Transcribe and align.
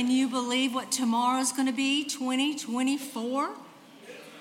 Can 0.00 0.10
you 0.10 0.28
believe 0.28 0.74
what 0.74 0.90
tomorrow's 0.90 1.52
going 1.52 1.66
to 1.66 1.74
be? 1.74 2.04
2024? 2.04 3.50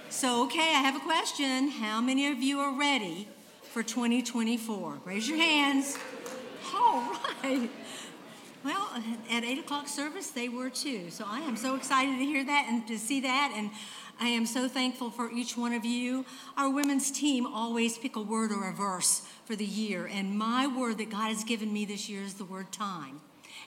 So, 0.09 0.43
okay, 0.45 0.59
I 0.59 0.79
have 0.79 0.95
a 0.95 1.01
question. 1.01 1.67
How 1.67 1.99
many 1.99 2.31
of 2.31 2.41
you 2.41 2.61
are 2.61 2.71
ready 2.79 3.27
for 3.63 3.83
2024? 3.83 4.99
Raise 5.03 5.27
your 5.27 5.37
hands. 5.37 5.97
All 6.73 7.13
right. 7.43 7.69
Well, 8.63 9.03
at 9.29 9.43
8 9.43 9.59
o'clock 9.59 9.89
service, 9.89 10.27
they 10.31 10.47
were 10.47 10.69
too. 10.69 11.09
So 11.09 11.25
I 11.27 11.41
am 11.41 11.57
so 11.57 11.75
excited 11.75 12.17
to 12.17 12.23
hear 12.23 12.45
that 12.45 12.67
and 12.69 12.87
to 12.87 12.97
see 12.97 13.19
that. 13.19 13.53
And 13.53 13.69
I 14.17 14.29
am 14.29 14.45
so 14.45 14.69
thankful 14.69 15.11
for 15.11 15.29
each 15.29 15.57
one 15.57 15.73
of 15.73 15.83
you. 15.83 16.25
Our 16.55 16.69
women's 16.69 17.11
team 17.11 17.45
always 17.45 17.97
pick 17.97 18.15
a 18.15 18.21
word 18.21 18.53
or 18.53 18.69
a 18.69 18.73
verse 18.73 19.23
for 19.43 19.57
the 19.57 19.65
year. 19.65 20.05
And 20.09 20.37
my 20.37 20.67
word 20.67 20.99
that 20.99 21.09
God 21.09 21.27
has 21.27 21.43
given 21.43 21.73
me 21.73 21.83
this 21.83 22.07
year 22.07 22.21
is 22.21 22.35
the 22.35 22.45
word 22.45 22.71
time. 22.71 23.19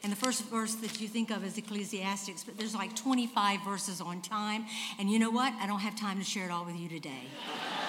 And 0.02 0.10
the 0.10 0.16
first 0.16 0.44
verse 0.44 0.74
that 0.76 1.00
you 1.00 1.06
think 1.06 1.30
of 1.30 1.44
is 1.44 1.56
Ecclesiastics, 1.56 2.42
but 2.42 2.58
there's 2.58 2.74
like 2.74 2.96
25 2.96 3.60
verses 3.64 4.00
on 4.00 4.20
time. 4.20 4.66
And 4.98 5.10
you 5.10 5.18
know 5.18 5.30
what? 5.30 5.52
I 5.60 5.66
don't 5.66 5.80
have 5.80 5.96
time 5.96 6.18
to 6.18 6.24
share 6.24 6.46
it 6.46 6.50
all 6.50 6.64
with 6.64 6.76
you 6.76 6.88
today. 6.88 7.24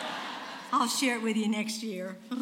I'll 0.72 0.88
share 0.88 1.17
it 1.17 1.24
with 1.24 1.38
you 1.38 1.48
next 1.48 1.84
year. 1.84 2.17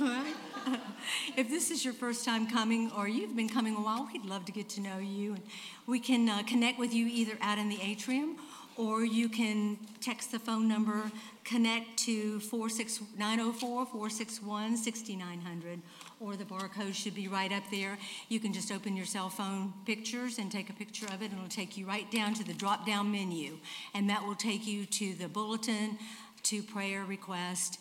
If 1.35 1.49
this 1.49 1.71
is 1.71 1.83
your 1.83 1.93
first 1.93 2.25
time 2.25 2.47
coming 2.47 2.91
or 2.95 3.07
you've 3.07 3.35
been 3.35 3.49
coming 3.49 3.75
a 3.75 3.81
while, 3.81 4.07
we'd 4.11 4.25
love 4.25 4.45
to 4.45 4.51
get 4.51 4.69
to 4.69 4.81
know 4.81 4.99
you. 4.99 5.33
And 5.33 5.43
we 5.87 5.99
can 5.99 6.29
uh, 6.29 6.43
connect 6.43 6.77
with 6.77 6.93
you 6.93 7.07
either 7.07 7.37
out 7.41 7.57
in 7.57 7.69
the 7.69 7.79
atrium 7.81 8.37
or 8.77 9.03
you 9.03 9.29
can 9.29 9.77
text 9.99 10.31
the 10.31 10.39
phone 10.39 10.67
number, 10.67 11.11
connect 11.43 11.97
to 11.97 12.39
904 12.39 13.85
461 13.85 14.77
6900, 14.77 15.81
or 16.19 16.35
the 16.35 16.45
barcode 16.45 16.93
should 16.93 17.15
be 17.15 17.27
right 17.27 17.51
up 17.51 17.63
there. 17.71 17.97
You 18.29 18.39
can 18.39 18.53
just 18.53 18.71
open 18.71 18.95
your 18.95 19.05
cell 19.05 19.29
phone 19.29 19.73
pictures 19.85 20.37
and 20.37 20.51
take 20.51 20.69
a 20.69 20.73
picture 20.73 21.07
of 21.07 21.21
it, 21.21 21.31
and 21.31 21.33
it'll 21.33 21.47
take 21.47 21.77
you 21.77 21.85
right 21.85 22.09
down 22.11 22.33
to 22.35 22.43
the 22.43 22.53
drop 22.53 22.85
down 22.85 23.11
menu. 23.11 23.57
And 23.93 24.09
that 24.09 24.25
will 24.25 24.35
take 24.35 24.65
you 24.65 24.85
to 24.85 25.13
the 25.13 25.27
bulletin, 25.27 25.97
to 26.43 26.63
prayer 26.63 27.03
request, 27.03 27.79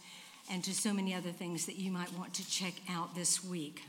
and 0.51 0.65
to 0.65 0.75
so 0.75 0.93
many 0.93 1.15
other 1.15 1.31
things 1.31 1.67
that 1.67 1.77
you 1.77 1.91
might 1.91 2.13
want 2.19 2.35
to 2.35 2.51
check 2.51 2.75
out 2.89 3.15
this 3.15 3.45
week. 3.45 3.83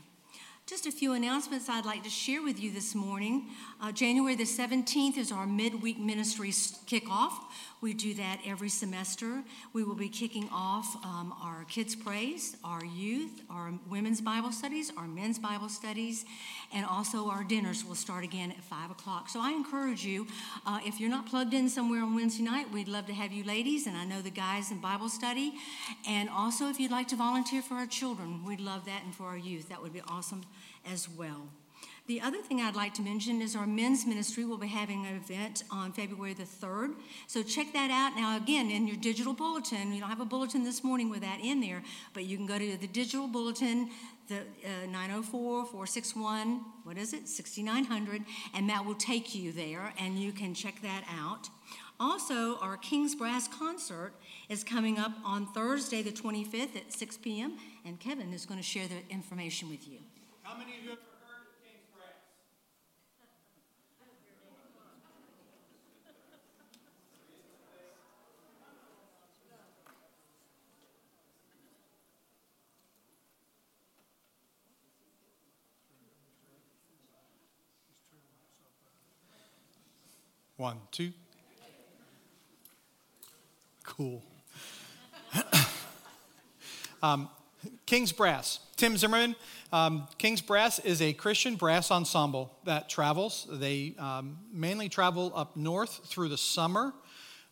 Just 0.72 0.86
a 0.86 0.90
few 0.90 1.12
announcements 1.12 1.68
I'd 1.68 1.84
like 1.84 2.02
to 2.04 2.08
share 2.08 2.42
with 2.42 2.58
you 2.58 2.70
this 2.70 2.94
morning. 2.94 3.50
Uh, 3.78 3.92
January 3.92 4.34
the 4.34 4.44
17th 4.44 5.18
is 5.18 5.30
our 5.30 5.46
midweek 5.46 5.98
ministry 5.98 6.48
kickoff. 6.48 7.32
We 7.82 7.94
do 7.94 8.14
that 8.14 8.38
every 8.46 8.68
semester. 8.68 9.42
We 9.72 9.82
will 9.82 9.96
be 9.96 10.08
kicking 10.08 10.48
off 10.52 10.94
um, 11.04 11.34
our 11.42 11.64
kids' 11.64 11.96
praise, 11.96 12.56
our 12.62 12.84
youth, 12.84 13.42
our 13.50 13.72
women's 13.90 14.20
Bible 14.20 14.52
studies, 14.52 14.92
our 14.96 15.08
men's 15.08 15.36
Bible 15.36 15.68
studies, 15.68 16.24
and 16.72 16.86
also 16.86 17.28
our 17.28 17.42
dinners 17.42 17.84
will 17.84 17.96
start 17.96 18.22
again 18.22 18.52
at 18.52 18.62
5 18.62 18.92
o'clock. 18.92 19.28
So 19.28 19.40
I 19.40 19.50
encourage 19.50 20.04
you, 20.04 20.28
uh, 20.64 20.78
if 20.86 21.00
you're 21.00 21.10
not 21.10 21.26
plugged 21.26 21.54
in 21.54 21.68
somewhere 21.68 22.02
on 22.02 22.14
Wednesday 22.14 22.44
night, 22.44 22.70
we'd 22.72 22.86
love 22.86 23.06
to 23.06 23.14
have 23.14 23.32
you 23.32 23.42
ladies, 23.42 23.88
and 23.88 23.96
I 23.96 24.04
know 24.04 24.22
the 24.22 24.30
guys 24.30 24.70
in 24.70 24.80
Bible 24.80 25.08
study. 25.08 25.54
And 26.08 26.28
also, 26.28 26.68
if 26.68 26.78
you'd 26.78 26.92
like 26.92 27.08
to 27.08 27.16
volunteer 27.16 27.62
for 27.62 27.74
our 27.74 27.86
children, 27.86 28.44
we'd 28.46 28.60
love 28.60 28.84
that, 28.84 29.02
and 29.02 29.12
for 29.12 29.24
our 29.24 29.36
youth, 29.36 29.68
that 29.70 29.82
would 29.82 29.92
be 29.92 30.02
awesome 30.08 30.44
as 30.86 31.08
well. 31.08 31.48
The 32.12 32.20
other 32.20 32.42
thing 32.42 32.60
I'd 32.60 32.76
like 32.76 32.92
to 32.94 33.02
mention 33.02 33.40
is 33.40 33.56
our 33.56 33.66
men's 33.66 34.04
ministry 34.04 34.44
will 34.44 34.58
be 34.58 34.66
having 34.66 35.06
an 35.06 35.16
event 35.16 35.64
on 35.70 35.92
February 35.92 36.34
the 36.34 36.42
3rd. 36.42 36.92
So 37.26 37.42
check 37.42 37.72
that 37.72 37.90
out. 37.90 38.20
Now, 38.20 38.36
again, 38.36 38.70
in 38.70 38.86
your 38.86 38.98
digital 38.98 39.32
bulletin, 39.32 39.94
you 39.94 40.00
don't 40.00 40.10
have 40.10 40.20
a 40.20 40.26
bulletin 40.26 40.62
this 40.62 40.84
morning 40.84 41.08
with 41.08 41.22
that 41.22 41.40
in 41.42 41.62
there, 41.62 41.82
but 42.12 42.24
you 42.24 42.36
can 42.36 42.44
go 42.44 42.58
to 42.58 42.76
the 42.76 42.86
digital 42.86 43.28
bulletin, 43.28 43.88
the 44.28 44.40
uh, 44.40 44.90
904 44.90 45.64
461, 45.64 46.60
what 46.84 46.98
is 46.98 47.14
it, 47.14 47.30
6900, 47.30 48.22
and 48.52 48.68
that 48.68 48.84
will 48.84 48.94
take 48.94 49.34
you 49.34 49.50
there, 49.50 49.94
and 49.98 50.18
you 50.18 50.32
can 50.32 50.52
check 50.52 50.82
that 50.82 51.04
out. 51.18 51.48
Also, 51.98 52.58
our 52.58 52.76
King's 52.76 53.14
Brass 53.14 53.48
concert 53.48 54.12
is 54.50 54.62
coming 54.62 54.98
up 54.98 55.12
on 55.24 55.46
Thursday, 55.54 56.02
the 56.02 56.12
25th 56.12 56.76
at 56.76 56.92
6 56.92 57.16
p.m., 57.16 57.54
and 57.86 57.98
Kevin 57.98 58.34
is 58.34 58.44
going 58.44 58.60
to 58.60 58.66
share 58.66 58.86
the 58.86 58.98
information 59.08 59.70
with 59.70 59.88
you. 59.88 59.96
How 60.42 60.58
many 60.58 60.72
of 60.76 60.84
you 60.84 61.11
One, 80.62 80.78
two. 80.92 81.10
Cool. 83.82 84.22
um, 87.02 87.28
King's 87.84 88.12
Brass. 88.12 88.60
Tim 88.76 88.96
Zimmerman. 88.96 89.34
Um, 89.72 90.06
King's 90.18 90.40
Brass 90.40 90.78
is 90.78 91.02
a 91.02 91.14
Christian 91.14 91.56
brass 91.56 91.90
ensemble 91.90 92.56
that 92.62 92.88
travels. 92.88 93.48
They 93.50 93.96
um, 93.98 94.38
mainly 94.52 94.88
travel 94.88 95.32
up 95.34 95.56
north 95.56 96.02
through 96.06 96.28
the 96.28 96.38
summer 96.38 96.94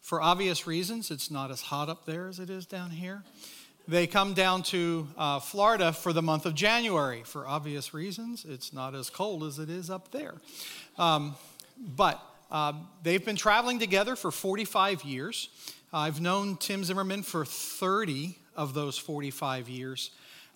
for 0.01 0.23
obvious 0.23 0.69
reasons. 0.69 1.11
It's 1.11 1.33
not 1.33 1.51
as 1.51 1.63
hot 1.63 1.89
up 1.89 2.07
there 2.07 2.29
as 2.29 2.39
it 2.39 2.49
is 2.49 2.65
down 2.65 2.91
here. 2.91 3.25
They 3.89 4.07
come 4.07 4.35
down 4.35 4.63
to 4.63 5.09
uh, 5.19 5.41
Florida 5.41 5.93
for 5.93 6.13
the 6.13 6.23
month 6.23 6.47
of 6.47 6.55
January 6.55 7.25
for 7.25 7.45
obvious 7.45 7.93
reasons. 7.93 8.47
It's 8.49 8.73
not 8.73 8.95
as 8.95 9.11
cold 9.11 9.43
as 9.43 9.59
it 9.59 9.69
is 9.69 9.91
up 9.91 10.13
there. 10.13 10.35
Um, 10.97 11.35
but 11.77 12.25
um, 12.51 12.89
they've 13.03 13.25
been 13.25 13.37
traveling 13.37 13.79
together 13.79 14.17
for 14.17 14.31
45 14.31 15.05
years. 15.05 15.49
I've 15.93 16.21
known 16.21 16.57
Tim 16.57 16.85
Zimmerman 16.85 17.23
for 17.23 17.45
30 17.45 18.37
of 18.57 18.75
those 18.75 18.99
45 18.99 19.69
years. 19.69 20.11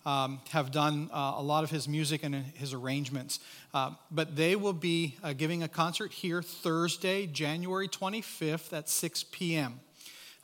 Um, 0.05 0.39
have 0.51 0.69
done 0.69 1.09
uh, 1.11 1.33
a 1.37 1.41
lot 1.41 1.63
of 1.63 1.71
his 1.71 1.87
music 1.87 2.23
and 2.23 2.35
his 2.35 2.73
arrangements. 2.73 3.39
Uh, 3.73 3.91
but 4.11 4.35
they 4.35 4.55
will 4.55 4.71
be 4.71 5.17
uh, 5.23 5.33
giving 5.33 5.63
a 5.63 5.67
concert 5.67 6.13
here 6.13 6.43
Thursday, 6.43 7.25
January 7.25 7.87
25th 7.87 8.71
at 8.71 8.87
6 8.87 9.23
p.m. 9.31 9.79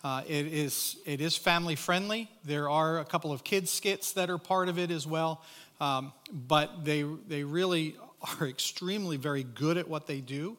Uh, 0.03 0.23
it, 0.27 0.47
is, 0.47 0.97
it 1.05 1.21
is 1.21 1.37
family 1.37 1.75
friendly. 1.75 2.27
There 2.43 2.71
are 2.71 2.99
a 2.99 3.05
couple 3.05 3.31
of 3.31 3.43
kids' 3.43 3.69
skits 3.69 4.13
that 4.13 4.31
are 4.31 4.39
part 4.39 4.67
of 4.67 4.79
it 4.79 4.89
as 4.89 5.05
well. 5.05 5.43
Um, 5.79 6.11
but 6.31 6.83
they, 6.83 7.03
they 7.27 7.43
really 7.43 7.95
are 8.39 8.47
extremely 8.49 9.17
very 9.17 9.43
good 9.43 9.77
at 9.77 9.87
what 9.87 10.07
they 10.07 10.21
do. 10.21 10.57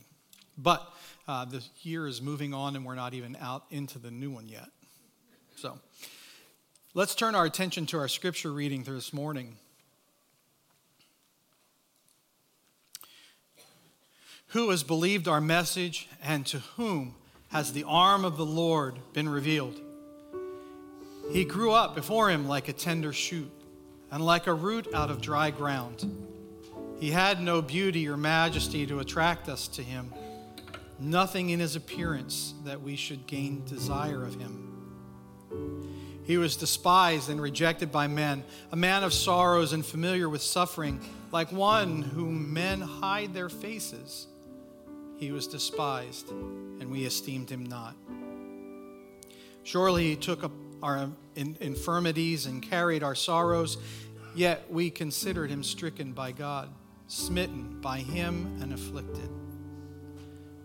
But 0.59 0.87
uh, 1.26 1.47
the 1.47 1.64
year 1.81 2.07
is 2.07 2.21
moving 2.21 2.52
on, 2.52 2.76
and 2.76 2.85
we're 2.85 2.95
not 2.95 3.14
even 3.14 3.38
out 3.41 3.64
into 3.71 3.99
the 3.99 4.11
new 4.11 4.31
one 4.31 4.49
yet. 4.49 4.69
So. 5.57 5.79
Let's 6.95 7.14
turn 7.14 7.35
our 7.35 7.47
attention 7.47 7.87
to 7.87 7.99
our 7.99 8.07
scripture 8.07 8.52
reading 8.52 8.83
this 8.83 9.14
morning. 9.14 9.57
Who 14.52 14.68
has 14.68 14.82
believed 14.82 15.28
our 15.28 15.40
message, 15.40 16.11
and 16.23 16.44
to 16.47 16.59
whom 16.76 17.14
has 17.49 17.73
the 17.73 17.85
arm 17.85 18.26
of 18.26 18.37
the 18.37 18.44
Lord 18.44 18.99
been 19.14 19.26
revealed? 19.26 19.80
He 21.30 21.47
grew 21.47 21.73
up 21.73 21.94
before 21.94 22.28
him 22.28 22.47
like 22.47 22.68
a 22.68 22.75
tender 22.75 23.14
shoot, 23.14 23.50
and 24.11 24.23
like 24.23 24.47
a 24.47 24.52
root 24.52 24.88
out 24.92 25.11
of 25.11 25.23
dry 25.23 25.50
ground. 25.50 26.04
He 27.00 27.11
had 27.11 27.40
no 27.40 27.62
beauty 27.62 28.06
or 28.06 28.18
majesty 28.18 28.87
to 28.88 29.00
attract 29.00 29.49
us 29.49 29.68
to 29.68 29.82
him, 29.82 30.12
nothing 30.99 31.49
in 31.49 31.59
his 31.59 31.75
appearance 31.75 32.52
that 32.66 32.82
we 32.82 32.94
should 32.94 33.26
gain 33.26 33.64
desire 33.64 34.23
of 34.23 34.35
him. 34.35 34.68
He 36.25 36.37
was 36.37 36.56
despised 36.56 37.30
and 37.30 37.40
rejected 37.40 37.90
by 37.90 38.06
men, 38.06 38.44
a 38.71 38.76
man 38.76 39.02
of 39.02 39.14
sorrows 39.14 39.73
and 39.73 39.85
familiar 39.85 40.28
with 40.28 40.42
suffering, 40.42 41.00
like 41.32 41.50
one 41.52 42.02
whom 42.02 42.52
men 42.52 42.82
hide 42.82 43.32
their 43.32 43.49
faces. 43.49 44.26
He 45.23 45.31
was 45.31 45.47
despised, 45.47 46.31
and 46.31 46.91
we 46.91 47.05
esteemed 47.05 47.49
him 47.49 47.64
not. 47.64 47.95
Surely 49.62 50.09
he 50.09 50.17
took 50.17 50.43
up 50.43 50.50
our 50.83 51.11
infirmities 51.37 52.47
and 52.47 52.61
carried 52.61 53.05
our 53.05 53.14
sorrows, 53.14 53.79
yet 54.35 54.69
we 54.69 54.91
considered 54.91 55.49
him 55.49 55.62
stricken 55.62 56.11
by 56.11 56.33
God, 56.33 56.71
smitten 57.07 57.81
by 57.81 57.99
him, 57.99 58.59
and 58.61 58.73
afflicted. 58.73 59.31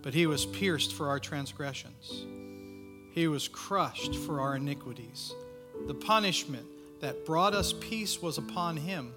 But 0.02 0.16
he 0.16 0.26
was 0.26 0.48
pierced 0.48 0.92
for 0.92 1.08
our 1.08 1.20
transgressions, 1.20 2.26
he 3.12 3.28
was 3.28 3.48
crushed 3.48 4.16
for 4.16 4.42
our 4.42 4.56
iniquities. 4.56 5.36
The 5.86 5.94
punishment 5.94 6.66
that 7.00 7.28
brought 7.28 7.54
us 7.54 7.74
peace 7.74 8.24
was 8.24 8.40
upon 8.40 8.78
him, 8.78 9.14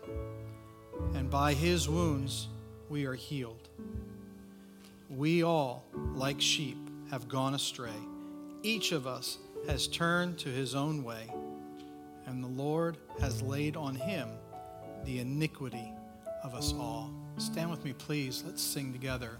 and 1.14 1.30
by 1.30 1.54
his 1.54 1.88
wounds 1.88 2.46
we 2.90 3.06
are 3.06 3.14
healed. 3.14 3.69
We 5.10 5.42
all, 5.42 5.84
like 6.14 6.40
sheep, 6.40 6.78
have 7.10 7.26
gone 7.26 7.54
astray. 7.54 7.90
Each 8.62 8.92
of 8.92 9.08
us 9.08 9.38
has 9.66 9.88
turned 9.88 10.38
to 10.38 10.48
his 10.48 10.76
own 10.76 11.02
way, 11.02 11.28
and 12.26 12.44
the 12.44 12.48
Lord 12.48 12.96
has 13.18 13.42
laid 13.42 13.76
on 13.76 13.96
him 13.96 14.28
the 15.04 15.18
iniquity 15.18 15.92
of 16.44 16.54
us 16.54 16.72
all. 16.74 17.10
Stand 17.38 17.70
with 17.72 17.84
me, 17.84 17.92
please. 17.92 18.44
Let's 18.46 18.62
sing 18.62 18.92
together. 18.92 19.38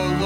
Heavens? 0.00 0.20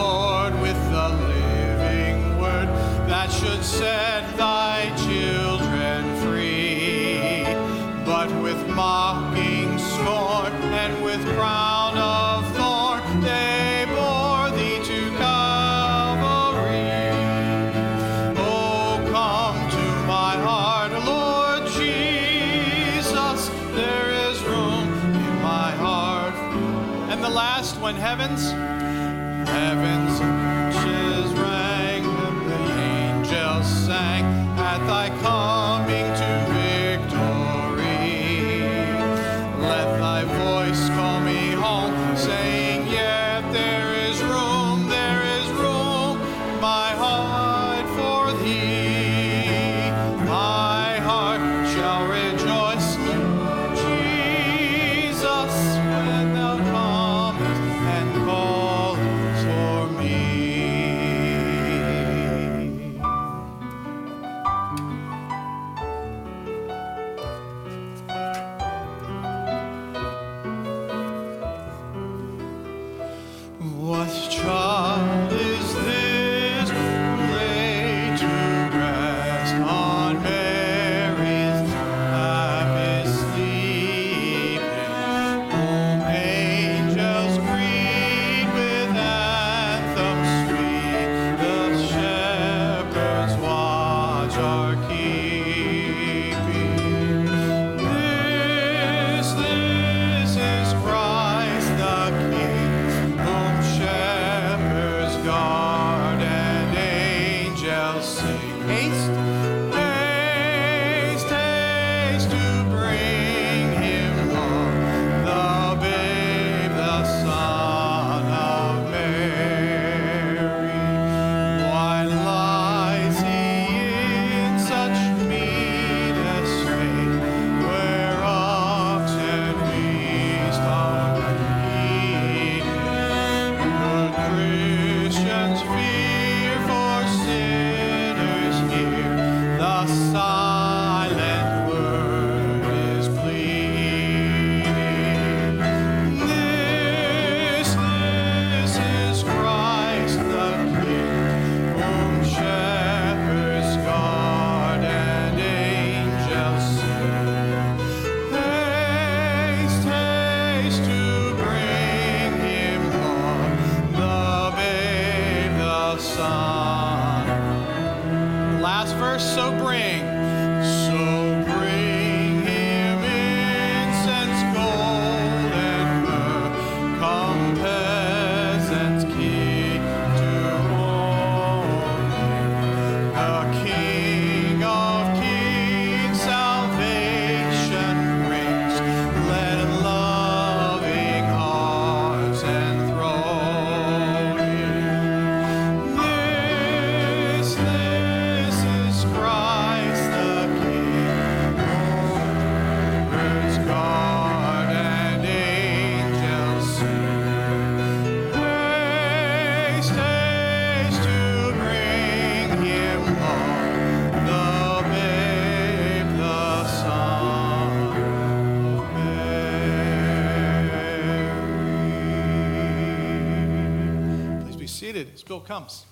Bill 225.34 225.40
comes. 225.40 225.84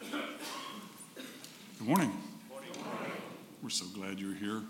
Good 0.00 1.88
morning. 1.88 2.12
We're 3.64 3.70
so 3.70 3.86
glad 3.86 4.20
you're 4.20 4.36
here, 4.36 4.62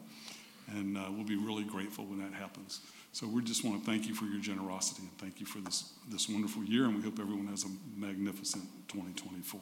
And 0.77 0.97
uh, 0.97 1.07
we'll 1.11 1.27
be 1.27 1.37
really 1.37 1.65
grateful 1.65 2.07
when 2.07 2.21
that 2.21 2.33
happens. 2.33 2.81
So 3.13 3.27
we 3.27 3.43
just 3.43 3.65
want 3.65 3.85
to 3.85 3.91
thank 3.91 4.09
you 4.09 4.15
for 4.15 4.25
your 4.25 4.41
generosity 4.41 5.03
and 5.03 5.19
thank 5.19 5.41
you 5.41 5.47
for 5.47 5.59
this, 5.59 5.93
this 6.09 6.29
wonderful 6.29 6.65
year. 6.65 6.87
And 6.87 6.97
we 6.97 7.03
hope 7.03 7.19
everyone 7.21 7.47
has 7.49 7.65
a 7.65 7.69
magnificent 7.97 8.65
2024. 8.89 9.61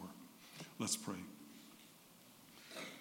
Let's 0.78 0.96
pray. 0.96 1.16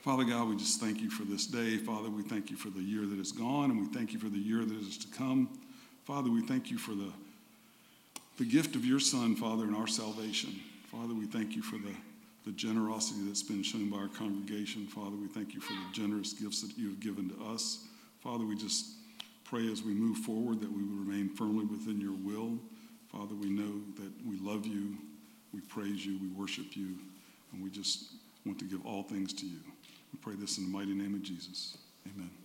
Father 0.02 0.24
God, 0.24 0.50
we 0.50 0.58
just 0.58 0.80
thank 0.80 1.00
you 1.00 1.12
for 1.12 1.24
this 1.26 1.46
day. 1.46 1.78
Father, 1.78 2.10
we 2.10 2.24
thank 2.24 2.50
you 2.50 2.58
for 2.58 2.70
the 2.70 2.82
year 2.82 3.06
that 3.06 3.20
is 3.20 3.32
gone, 3.32 3.70
and 3.70 3.80
we 3.80 3.86
thank 3.94 4.14
you 4.14 4.20
for 4.20 4.30
the 4.30 4.40
year 4.40 4.66
that 4.66 4.78
is 4.82 4.98
to 4.98 5.08
come. 5.16 5.48
Father, 6.06 6.30
we 6.30 6.42
thank 6.42 6.72
you 6.72 6.78
for 6.78 6.92
the, 6.92 7.12
the 8.38 8.46
gift 8.46 8.76
of 8.76 8.86
your 8.86 9.00
Son, 9.00 9.36
Father, 9.36 9.64
and 9.64 9.76
our 9.76 9.88
salvation. 9.88 10.60
Father, 10.92 11.14
we 11.14 11.26
thank 11.26 11.56
you 11.56 11.62
for 11.62 11.78
the 11.78 11.94
the 12.46 12.52
generosity 12.52 13.20
that's 13.28 13.44
been 13.44 13.64
shown 13.64 13.90
by 13.90 13.98
our 13.98 14.08
congregation. 14.08 14.88
Father, 14.88 15.16
we 15.16 15.28
thank 15.28 15.54
you 15.54 15.62
for 15.62 15.74
the 15.74 15.94
generous 15.94 16.34
gifts 16.34 16.62
that 16.62 16.76
you 16.78 16.88
have 16.90 17.00
given 17.00 17.30
to 17.30 17.46
us. 17.46 17.86
Father, 18.22 18.46
we 18.46 18.56
just 18.56 18.88
pray 19.44 19.72
as 19.72 19.84
we 19.84 19.94
move 19.94 20.18
forward 20.18 20.60
that 20.62 20.72
we 20.72 20.84
will 20.84 21.04
remain 21.06 21.30
firmly 21.30 21.66
within 21.66 22.02
your 22.02 22.14
will. 22.14 22.58
Father, 23.12 23.36
we 23.36 23.50
know 23.50 23.82
that 23.98 24.12
we 24.26 24.38
love 24.40 24.66
you, 24.66 24.98
we 25.54 25.60
praise 25.62 26.06
you, 26.06 26.18
we 26.20 26.30
worship 26.30 26.76
you, 26.76 26.96
and 27.52 27.62
we 27.62 27.70
just 27.70 28.14
want 28.46 28.58
to 28.60 28.66
give 28.66 28.86
all 28.86 29.04
things 29.04 29.34
to 29.34 29.46
you. 29.46 29.60
We 30.14 30.20
pray 30.22 30.36
this 30.36 30.58
in 30.58 30.72
the 30.72 30.78
mighty 30.78 30.94
name 30.94 31.14
of 31.14 31.22
Jesus. 31.22 31.78
Amen. 32.08 32.30
Amen. 32.30 32.41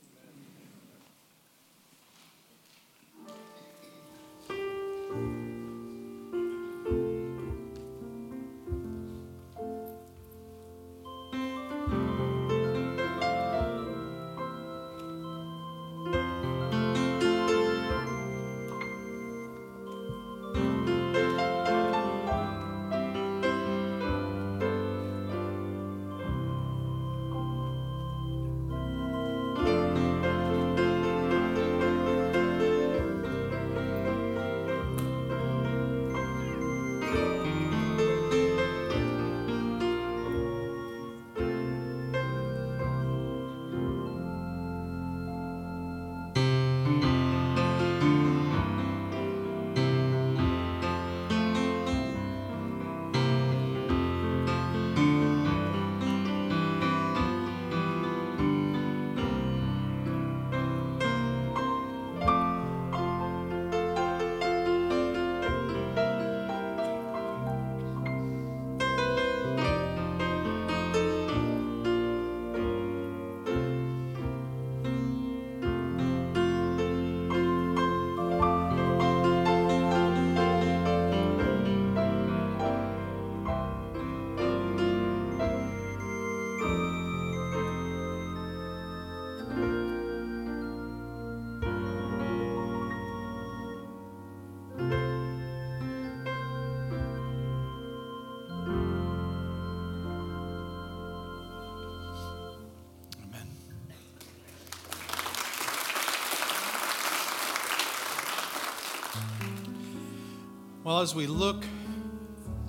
Well, 110.87 111.01
as 111.01 111.17
we 111.17 111.27
look 111.27 111.65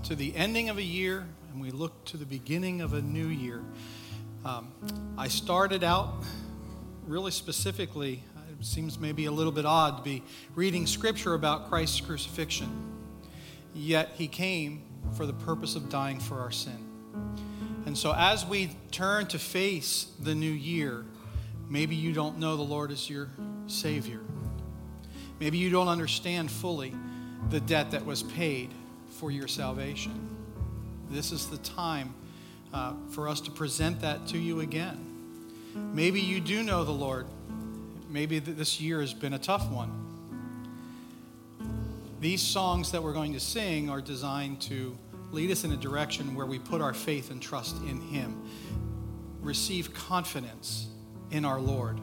to 0.05 0.15
the 0.15 0.35
ending 0.35 0.69
of 0.69 0.79
a 0.79 0.83
year 0.83 1.27
and 1.51 1.61
we 1.61 1.69
look 1.69 2.03
to 2.05 2.17
the 2.17 2.25
beginning 2.25 2.81
of 2.81 2.93
a 2.93 3.01
new 3.03 3.27
year, 3.27 3.61
um, 4.43 4.71
I 5.19 5.27
started 5.27 5.83
out 5.83 6.23
really 7.05 7.29
specifically, 7.29 8.23
it 8.59 8.65
seems 8.65 8.97
maybe 8.97 9.25
a 9.25 9.31
little 9.31 9.51
bit 9.51 9.67
odd 9.67 9.97
to 9.97 10.03
be 10.03 10.23
reading 10.55 10.87
scripture 10.87 11.35
about 11.35 11.69
Christ's 11.69 12.01
crucifixion. 12.01 12.67
Yet 13.75 14.09
he 14.15 14.27
came 14.27 14.81
for 15.13 15.27
the 15.27 15.33
purpose 15.33 15.75
of 15.75 15.87
dying 15.87 16.19
for 16.19 16.39
our 16.39 16.49
sin. 16.49 16.89
And 17.85 17.95
so, 17.95 18.15
as 18.17 18.43
we 18.43 18.71
turn 18.89 19.27
to 19.27 19.37
face 19.37 20.07
the 20.19 20.33
new 20.33 20.49
year, 20.49 21.05
maybe 21.69 21.95
you 21.95 22.13
don't 22.13 22.39
know 22.39 22.57
the 22.57 22.63
Lord 22.63 22.89
as 22.91 23.11
your 23.11 23.29
Savior. 23.67 24.21
Maybe 25.39 25.59
you 25.59 25.69
don't 25.69 25.87
understand 25.87 26.49
fully 26.49 26.95
the 27.49 27.59
debt 27.59 27.91
that 27.91 28.05
was 28.05 28.23
paid 28.23 28.69
for 29.09 29.31
your 29.31 29.47
salvation. 29.47 30.35
This 31.09 31.31
is 31.31 31.47
the 31.47 31.57
time 31.57 32.13
uh, 32.73 32.93
for 33.11 33.27
us 33.27 33.41
to 33.41 33.51
present 33.51 34.01
that 34.01 34.27
to 34.27 34.37
you 34.37 34.59
again. 34.59 35.03
Maybe 35.93 36.19
you 36.19 36.39
do 36.39 36.63
know 36.63 36.83
the 36.83 36.91
Lord. 36.91 37.27
Maybe 38.09 38.39
th- 38.41 38.57
this 38.57 38.81
year 38.81 39.01
has 39.01 39.13
been 39.13 39.33
a 39.33 39.39
tough 39.39 39.69
one. 39.69 39.91
These 42.19 42.41
songs 42.41 42.91
that 42.91 43.03
we're 43.03 43.13
going 43.13 43.33
to 43.33 43.39
sing 43.39 43.89
are 43.89 44.01
designed 44.01 44.61
to 44.61 44.97
lead 45.31 45.51
us 45.51 45.63
in 45.63 45.71
a 45.71 45.77
direction 45.77 46.35
where 46.35 46.45
we 46.45 46.57
put 46.57 46.81
our 46.81 46.93
faith 46.93 47.31
and 47.31 47.41
trust 47.41 47.77
in 47.83 48.01
Him. 48.01 48.41
Receive 49.41 49.93
confidence 49.93 50.87
in 51.31 51.45
our 51.45 51.59
Lord 51.59 51.99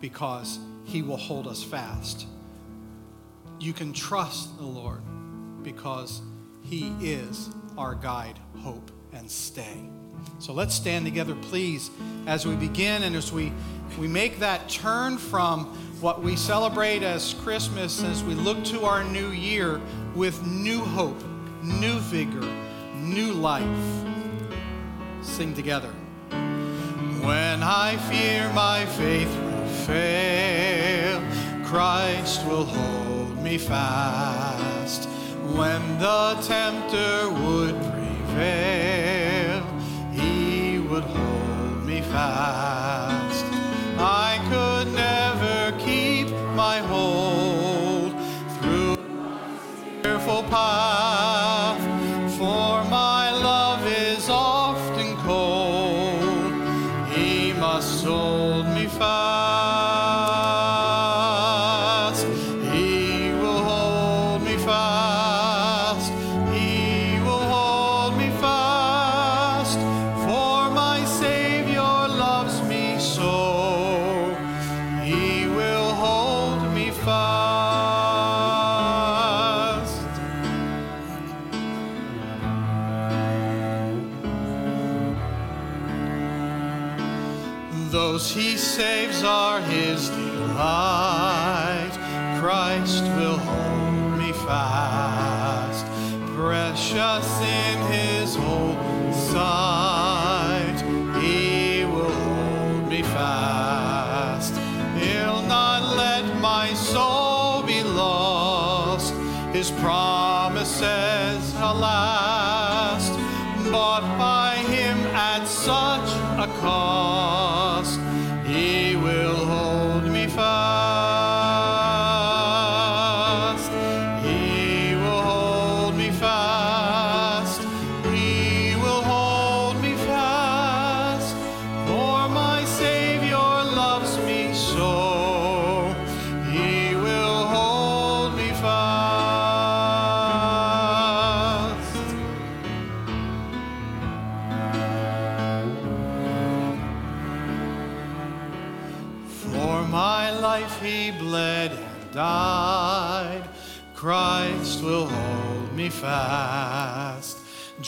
because 0.00 0.58
He 0.84 1.02
will 1.02 1.16
hold 1.16 1.46
us 1.46 1.62
fast. 1.62 2.26
You 3.62 3.72
can 3.72 3.92
trust 3.92 4.58
the 4.58 4.64
Lord 4.64 5.02
because 5.62 6.20
He 6.62 6.92
is 7.00 7.48
our 7.78 7.94
guide, 7.94 8.40
hope, 8.58 8.90
and 9.12 9.30
stay. 9.30 9.88
So 10.40 10.52
let's 10.52 10.74
stand 10.74 11.04
together, 11.04 11.36
please, 11.36 11.92
as 12.26 12.44
we 12.44 12.56
begin 12.56 13.04
and 13.04 13.14
as 13.14 13.30
we, 13.32 13.52
we 14.00 14.08
make 14.08 14.40
that 14.40 14.68
turn 14.68 15.16
from 15.16 15.66
what 16.00 16.24
we 16.24 16.34
celebrate 16.34 17.04
as 17.04 17.34
Christmas, 17.34 18.02
as 18.02 18.24
we 18.24 18.34
look 18.34 18.64
to 18.64 18.82
our 18.84 19.04
new 19.04 19.28
year 19.28 19.80
with 20.16 20.44
new 20.44 20.80
hope, 20.80 21.22
new 21.62 22.00
vigor, 22.00 22.52
new 22.96 23.32
life. 23.32 23.64
Sing 25.22 25.54
together. 25.54 25.90
When 27.20 27.62
I 27.62 27.96
fear 28.10 28.52
my 28.54 28.86
faith 28.86 29.32
will 29.44 29.68
fail, 29.86 31.22
Christ 31.64 32.44
will 32.44 32.64
hold 32.64 33.11
me 33.42 33.58
fast 33.58 35.08
when 35.56 35.82
the 35.98 36.36
tempter 36.42 37.28
would 37.42 37.74
prevail. 37.92 39.62
He 40.12 40.78
would 40.78 41.02
hold 41.02 41.84
me 41.84 42.00
fast. 42.02 43.44
I 43.98 44.38
could 44.50 44.94
never 44.94 45.76
keep 45.78 46.28
my 46.54 46.78
hold 46.78 48.12
through 48.60 48.96
fearful 50.02 50.42
past. 50.44 51.41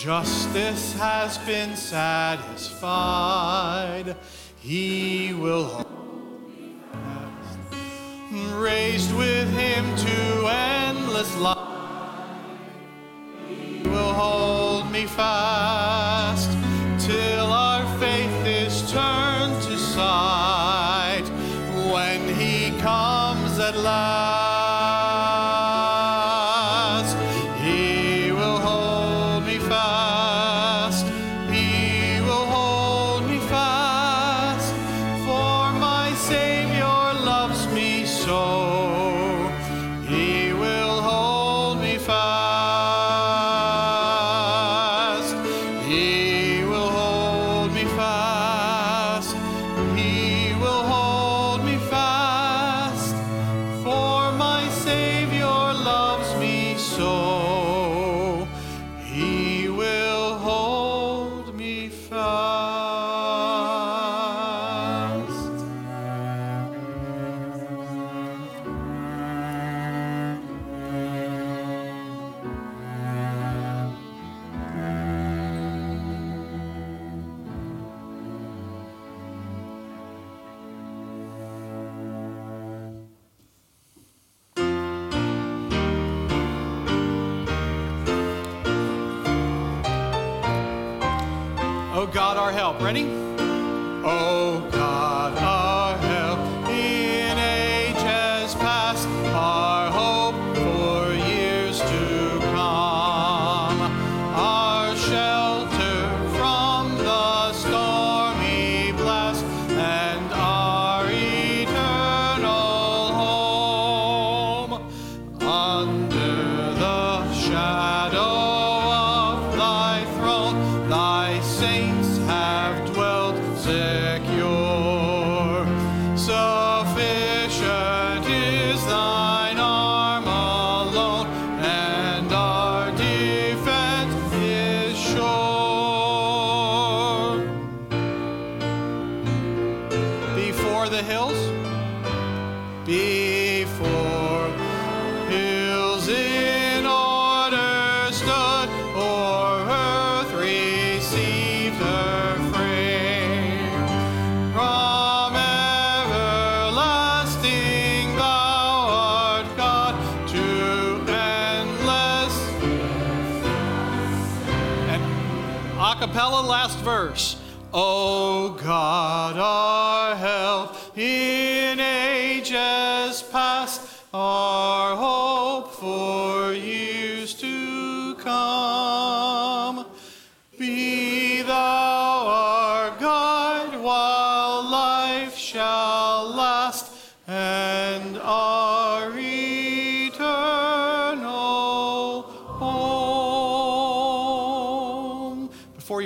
justice 0.04 0.92
has 0.98 1.38
been 1.38 1.74
satisfied, 1.74 2.74
he 4.58 5.32
will 5.32 5.82
raised 8.52 9.14
with 9.16 9.50
him 9.56 9.96
to 9.96 10.46
endless 10.46 11.34
life. 11.38 11.56
He 13.48 13.80
will 13.88 14.12
hold 14.12 14.92
me 14.92 15.06
fast. 15.06 16.13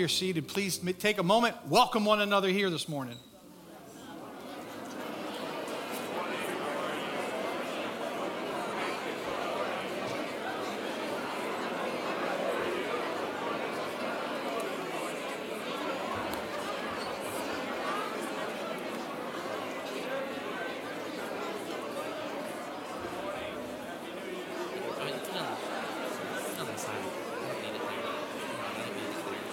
You're 0.09 0.15
seated, 0.17 0.49
please 0.49 0.79
take 0.99 1.19
a 1.19 1.23
moment, 1.23 1.55
welcome 1.67 2.07
one 2.07 2.23
another 2.23 2.49
here 2.49 2.71
this 2.71 2.89
morning. 2.89 3.19
Oh, 23.71 25.05
you 25.07 25.13
put 25.13 25.29
it 25.29 25.37
on, 25.37 25.57
put 25.57 26.55
it 26.55 26.61
on 26.61 26.67
the 26.67 26.77
side. 26.79 26.95
I 26.95 27.47
don't 27.47 27.63
need 27.63 27.75
it 27.77 27.83
there. 27.85 28.09
I 28.09 28.81
don't 28.81 28.95
need 28.97 29.05
it 29.05 29.25
there. 29.29 29.45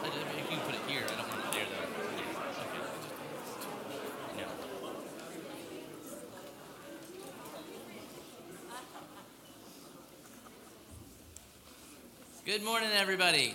I 0.00 0.08
don't- 0.08 0.26
if 0.26 0.36
you 0.38 0.44
can 0.48 0.60
put 0.66 0.74
it 0.74 0.80
here, 0.88 1.04
I 1.04 1.14
don't 1.16 1.28
want 1.28 1.44
it 1.44 1.52
there 1.52 1.66
though. 1.70 1.86
Yeah, 2.16 2.62
okay. 2.62 2.84
No. 4.38 4.46
Good 12.52 12.64
morning, 12.64 12.90
everybody. 12.94 13.54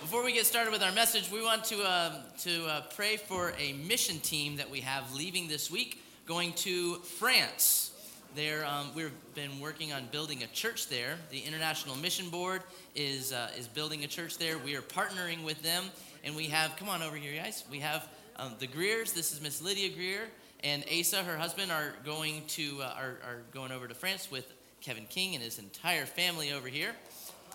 Before 0.00 0.22
we 0.22 0.32
get 0.32 0.46
started 0.46 0.70
with 0.70 0.84
our 0.84 0.92
message, 0.92 1.32
we 1.32 1.42
want 1.42 1.64
to, 1.64 1.82
um, 1.82 2.12
to 2.42 2.64
uh, 2.66 2.82
pray 2.94 3.16
for 3.16 3.52
a 3.58 3.72
mission 3.72 4.20
team 4.20 4.54
that 4.54 4.70
we 4.70 4.78
have 4.82 5.12
leaving 5.12 5.48
this 5.48 5.68
week, 5.68 6.00
going 6.26 6.52
to 6.52 6.94
France. 7.18 7.90
There, 8.36 8.64
um, 8.64 8.92
we've 8.94 9.10
been 9.34 9.58
working 9.58 9.92
on 9.92 10.06
building 10.12 10.44
a 10.44 10.46
church 10.46 10.86
there. 10.86 11.16
The 11.30 11.40
International 11.40 11.96
Mission 11.96 12.30
Board 12.30 12.62
is, 12.94 13.32
uh, 13.32 13.50
is 13.58 13.66
building 13.66 14.04
a 14.04 14.06
church 14.06 14.38
there. 14.38 14.56
We 14.56 14.76
are 14.76 14.82
partnering 14.82 15.42
with 15.42 15.60
them, 15.60 15.86
and 16.22 16.36
we 16.36 16.44
have, 16.46 16.76
come 16.76 16.88
on 16.88 17.02
over 17.02 17.16
here, 17.16 17.42
guys. 17.42 17.64
We 17.68 17.80
have 17.80 18.06
um, 18.36 18.54
the 18.60 18.68
Greers. 18.68 19.12
This 19.12 19.32
is 19.32 19.40
Miss 19.40 19.60
Lydia 19.60 19.88
Greer, 19.92 20.28
and 20.62 20.84
Asa, 20.88 21.24
her 21.24 21.36
husband, 21.36 21.72
are 21.72 21.94
going 22.04 22.44
to 22.50 22.80
uh, 22.80 22.94
are, 22.96 23.18
are 23.26 23.42
going 23.52 23.72
over 23.72 23.88
to 23.88 23.94
France 23.94 24.30
with 24.30 24.46
Kevin 24.80 25.06
King 25.06 25.34
and 25.34 25.42
his 25.42 25.58
entire 25.58 26.06
family 26.06 26.52
over 26.52 26.68
here. 26.68 26.94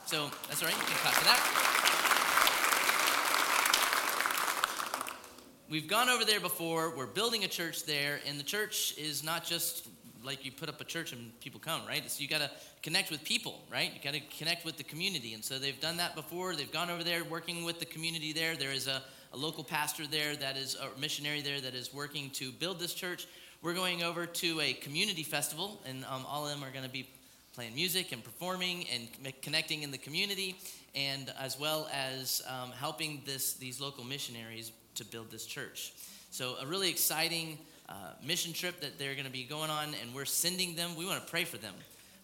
So 0.09 0.27
that's 0.47 0.63
all 0.63 0.67
right. 0.67 0.75
You 0.75 0.83
can 0.85 0.95
clap 0.97 1.13
for 1.13 1.25
that. 1.25 1.39
We've 5.69 5.87
gone 5.87 6.09
over 6.09 6.25
there 6.25 6.39
before. 6.39 6.95
We're 6.97 7.05
building 7.05 7.43
a 7.43 7.47
church 7.47 7.85
there, 7.85 8.19
and 8.25 8.39
the 8.39 8.43
church 8.43 8.95
is 8.97 9.23
not 9.23 9.45
just 9.45 9.87
like 10.23 10.43
you 10.43 10.51
put 10.51 10.67
up 10.67 10.81
a 10.81 10.83
church 10.83 11.11
and 11.11 11.39
people 11.41 11.59
come, 11.59 11.81
right? 11.87 12.09
So 12.09 12.23
you 12.23 12.27
got 12.27 12.41
to 12.41 12.49
connect 12.81 13.11
with 13.11 13.23
people, 13.23 13.61
right? 13.71 13.91
You 13.93 14.01
got 14.03 14.15
to 14.15 14.21
connect 14.35 14.65
with 14.65 14.77
the 14.77 14.83
community, 14.83 15.35
and 15.35 15.45
so 15.45 15.59
they've 15.59 15.79
done 15.79 15.97
that 15.97 16.15
before. 16.15 16.55
They've 16.55 16.71
gone 16.71 16.89
over 16.89 17.03
there 17.03 17.23
working 17.23 17.63
with 17.63 17.79
the 17.79 17.85
community 17.85 18.33
there. 18.33 18.55
There 18.55 18.71
is 18.71 18.87
a, 18.87 19.03
a 19.31 19.37
local 19.37 19.63
pastor 19.63 20.07
there 20.07 20.35
that 20.37 20.57
is 20.57 20.75
a 20.75 20.99
missionary 20.99 21.41
there 21.41 21.61
that 21.61 21.75
is 21.75 21.93
working 21.93 22.31
to 22.31 22.51
build 22.51 22.79
this 22.79 22.95
church. 22.95 23.27
We're 23.61 23.75
going 23.75 24.01
over 24.01 24.25
to 24.25 24.59
a 24.59 24.73
community 24.73 25.21
festival, 25.21 25.79
and 25.85 26.03
um, 26.05 26.25
all 26.27 26.47
of 26.47 26.49
them 26.51 26.67
are 26.67 26.71
going 26.71 26.85
to 26.85 26.89
be 26.89 27.07
playing 27.59 27.75
music 27.75 28.13
and 28.13 28.23
performing 28.23 28.85
and 28.93 29.09
connecting 29.41 29.83
in 29.83 29.91
the 29.91 29.97
community, 29.97 30.55
and 30.95 31.29
as 31.37 31.59
well 31.59 31.89
as 31.91 32.41
um, 32.47 32.71
helping 32.71 33.21
this 33.25 33.55
these 33.55 33.81
local 33.81 34.05
missionaries 34.05 34.71
to 34.95 35.03
build 35.03 35.29
this 35.29 35.45
church. 35.45 35.91
So 36.31 36.55
a 36.61 36.65
really 36.65 36.89
exciting 36.89 37.57
uh, 37.89 38.13
mission 38.25 38.53
trip 38.53 38.79
that 38.79 38.97
they're 38.97 39.13
going 39.13 39.25
to 39.25 39.31
be 39.31 39.43
going 39.43 39.69
on, 39.69 39.87
and 40.01 40.15
we're 40.15 40.23
sending 40.23 40.73
them. 40.77 40.95
We 40.95 41.05
want 41.05 41.21
to 41.21 41.29
pray 41.29 41.43
for 41.43 41.57
them 41.57 41.73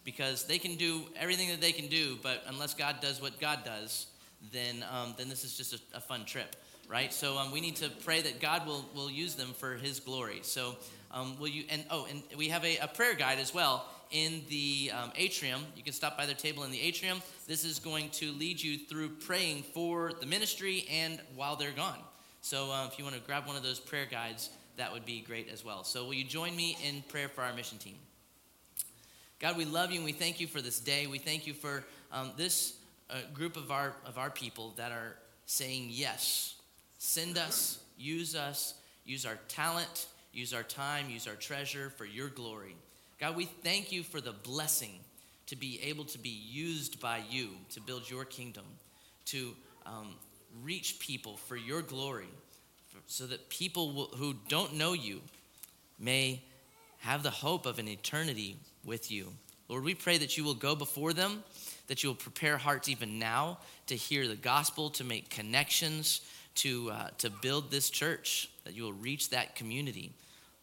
because 0.04 0.44
they 0.44 0.56
can 0.56 0.76
do 0.76 1.02
everything 1.20 1.50
that 1.50 1.60
they 1.60 1.72
can 1.72 1.88
do, 1.88 2.16
but 2.22 2.42
unless 2.46 2.72
God 2.72 3.02
does 3.02 3.20
what 3.20 3.38
God 3.38 3.58
does, 3.62 4.06
then 4.52 4.86
um, 4.90 5.12
then 5.18 5.28
this 5.28 5.44
is 5.44 5.54
just 5.54 5.74
a, 5.74 5.98
a 5.98 6.00
fun 6.00 6.24
trip, 6.24 6.56
right? 6.88 7.12
So 7.12 7.36
um, 7.36 7.52
we 7.52 7.60
need 7.60 7.76
to 7.76 7.90
pray 8.06 8.22
that 8.22 8.40
God 8.40 8.66
will 8.66 8.86
will 8.94 9.10
use 9.10 9.34
them 9.34 9.48
for 9.48 9.74
His 9.74 10.00
glory. 10.00 10.38
So 10.40 10.76
um, 11.12 11.38
will 11.38 11.48
you? 11.48 11.64
And 11.68 11.84
oh, 11.90 12.06
and 12.08 12.22
we 12.38 12.48
have 12.48 12.64
a, 12.64 12.78
a 12.78 12.88
prayer 12.88 13.12
guide 13.12 13.38
as 13.38 13.52
well 13.52 13.84
in 14.10 14.42
the 14.48 14.90
um, 14.94 15.12
atrium. 15.16 15.62
You 15.76 15.82
can 15.82 15.92
stop 15.92 16.16
by 16.16 16.26
their 16.26 16.34
table 16.34 16.64
in 16.64 16.70
the 16.70 16.80
atrium. 16.80 17.22
This 17.46 17.64
is 17.64 17.78
going 17.78 18.10
to 18.10 18.32
lead 18.32 18.60
you 18.60 18.78
through 18.78 19.10
praying 19.10 19.64
for 19.74 20.12
the 20.20 20.26
ministry 20.26 20.86
and 20.90 21.20
while 21.34 21.56
they're 21.56 21.72
gone. 21.72 21.98
So 22.40 22.70
uh, 22.70 22.88
if 22.90 22.98
you 22.98 23.04
want 23.04 23.16
to 23.16 23.22
grab 23.22 23.46
one 23.46 23.56
of 23.56 23.62
those 23.62 23.80
prayer 23.80 24.06
guides, 24.08 24.50
that 24.76 24.92
would 24.92 25.04
be 25.04 25.20
great 25.20 25.48
as 25.52 25.64
well. 25.64 25.84
So 25.84 26.04
will 26.04 26.14
you 26.14 26.24
join 26.24 26.54
me 26.54 26.76
in 26.86 27.02
prayer 27.08 27.28
for 27.28 27.42
our 27.42 27.52
mission 27.52 27.78
team? 27.78 27.96
God, 29.38 29.56
we 29.56 29.64
love 29.64 29.90
you 29.90 29.96
and 29.96 30.04
we 30.04 30.12
thank 30.12 30.40
you 30.40 30.46
for 30.46 30.62
this 30.62 30.78
day. 30.80 31.06
We 31.06 31.18
thank 31.18 31.46
you 31.46 31.54
for 31.54 31.84
um, 32.12 32.32
this 32.36 32.74
uh, 33.10 33.16
group 33.34 33.56
of 33.56 33.70
our 33.70 33.94
of 34.04 34.18
our 34.18 34.30
people 34.30 34.72
that 34.76 34.92
are 34.92 35.16
saying 35.44 35.88
yes. 35.90 36.54
Send 36.98 37.36
us, 37.36 37.80
use 37.98 38.34
us, 38.34 38.74
use 39.04 39.26
our 39.26 39.38
talent, 39.48 40.06
use 40.32 40.54
our 40.54 40.62
time, 40.62 41.10
use 41.10 41.26
our 41.26 41.34
treasure 41.34 41.90
for 41.90 42.04
your 42.04 42.28
glory. 42.28 42.76
God, 43.18 43.34
we 43.34 43.46
thank 43.46 43.92
you 43.92 44.02
for 44.02 44.20
the 44.20 44.32
blessing 44.32 44.92
to 45.46 45.56
be 45.56 45.80
able 45.82 46.04
to 46.04 46.18
be 46.18 46.28
used 46.28 47.00
by 47.00 47.22
you 47.30 47.48
to 47.70 47.80
build 47.80 48.08
your 48.10 48.24
kingdom, 48.24 48.64
to 49.26 49.54
um, 49.86 50.14
reach 50.62 50.98
people 50.98 51.36
for 51.36 51.56
your 51.56 51.80
glory, 51.80 52.28
for, 52.88 52.98
so 53.06 53.26
that 53.26 53.48
people 53.48 53.92
will, 53.92 54.06
who 54.16 54.34
don't 54.48 54.74
know 54.74 54.92
you 54.92 55.20
may 55.98 56.42
have 56.98 57.22
the 57.22 57.30
hope 57.30 57.64
of 57.64 57.78
an 57.78 57.88
eternity 57.88 58.56
with 58.84 59.10
you. 59.10 59.32
Lord, 59.68 59.84
we 59.84 59.94
pray 59.94 60.18
that 60.18 60.36
you 60.36 60.44
will 60.44 60.54
go 60.54 60.74
before 60.74 61.12
them, 61.12 61.42
that 61.86 62.02
you 62.02 62.10
will 62.10 62.16
prepare 62.16 62.58
hearts 62.58 62.88
even 62.88 63.18
now 63.18 63.58
to 63.86 63.96
hear 63.96 64.28
the 64.28 64.36
gospel, 64.36 64.90
to 64.90 65.04
make 65.04 65.30
connections, 65.30 66.20
to, 66.56 66.90
uh, 66.90 67.08
to 67.18 67.30
build 67.30 67.70
this 67.70 67.88
church, 67.88 68.50
that 68.64 68.74
you 68.74 68.82
will 68.82 68.92
reach 68.92 69.30
that 69.30 69.54
community. 69.54 70.12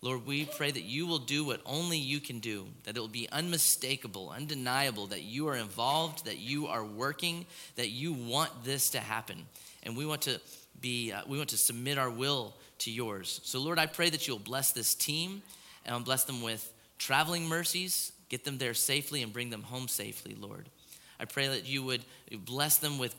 Lord, 0.04 0.26
we 0.26 0.44
pray 0.44 0.70
that 0.70 0.84
you 0.84 1.08
will 1.08 1.18
do 1.18 1.46
what 1.46 1.62
only 1.66 1.98
you 1.98 2.20
can 2.20 2.40
do, 2.40 2.66
that 2.84 2.98
it 2.98 3.00
will 3.00 3.08
be 3.08 3.30
unmistakable, 3.32 4.34
undeniable, 4.36 5.08
that 5.08 5.22
you 5.24 5.48
are 5.48 5.56
involved, 5.56 6.26
that 6.26 6.40
you 6.40 6.68
are 6.68 6.84
working, 6.84 7.46
that 7.78 7.88
you 7.88 8.12
want 8.12 8.52
this 8.66 8.90
to 8.90 9.00
happen. 9.00 9.46
And 9.84 9.96
we 9.96 10.06
want 10.06 10.24
to 10.24 10.42
be, 10.82 11.14
uh, 11.14 11.22
we 11.26 11.38
want 11.38 11.52
to 11.52 11.58
submit 11.58 11.98
our 11.98 12.10
will 12.10 12.54
to 12.80 12.92
yours. 12.92 13.40
So, 13.46 13.62
Lord, 13.62 13.80
I 13.80 13.86
pray 13.86 14.10
that 14.10 14.28
you'll 14.28 14.40
bless 14.40 14.72
this 14.72 14.94
team 14.94 15.42
and 15.86 16.04
bless 16.04 16.26
them 16.26 16.42
with 16.42 16.70
traveling 16.98 17.48
mercies, 17.48 18.12
get 18.28 18.44
them 18.44 18.58
there 18.58 18.74
safely, 18.74 19.24
and 19.24 19.32
bring 19.32 19.52
them 19.52 19.64
home 19.64 19.88
safely, 19.88 20.36
Lord. 20.38 20.68
I 21.18 21.24
pray 21.24 21.48
that 21.48 21.66
you 21.66 21.82
would 21.82 22.04
bless 22.40 22.76
them 22.76 23.00
with 23.00 23.16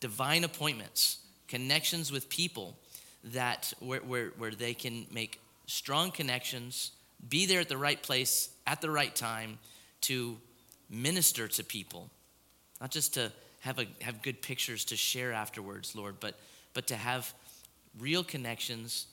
divine 0.00 0.42
appointments, 0.42 1.18
connections 1.46 2.10
with 2.10 2.28
people 2.28 2.76
that 3.22 3.72
where, 3.78 4.00
where, 4.00 4.32
where 4.38 4.50
they 4.50 4.74
can 4.74 5.06
make 5.12 5.38
strong 5.66 6.10
connections, 6.10 6.92
be 7.28 7.46
there 7.46 7.60
at 7.60 7.68
the 7.68 7.76
right 7.76 8.02
place 8.02 8.50
at 8.66 8.80
the 8.80 8.90
right 8.90 9.14
time 9.14 9.58
to 10.02 10.36
minister 10.90 11.48
to 11.48 11.64
people, 11.64 12.10
not 12.80 12.90
just 12.90 13.14
to 13.14 13.32
have, 13.60 13.78
a, 13.78 13.86
have 14.00 14.22
good 14.22 14.42
pictures 14.42 14.84
to 14.86 14.96
share 14.96 15.32
afterwards, 15.32 15.94
Lord, 15.96 16.16
but, 16.20 16.38
but 16.74 16.86
to 16.88 16.96
have 16.96 17.32
real 17.98 18.22
connections 18.22 19.06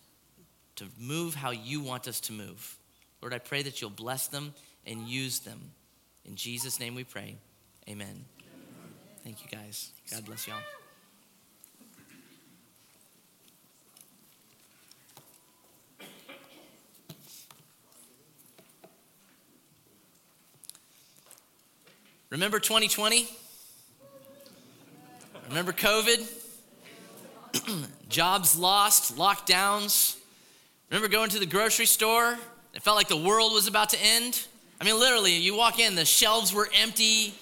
to 0.75 0.85
move 0.99 1.35
how 1.35 1.51
you 1.51 1.81
want 1.81 2.07
us 2.07 2.19
to 2.21 2.33
move. 2.33 2.77
Lord, 3.21 3.33
I 3.33 3.39
pray 3.39 3.63
that 3.63 3.81
you'll 3.81 3.89
bless 3.89 4.27
them 4.27 4.53
and 4.85 5.07
use 5.07 5.39
them. 5.39 5.59
In 6.25 6.35
Jesus' 6.35 6.79
name 6.79 6.95
we 6.95 7.03
pray. 7.03 7.37
Amen. 7.89 8.25
Thank 9.23 9.41
you, 9.43 9.49
guys. 9.49 9.91
God 10.11 10.25
bless 10.25 10.47
y'all. 10.47 10.82
Remember 22.33 22.59
2020? 22.59 23.27
Remember 25.49 25.71
COVID? 25.71 26.27
Jobs 28.09 28.57
lost, 28.57 29.15
lockdowns. 29.15 30.17
Remember 30.89 31.07
going 31.09 31.29
to 31.29 31.37
the 31.37 31.45
grocery 31.45 31.85
store? 31.85 32.39
It 32.73 32.81
felt 32.81 32.97
like 32.97 33.07
the 33.07 33.17
world 33.17 33.53
was 33.53 33.67
about 33.67 33.89
to 33.89 34.03
end. 34.03 34.47
I 34.81 34.83
mean, 34.83 34.99
literally, 34.99 35.35
you 35.35 35.55
walk 35.55 35.77
in, 35.77 35.93
the 35.93 36.05
shelves 36.05 36.51
were 36.51 36.67
empty, 36.73 37.35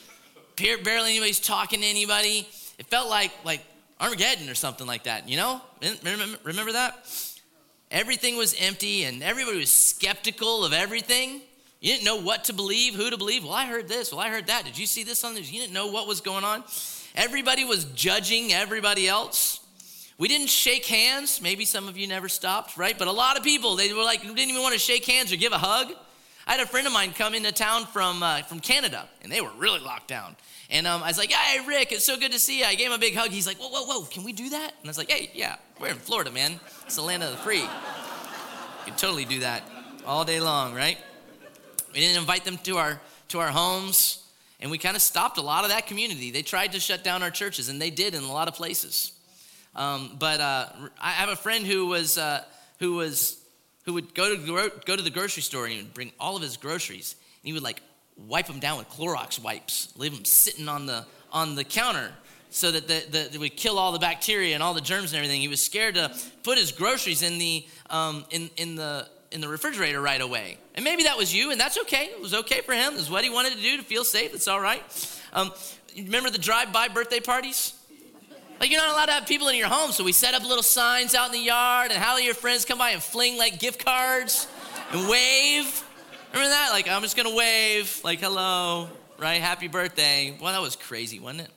barely 0.58 1.12
anybody's 1.12 1.39
talking 1.39 1.80
to 1.80 1.88
anybody. 1.88 2.46
It 2.78 2.86
felt 2.88 3.10
like 3.10 3.32
like 3.46 3.62
Armageddon 4.02 4.50
or 4.50 4.56
something 4.56 4.86
like 4.86 5.04
that, 5.04 5.30
you 5.30 5.38
know? 5.38 5.62
Remember, 6.44 6.74
that? 6.74 7.08
Everything 7.92 8.36
was 8.36 8.54
empty 8.60 9.06
and 9.06 9.24
everybody 9.24 9.58
was 9.58 9.74
skeptical 9.74 10.66
of 10.66 10.74
everything. 10.74 11.44
You 11.82 11.92
didn't 11.92 12.06
know 12.06 12.18
what 12.18 12.44
to 12.46 12.54
believe, 12.54 12.94
who 12.94 13.10
to 13.10 13.18
believe. 13.18 13.44
Well, 13.44 13.54
I 13.54 13.66
heard 13.66 13.88
this. 13.88 14.12
Well, 14.12 14.22
I 14.22 14.30
heard 14.30 14.48
that. 14.48 14.66
Did 14.66 14.78
you 14.78 14.86
see 14.86 15.04
this 15.04 15.24
on 15.24 15.34
this? 15.34 15.52
You 15.52 15.60
didn't 15.60 15.74
know 15.74 15.88
what 15.88 16.08
was 16.08 16.22
going 16.22 16.44
on. 16.44 16.64
Everybody 17.16 17.66
was 17.66 17.86
judging 17.86 18.54
everybody 18.54 19.08
else. 19.08 19.60
We 20.20 20.28
didn't 20.28 20.50
shake 20.50 20.86
hands. 20.86 21.42
Maybe 21.42 21.66
some 21.66 21.88
of 21.88 21.98
you 21.98 22.08
never 22.08 22.30
stopped, 22.30 22.78
right? 22.78 22.98
But 22.98 23.08
a 23.08 23.12
lot 23.12 23.36
of 23.36 23.44
people, 23.44 23.76
they 23.76 23.92
were 23.92 24.04
like, 24.04 24.22
didn't 24.22 24.38
even 24.38 24.62
want 24.62 24.74
to 24.74 24.80
shake 24.80 25.06
hands 25.06 25.34
or 25.34 25.38
give 25.38 25.54
a 25.54 25.58
hug. 25.58 25.92
I 26.46 26.52
had 26.52 26.62
a 26.62 26.68
friend 26.68 26.86
of 26.86 26.94
mine 26.94 27.14
come 27.14 27.34
into 27.34 27.52
town 27.52 27.88
from, 27.88 28.22
uh, 28.22 28.44
from 28.44 28.60
Canada, 28.60 29.10
and 29.24 29.32
they 29.32 29.42
were 29.42 29.52
really 29.58 29.80
locked 29.80 30.08
down. 30.08 30.36
And 30.70 30.86
um, 30.86 31.02
I 31.02 31.08
was 31.08 31.18
like, 31.18 31.32
hey, 31.32 31.66
Rick, 31.68 31.92
it's 31.92 32.06
so 32.06 32.16
good 32.16 32.32
to 32.32 32.40
see 32.40 32.60
you. 32.60 32.66
I 32.66 32.76
gave 32.76 32.88
him 32.88 32.94
a 32.94 33.00
big 33.00 33.16
hug. 33.16 33.32
He's 33.32 33.48
like, 33.48 33.58
whoa, 33.58 33.70
whoa, 33.70 33.86
whoa, 33.86 34.06
can 34.06 34.24
we 34.24 34.34
do 34.34 34.50
that? 34.50 34.74
And 34.80 34.86
I 34.86 34.88
was 34.88 35.00
like, 35.00 35.10
hey, 35.10 35.32
yeah, 35.34 35.56
we're 35.80 35.88
in 35.88 35.96
Florida, 35.96 36.32
man. 36.32 36.60
It's 36.86 36.96
the 36.96 37.02
land 37.02 37.24
of 37.24 37.32
the 37.32 37.38
free. 37.38 37.62
You 37.62 37.70
can 38.86 38.96
totally 38.98 39.26
do 39.26 39.40
that 39.40 39.64
all 40.06 40.24
day 40.24 40.40
long, 40.40 40.76
right? 40.76 41.00
We 41.94 42.00
didn't 42.00 42.18
invite 42.18 42.46
them 42.46 42.58
to 42.60 42.78
our, 42.78 43.02
to 43.30 43.39
our 43.39 43.50
homes, 43.50 44.24
and 44.60 44.72
we 44.72 44.78
kind 44.78 44.96
of 44.96 45.02
stopped 45.02 45.38
a 45.38 45.42
lot 45.42 45.64
of 45.64 45.70
that 45.70 45.88
community. 45.88 46.32
They 46.32 46.42
tried 46.42 46.74
to 46.74 46.80
shut 46.80 47.04
down 47.04 47.24
our 47.24 47.32
churches, 47.32 47.70
and 47.70 47.82
they 47.82 47.89
did 47.89 48.14
in 48.14 48.24
a 48.24 48.32
lot 48.32 48.48
of 48.48 48.54
places. 48.56 49.14
Um, 49.76 50.16
but 50.20 50.39
uh, 50.39 50.68
I 51.02 51.12
have 51.12 51.30
a 51.30 51.36
friend 51.36 51.66
who 51.66 51.88
was 51.88 52.18
uh, 52.18 52.44
who 52.80 52.94
was 52.94 53.42
who 53.86 53.94
would 53.94 54.14
go 54.14 54.36
to 54.36 54.72
go 54.86 54.96
to 54.96 55.02
the 55.02 55.10
grocery 55.10 55.44
store 55.44 55.66
and 55.66 55.74
he 55.74 55.82
would 55.82 55.94
bring 55.94 56.12
all 56.20 56.36
of 56.36 56.42
his 56.42 56.58
groceries 56.58 57.16
and 57.42 57.48
he 57.48 57.54
would 57.54 57.64
like 57.64 57.82
wipe 58.28 58.48
them 58.48 58.60
down 58.60 58.78
with 58.78 58.89
Clorox 58.89 59.42
wipes, 59.42 59.94
leave 59.96 60.14
them 60.14 60.26
sitting 60.26 60.68
on 60.68 60.86
the 60.86 61.06
on 61.32 61.56
the 61.56 61.64
counter 61.64 62.12
so 62.50 62.70
that 62.70 62.86
the, 62.86 63.06
the, 63.10 63.30
they 63.32 63.38
would 63.38 63.56
kill 63.56 63.80
all 63.80 63.94
the 63.94 64.00
bacteria 64.00 64.54
and 64.54 64.62
all 64.62 64.74
the 64.74 64.82
germs 64.82 65.14
and 65.14 65.18
everything. 65.18 65.39
He 65.39 65.48
was 65.48 65.64
scared 65.64 65.96
to 65.96 66.14
put 66.44 66.58
his 66.58 66.74
groceries 66.74 67.22
in 67.24 67.38
the 67.38 67.66
um, 67.89 68.26
in 68.30 68.50
in 68.58 68.76
the 68.76 69.08
in 69.32 69.42
the 69.42 69.48
refrigerator 69.48 70.02
right 70.02 70.22
away. 70.22 70.58
And 70.76 70.84
maybe 70.84 71.04
that 71.04 71.18
was 71.18 71.34
you, 71.34 71.52
and 71.52 71.60
that's 71.60 71.78
okay. 71.80 72.06
It 72.06 72.22
was 72.22 72.34
okay 72.34 72.62
for 72.62 72.74
him. 72.74 72.94
It 72.94 72.98
was 72.98 73.10
what 73.10 73.24
he 73.24 73.30
wanted 73.30 73.54
to 73.54 73.62
do 73.62 73.78
to 73.78 73.84
feel 73.84 74.04
safe. 74.04 74.34
It's 74.34 74.48
all 74.48 74.60
right. 74.60 74.84
Um, 75.34 75.52
remember 75.98 76.30
the 76.30 76.38
drive-by 76.38 76.90
birthday 76.90 77.20
parties? 77.20 77.74
Like 78.60 78.70
you're 78.70 78.80
not 78.80 78.92
allowed 78.92 79.08
to 79.08 79.14
have 79.14 79.26
people 79.26 79.48
in 79.48 79.56
your 79.56 79.70
home, 79.70 79.92
so 79.92 80.04
we 80.04 80.12
set 80.12 80.36
up 80.36 80.44
little 80.44 80.62
signs 80.62 81.16
out 81.16 81.26
in 81.28 81.32
the 81.32 81.40
yard, 81.40 81.90
and 81.92 82.00
how 82.00 82.18
your 82.18 82.36
friends 82.36 82.64
come 82.64 82.78
by 82.78 82.92
and 82.92 83.02
fling 83.02 83.38
like 83.38 83.58
gift 83.60 83.84
cards 83.84 84.48
and 84.92 85.10
wave. 85.10 85.84
Remember 86.32 86.50
that? 86.50 86.70
Like 86.72 86.88
I'm 86.88 87.02
just 87.02 87.18
gonna 87.18 87.34
wave, 87.34 88.00
like 88.04 88.20
hello, 88.20 88.88
right? 89.18 89.42
Happy 89.42 89.68
birthday. 89.68 90.38
Well, 90.40 90.54
that 90.54 90.62
was 90.62 90.76
crazy, 90.76 91.20
wasn't 91.20 91.42
it? 91.42 91.50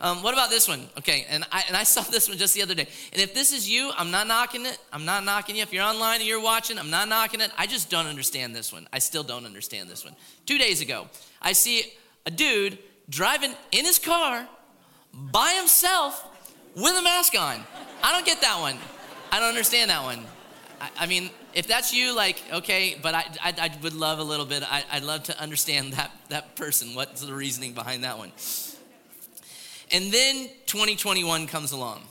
Um, 0.00 0.22
what 0.22 0.32
about 0.32 0.48
this 0.48 0.66
one? 0.66 0.88
Okay, 0.98 1.26
and 1.28 1.44
I, 1.52 1.62
and 1.68 1.76
I 1.76 1.82
saw 1.82 2.00
this 2.10 2.28
one 2.28 2.38
just 2.38 2.54
the 2.54 2.62
other 2.62 2.74
day. 2.74 2.88
And 3.12 3.20
if 3.20 3.34
this 3.34 3.52
is 3.52 3.68
you, 3.68 3.92
I'm 3.96 4.10
not 4.10 4.26
knocking 4.26 4.64
it. 4.64 4.78
I'm 4.92 5.04
not 5.04 5.24
knocking 5.24 5.56
you. 5.56 5.62
If 5.62 5.72
you're 5.72 5.84
online 5.84 6.20
and 6.20 6.28
you're 6.28 6.42
watching, 6.42 6.78
I'm 6.78 6.90
not 6.90 7.08
knocking 7.08 7.40
it. 7.40 7.50
I 7.58 7.66
just 7.66 7.90
don't 7.90 8.06
understand 8.06 8.54
this 8.54 8.72
one. 8.72 8.88
I 8.92 8.98
still 8.98 9.22
don't 9.22 9.44
understand 9.44 9.88
this 9.88 10.04
one. 10.04 10.16
Two 10.46 10.58
days 10.58 10.80
ago, 10.80 11.08
I 11.42 11.52
see 11.52 11.92
a 12.24 12.30
dude 12.30 12.78
driving 13.08 13.52
in 13.72 13.84
his 13.84 13.98
car 13.98 14.48
by 15.12 15.52
himself 15.58 16.26
with 16.74 16.96
a 16.96 17.02
mask 17.02 17.38
on. 17.38 17.60
I 18.02 18.12
don't 18.12 18.24
get 18.24 18.40
that 18.40 18.58
one. 18.60 18.76
I 19.32 19.38
don't 19.38 19.48
understand 19.48 19.90
that 19.90 20.02
one. 20.02 20.24
I, 20.80 20.90
I 21.00 21.06
mean, 21.06 21.30
if 21.52 21.66
that's 21.66 21.92
you, 21.92 22.14
like, 22.14 22.42
okay, 22.52 22.96
but 23.02 23.14
I, 23.14 23.24
I, 23.42 23.54
I 23.60 23.70
would 23.82 23.92
love 23.92 24.18
a 24.18 24.22
little 24.22 24.46
bit, 24.46 24.62
I, 24.62 24.84
I'd 24.90 25.02
love 25.02 25.24
to 25.24 25.38
understand 25.40 25.94
that, 25.94 26.10
that 26.28 26.56
person. 26.56 26.94
What's 26.94 27.22
the 27.22 27.34
reasoning 27.34 27.72
behind 27.72 28.04
that 28.04 28.18
one? 28.18 28.32
And 29.92 30.12
then 30.12 30.48
2021 30.66 31.46
comes 31.46 31.72
along. 31.72 32.02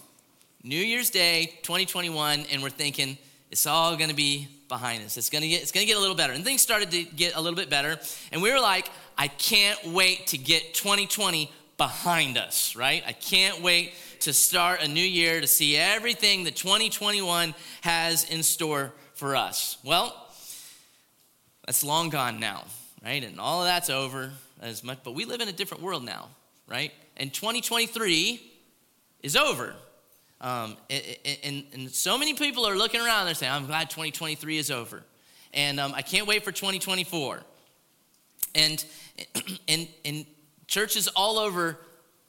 New 0.63 0.75
Year's 0.75 1.09
Day, 1.09 1.57
2021, 1.61 2.45
and 2.51 2.61
we're 2.61 2.69
thinking 2.69 3.17
it's 3.51 3.65
all 3.65 3.95
gonna 3.95 4.13
be 4.13 4.47
behind 4.67 5.03
us. 5.03 5.15
It's 5.17 5.30
gonna 5.30 5.47
get 5.47 5.61
it's 5.61 5.71
gonna 5.71 5.86
get 5.86 5.95
a 5.97 5.99
little 5.99 6.15
better. 6.15 6.34
And 6.34 6.43
things 6.43 6.61
started 6.61 6.91
to 6.91 7.03
get 7.03 7.36
a 7.36 7.41
little 7.41 7.55
bit 7.55 7.69
better. 7.69 7.97
And 8.32 8.41
we 8.41 8.51
were 8.51 8.59
like, 8.59 8.89
I 9.17 9.30
can't 9.30 9.88
wait 9.88 10.27
to 10.27 10.38
get 10.38 10.73
2020 10.73 11.49
behind 11.77 12.38
us, 12.38 12.75
right? 12.75 13.01
I 13.07 13.13
can't 13.13 13.61
wait 13.61 13.93
to 14.21 14.34
start 14.34 14.82
a 14.82 14.88
new 14.88 15.03
year 15.03 15.39
to 15.39 15.47
see 15.47 15.77
everything 15.77 16.43
that 16.43 16.55
2021 16.57 17.55
has 17.82 18.30
in 18.30 18.43
store 18.43 18.91
for 19.13 19.36
us. 19.36 19.77
Well, 19.84 20.13
that's 21.65 21.84
long 21.84 22.09
gone 22.09 22.39
now, 22.39 22.65
right? 23.03 23.23
And 23.23 23.39
all 23.39 23.61
of 23.61 23.67
that's 23.67 23.89
over 23.89 24.34
as 24.61 24.84
much, 24.84 24.99
but 25.03 25.13
we 25.13 25.23
live 25.23 25.39
in 25.39 25.47
a 25.47 25.53
different 25.53 25.84
world 25.84 26.03
now, 26.03 26.27
right? 26.70 26.91
And 27.17 27.34
2023 27.34 28.41
is 29.24 29.36
over. 29.36 29.76
Um, 30.41 30.78
and, 31.43 31.65
and, 31.74 31.91
so 31.91 32.17
many 32.17 32.34
people 32.34 32.65
are 32.65 32.78
looking 32.78 33.01
around, 33.01 33.26
they're 33.26 33.36
saying, 33.36 33.51
I'm 33.51 33.65
glad 33.65 33.89
2023 33.89 34.57
is 34.57 34.72
over. 34.72 35.03
And 35.53 35.82
um, 35.82 35.93
I 35.93 36.01
can't 36.01 36.28
wait 36.28 36.45
for 36.45 36.53
2024. 36.53 37.41
And, 38.55 38.86
and, 39.67 39.88
and 40.05 40.26
churches 40.67 41.09
all 41.09 41.39
over 41.39 41.78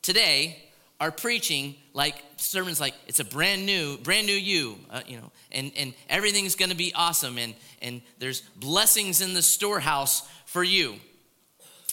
today 0.03 0.71
are 0.99 1.11
preaching 1.11 1.77
like 1.95 2.23
sermons 2.37 2.81
like 2.81 2.95
it's 3.07 3.21
a 3.21 3.25
brand 3.25 3.65
new 3.65 3.97
brand 3.99 4.27
new 4.27 4.35
you 4.35 4.77
uh, 4.91 5.01
you 5.07 5.17
know 5.17 5.33
and 5.51 5.73
and 5.77 5.95
everything's 6.11 6.55
going 6.55 6.71
to 6.71 6.77
be 6.77 6.93
awesome 6.95 7.39
and 7.39 7.55
and 7.81 8.03
there's 8.19 8.43
blessings 8.57 9.23
in 9.23 9.33
the 9.33 9.41
storehouse 9.41 10.29
for 10.45 10.63
you 10.63 10.95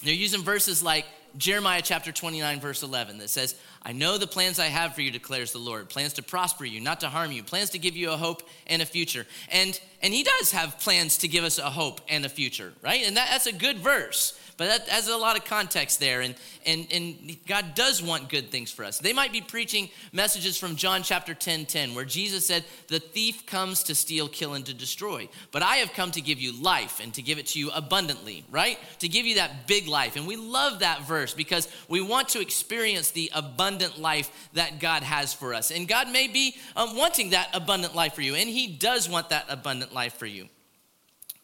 they're 0.03 0.13
using 0.13 0.41
verses 0.41 0.83
like 0.83 1.05
jeremiah 1.37 1.81
chapter 1.83 2.11
29 2.11 2.59
verse 2.59 2.83
11 2.83 3.19
that 3.19 3.29
says 3.29 3.55
i 3.83 3.91
know 3.91 4.17
the 4.17 4.27
plans 4.27 4.59
i 4.59 4.65
have 4.65 4.95
for 4.95 5.01
you 5.01 5.11
declares 5.11 5.51
the 5.51 5.57
lord 5.57 5.87
plans 5.89 6.13
to 6.13 6.23
prosper 6.23 6.65
you 6.65 6.81
not 6.81 6.99
to 6.99 7.07
harm 7.07 7.31
you 7.31 7.43
plans 7.43 7.69
to 7.69 7.79
give 7.79 7.95
you 7.95 8.11
a 8.11 8.17
hope 8.17 8.43
and 8.67 8.81
a 8.81 8.85
future. 8.85 9.25
And 9.51 9.79
and 10.01 10.13
he 10.13 10.23
does 10.23 10.51
have 10.51 10.79
plans 10.79 11.17
to 11.17 11.27
give 11.27 11.43
us 11.43 11.57
a 11.57 11.69
hope 11.69 12.01
and 12.09 12.25
a 12.25 12.29
future 12.29 12.73
right 12.81 13.03
and 13.05 13.17
that, 13.17 13.29
that's 13.31 13.47
a 13.47 13.53
good 13.53 13.77
verse 13.77 14.37
but 14.57 14.69
that 14.69 14.89
has 14.89 15.07
a 15.07 15.15
lot 15.15 15.37
of 15.37 15.45
context 15.45 15.99
there, 15.99 16.21
and, 16.21 16.33
and, 16.65 16.87
and 16.91 17.37
God 17.47 17.75
does 17.75 18.01
want 18.01 18.27
good 18.27 18.49
things 18.49 18.71
for 18.71 18.83
us. 18.83 18.97
They 18.97 19.13
might 19.13 19.31
be 19.31 19.39
preaching 19.39 19.89
messages 20.11 20.57
from 20.57 20.75
John 20.75 21.03
chapter 21.03 21.35
10 21.35 21.67
10, 21.67 21.93
where 21.93 22.05
Jesus 22.05 22.47
said, 22.47 22.65
The 22.87 22.99
thief 22.99 23.45
comes 23.45 23.83
to 23.83 23.93
steal, 23.93 24.27
kill, 24.27 24.55
and 24.55 24.65
to 24.65 24.73
destroy. 24.73 25.29
But 25.51 25.61
I 25.61 25.77
have 25.77 25.93
come 25.93 26.09
to 26.11 26.21
give 26.21 26.41
you 26.41 26.59
life 26.59 26.99
and 26.99 27.13
to 27.13 27.21
give 27.21 27.37
it 27.37 27.45
to 27.47 27.59
you 27.59 27.69
abundantly, 27.69 28.45
right? 28.49 28.79
To 28.99 29.07
give 29.07 29.27
you 29.27 29.35
that 29.35 29.67
big 29.67 29.87
life. 29.87 30.15
And 30.15 30.25
we 30.25 30.35
love 30.35 30.79
that 30.79 31.03
verse 31.03 31.35
because 31.35 31.67
we 31.87 32.01
want 32.01 32.29
to 32.29 32.41
experience 32.41 33.11
the 33.11 33.29
abundant 33.35 33.99
life 33.99 34.49
that 34.53 34.79
God 34.79 35.03
has 35.03 35.35
for 35.35 35.53
us. 35.53 35.69
And 35.69 35.87
God 35.87 36.11
may 36.11 36.27
be 36.27 36.55
um, 36.75 36.97
wanting 36.97 37.29
that 37.29 37.49
abundant 37.53 37.93
life 37.93 38.15
for 38.15 38.21
you, 38.21 38.33
and 38.33 38.49
He 38.49 38.65
does 38.65 39.07
want 39.07 39.29
that 39.29 39.45
abundant 39.49 39.86
life 39.93 40.13
for 40.15 40.25
you. 40.25 40.47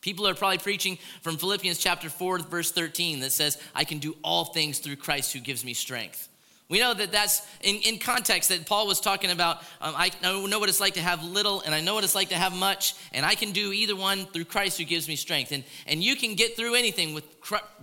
People 0.02 0.28
are 0.28 0.36
probably 0.36 0.58
preaching 0.58 0.98
from 1.22 1.38
Philippians 1.38 1.78
chapter 1.78 2.10
4, 2.10 2.39
verse 2.39 2.72
13, 2.72 3.22
that 3.22 3.32
says, 3.32 3.58
I 3.74 3.86
can 3.86 4.00
do 4.00 4.16
all 4.22 4.46
things 4.46 4.80
through 4.80 4.98
Christ 4.98 5.32
who 5.32 5.39
gives 5.39 5.64
me 5.64 5.74
strength. 5.74 6.28
We 6.70 6.80
know 6.80 6.94
that 6.94 7.12
that's 7.12 7.46
in, 7.62 7.76
in 7.78 8.00
context 8.00 8.50
that 8.50 8.66
Paul 8.66 8.88
was 8.88 9.00
talking 9.00 9.32
about. 9.32 9.58
Um, 9.80 9.94
I 9.96 10.12
know 10.22 10.60
what 10.60 10.70
it's 10.70 10.80
like 10.80 10.96
to 10.96 11.02
have 11.02 11.24
little, 11.24 11.62
and 11.62 11.76
I 11.76 11.82
know 11.82 11.94
what 11.94 12.04
it's 12.04 12.16
like 12.16 12.30
to 12.30 12.36
have 12.36 12.54
much, 12.54 12.96
and 13.14 13.26
I 13.26 13.36
can 13.36 13.52
do 13.52 13.72
either 13.72 13.96
one 13.96 14.26
through 14.26 14.46
Christ 14.46 14.78
who 14.78 14.84
gives 14.84 15.08
me 15.08 15.16
strength. 15.16 15.52
And, 15.52 15.64
and 15.88 16.04
you 16.04 16.16
can 16.16 16.36
get 16.36 16.58
through 16.58 16.76
anything 16.76 17.14
with, 17.14 17.26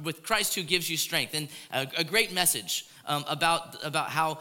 with 0.03 0.23
Christ 0.23 0.55
who 0.55 0.63
gives 0.63 0.91
you 0.91 0.97
strength. 0.97 1.35
And 1.35 1.49
a, 1.73 1.87
a 1.99 2.05
great 2.05 2.33
message 2.33 2.87
um, 3.07 3.25
about, 3.29 3.77
about 3.85 4.11
how 4.11 4.41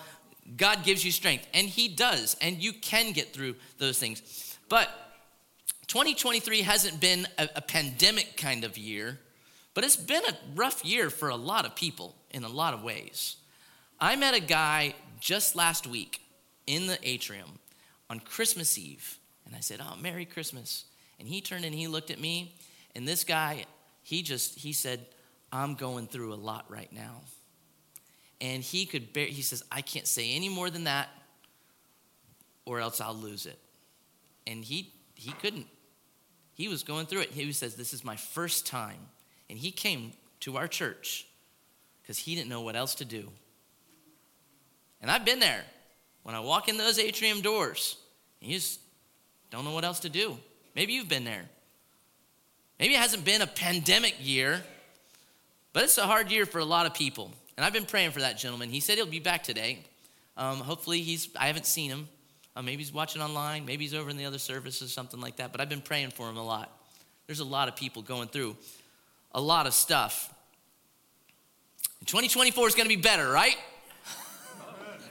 God 0.57 0.83
gives 0.83 1.05
you 1.05 1.11
strength, 1.11 1.47
and 1.53 1.67
He 1.67 1.87
does, 1.87 2.35
and 2.41 2.57
you 2.57 2.73
can 2.73 3.11
get 3.11 3.33
through 3.33 3.55
those 3.77 3.99
things. 3.99 4.57
But 4.67 4.89
2023 5.89 6.61
hasn't 6.61 7.01
been 7.01 7.27
a, 7.39 7.49
a, 7.55 7.61
pandemic 7.61 8.37
kind 8.37 8.63
of 8.63 8.77
year, 8.77 9.17
but 9.73 9.83
it's 9.83 9.95
been 9.95 10.21
a 10.23 10.37
rough 10.53 10.85
year 10.85 11.09
for 11.09 11.29
a 11.29 11.35
lot 11.35 11.65
of 11.65 11.75
people 11.75 12.15
in 12.29 12.43
a 12.43 12.47
lot 12.47 12.75
of 12.75 12.83
ways. 12.83 13.37
I 13.99 14.15
met 14.15 14.35
a 14.35 14.39
guy 14.39 14.93
just 15.19 15.55
last 15.55 15.87
week 15.87 16.21
in 16.67 16.85
the 16.85 16.99
atrium 17.01 17.57
on 18.07 18.19
Christmas 18.19 18.77
Eve, 18.77 19.17
and 19.47 19.55
I 19.55 19.61
said, 19.61 19.81
Oh, 19.81 19.95
Merry 19.99 20.25
Christmas. 20.25 20.85
And 21.19 21.27
he 21.27 21.41
turned 21.41 21.65
and 21.65 21.73
he 21.73 21.87
looked 21.87 22.11
at 22.11 22.19
me, 22.19 22.53
and 22.95 23.07
this 23.07 23.23
guy, 23.23 23.65
he 24.03 24.21
just, 24.21 24.59
he 24.59 24.73
said, 24.73 25.03
I'm 25.51 25.73
going 25.73 26.05
through 26.05 26.35
a 26.35 26.35
lot 26.35 26.65
right 26.69 26.93
now. 26.93 27.21
And 28.39 28.61
he 28.61 28.85
could 28.85 29.11
bear, 29.11 29.25
he 29.25 29.41
says, 29.41 29.63
I 29.71 29.81
can't 29.81 30.07
say 30.07 30.35
any 30.35 30.49
more 30.49 30.69
than 30.69 30.83
that, 30.83 31.09
or 32.65 32.79
else 32.79 33.01
I'll 33.01 33.15
lose 33.15 33.47
it. 33.47 33.57
And 34.45 34.63
he 34.63 34.93
he 35.15 35.31
couldn't 35.31 35.65
he 36.59 36.67
was 36.67 36.83
going 36.83 37.05
through 37.05 37.21
it. 37.21 37.31
He 37.31 37.53
says, 37.53 37.75
This 37.75 37.93
is 37.93 38.03
my 38.03 38.17
first 38.17 38.67
time. 38.67 38.99
And 39.49 39.57
he 39.57 39.71
came 39.71 40.11
to 40.41 40.57
our 40.57 40.67
church 40.67 41.25
because 42.01 42.17
he 42.17 42.35
didn't 42.35 42.49
know 42.49 42.59
what 42.59 42.75
else 42.75 42.95
to 42.95 43.05
do. 43.05 43.29
And 45.01 45.09
I've 45.09 45.23
been 45.23 45.39
there. 45.39 45.63
When 46.23 46.35
I 46.35 46.41
walk 46.41 46.67
in 46.67 46.75
those 46.75 46.99
atrium 46.99 47.39
doors, 47.39 47.95
you 48.41 48.55
just 48.55 48.81
don't 49.49 49.63
know 49.63 49.71
what 49.71 49.85
else 49.85 50.01
to 50.01 50.09
do. 50.09 50.37
Maybe 50.75 50.91
you've 50.91 51.07
been 51.07 51.23
there. 51.23 51.45
Maybe 52.77 52.93
it 52.93 52.99
hasn't 52.99 53.23
been 53.23 53.41
a 53.41 53.47
pandemic 53.47 54.17
year, 54.19 54.61
but 55.71 55.85
it's 55.85 55.97
a 55.97 56.05
hard 56.05 56.29
year 56.29 56.45
for 56.45 56.59
a 56.59 56.65
lot 56.65 56.85
of 56.85 56.93
people. 56.93 57.31
And 57.55 57.65
I've 57.65 57.73
been 57.73 57.85
praying 57.85 58.11
for 58.11 58.19
that 58.19 58.37
gentleman. 58.37 58.69
He 58.69 58.81
said 58.81 58.97
he'll 58.97 59.05
be 59.05 59.19
back 59.19 59.43
today. 59.43 59.79
Um, 60.35 60.57
hopefully, 60.57 61.03
he's, 61.03 61.29
I 61.39 61.47
haven't 61.47 61.65
seen 61.65 61.89
him. 61.89 62.09
Uh, 62.59 62.61
maybe 62.61 62.83
he's 62.83 62.91
watching 62.91 63.21
online. 63.21 63.65
Maybe 63.65 63.85
he's 63.85 63.93
over 63.93 64.09
in 64.09 64.17
the 64.17 64.25
other 64.25 64.37
services, 64.37 64.91
something 64.91 65.21
like 65.21 65.37
that. 65.37 65.53
But 65.53 65.61
I've 65.61 65.69
been 65.69 65.79
praying 65.79 66.09
for 66.09 66.27
him 66.27 66.35
a 66.35 66.43
lot. 66.43 66.69
There's 67.25 67.39
a 67.39 67.45
lot 67.45 67.69
of 67.69 67.77
people 67.77 68.01
going 68.01 68.27
through 68.27 68.57
a 69.31 69.39
lot 69.39 69.65
of 69.65 69.73
stuff. 69.73 70.33
2024 72.01 72.67
is 72.67 72.75
going 72.75 72.89
to 72.89 72.93
be 72.93 73.01
better, 73.01 73.31
right? 73.31 73.55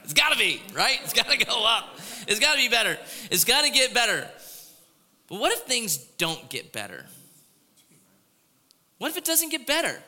It's 0.04 0.14
got 0.14 0.32
to 0.32 0.38
be, 0.38 0.62
right? 0.74 0.98
It's 1.04 1.12
got 1.12 1.28
to 1.28 1.36
go 1.36 1.66
up. 1.66 1.98
It's 2.26 2.40
got 2.40 2.54
to 2.54 2.58
be 2.58 2.70
better. 2.70 2.96
It's 3.30 3.44
got 3.44 3.64
to 3.64 3.70
get 3.70 3.92
better. 3.92 4.26
But 5.28 5.38
what 5.38 5.52
if 5.52 5.60
things 5.60 5.98
don't 5.98 6.48
get 6.48 6.72
better? 6.72 7.04
What 8.96 9.10
if 9.10 9.18
it 9.18 9.26
doesn't 9.26 9.50
get 9.50 9.66
better? 9.66 10.00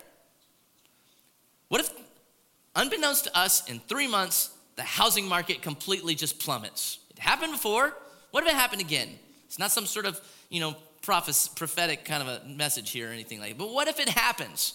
What 1.69 1.83
if, 1.83 1.91
unbeknownst 2.75 3.25
to 3.25 3.39
us, 3.39 3.69
in 3.69 3.79
three 3.79 4.07
months, 4.07 4.51
the 4.77 4.83
housing 4.83 5.29
market 5.29 5.61
completely 5.61 6.15
just 6.15 6.39
plummets? 6.39 7.00
Happened 7.21 7.53
before. 7.53 7.95
What 8.31 8.45
if 8.45 8.51
it 8.51 8.55
happened 8.55 8.81
again? 8.81 9.09
It's 9.47 9.59
not 9.59 9.71
some 9.71 9.85
sort 9.85 10.07
of, 10.07 10.19
you 10.49 10.61
know, 10.61 10.75
prophetic 11.03 12.05
kind 12.05 12.23
of 12.23 12.29
a 12.29 12.49
message 12.49 12.91
here 12.91 13.11
or 13.11 13.13
anything 13.13 13.41
like 13.41 13.51
that. 13.51 13.59
But 13.59 13.73
what 13.73 13.89
if 13.89 14.01
it 14.01 14.09
happens? 14.09 14.75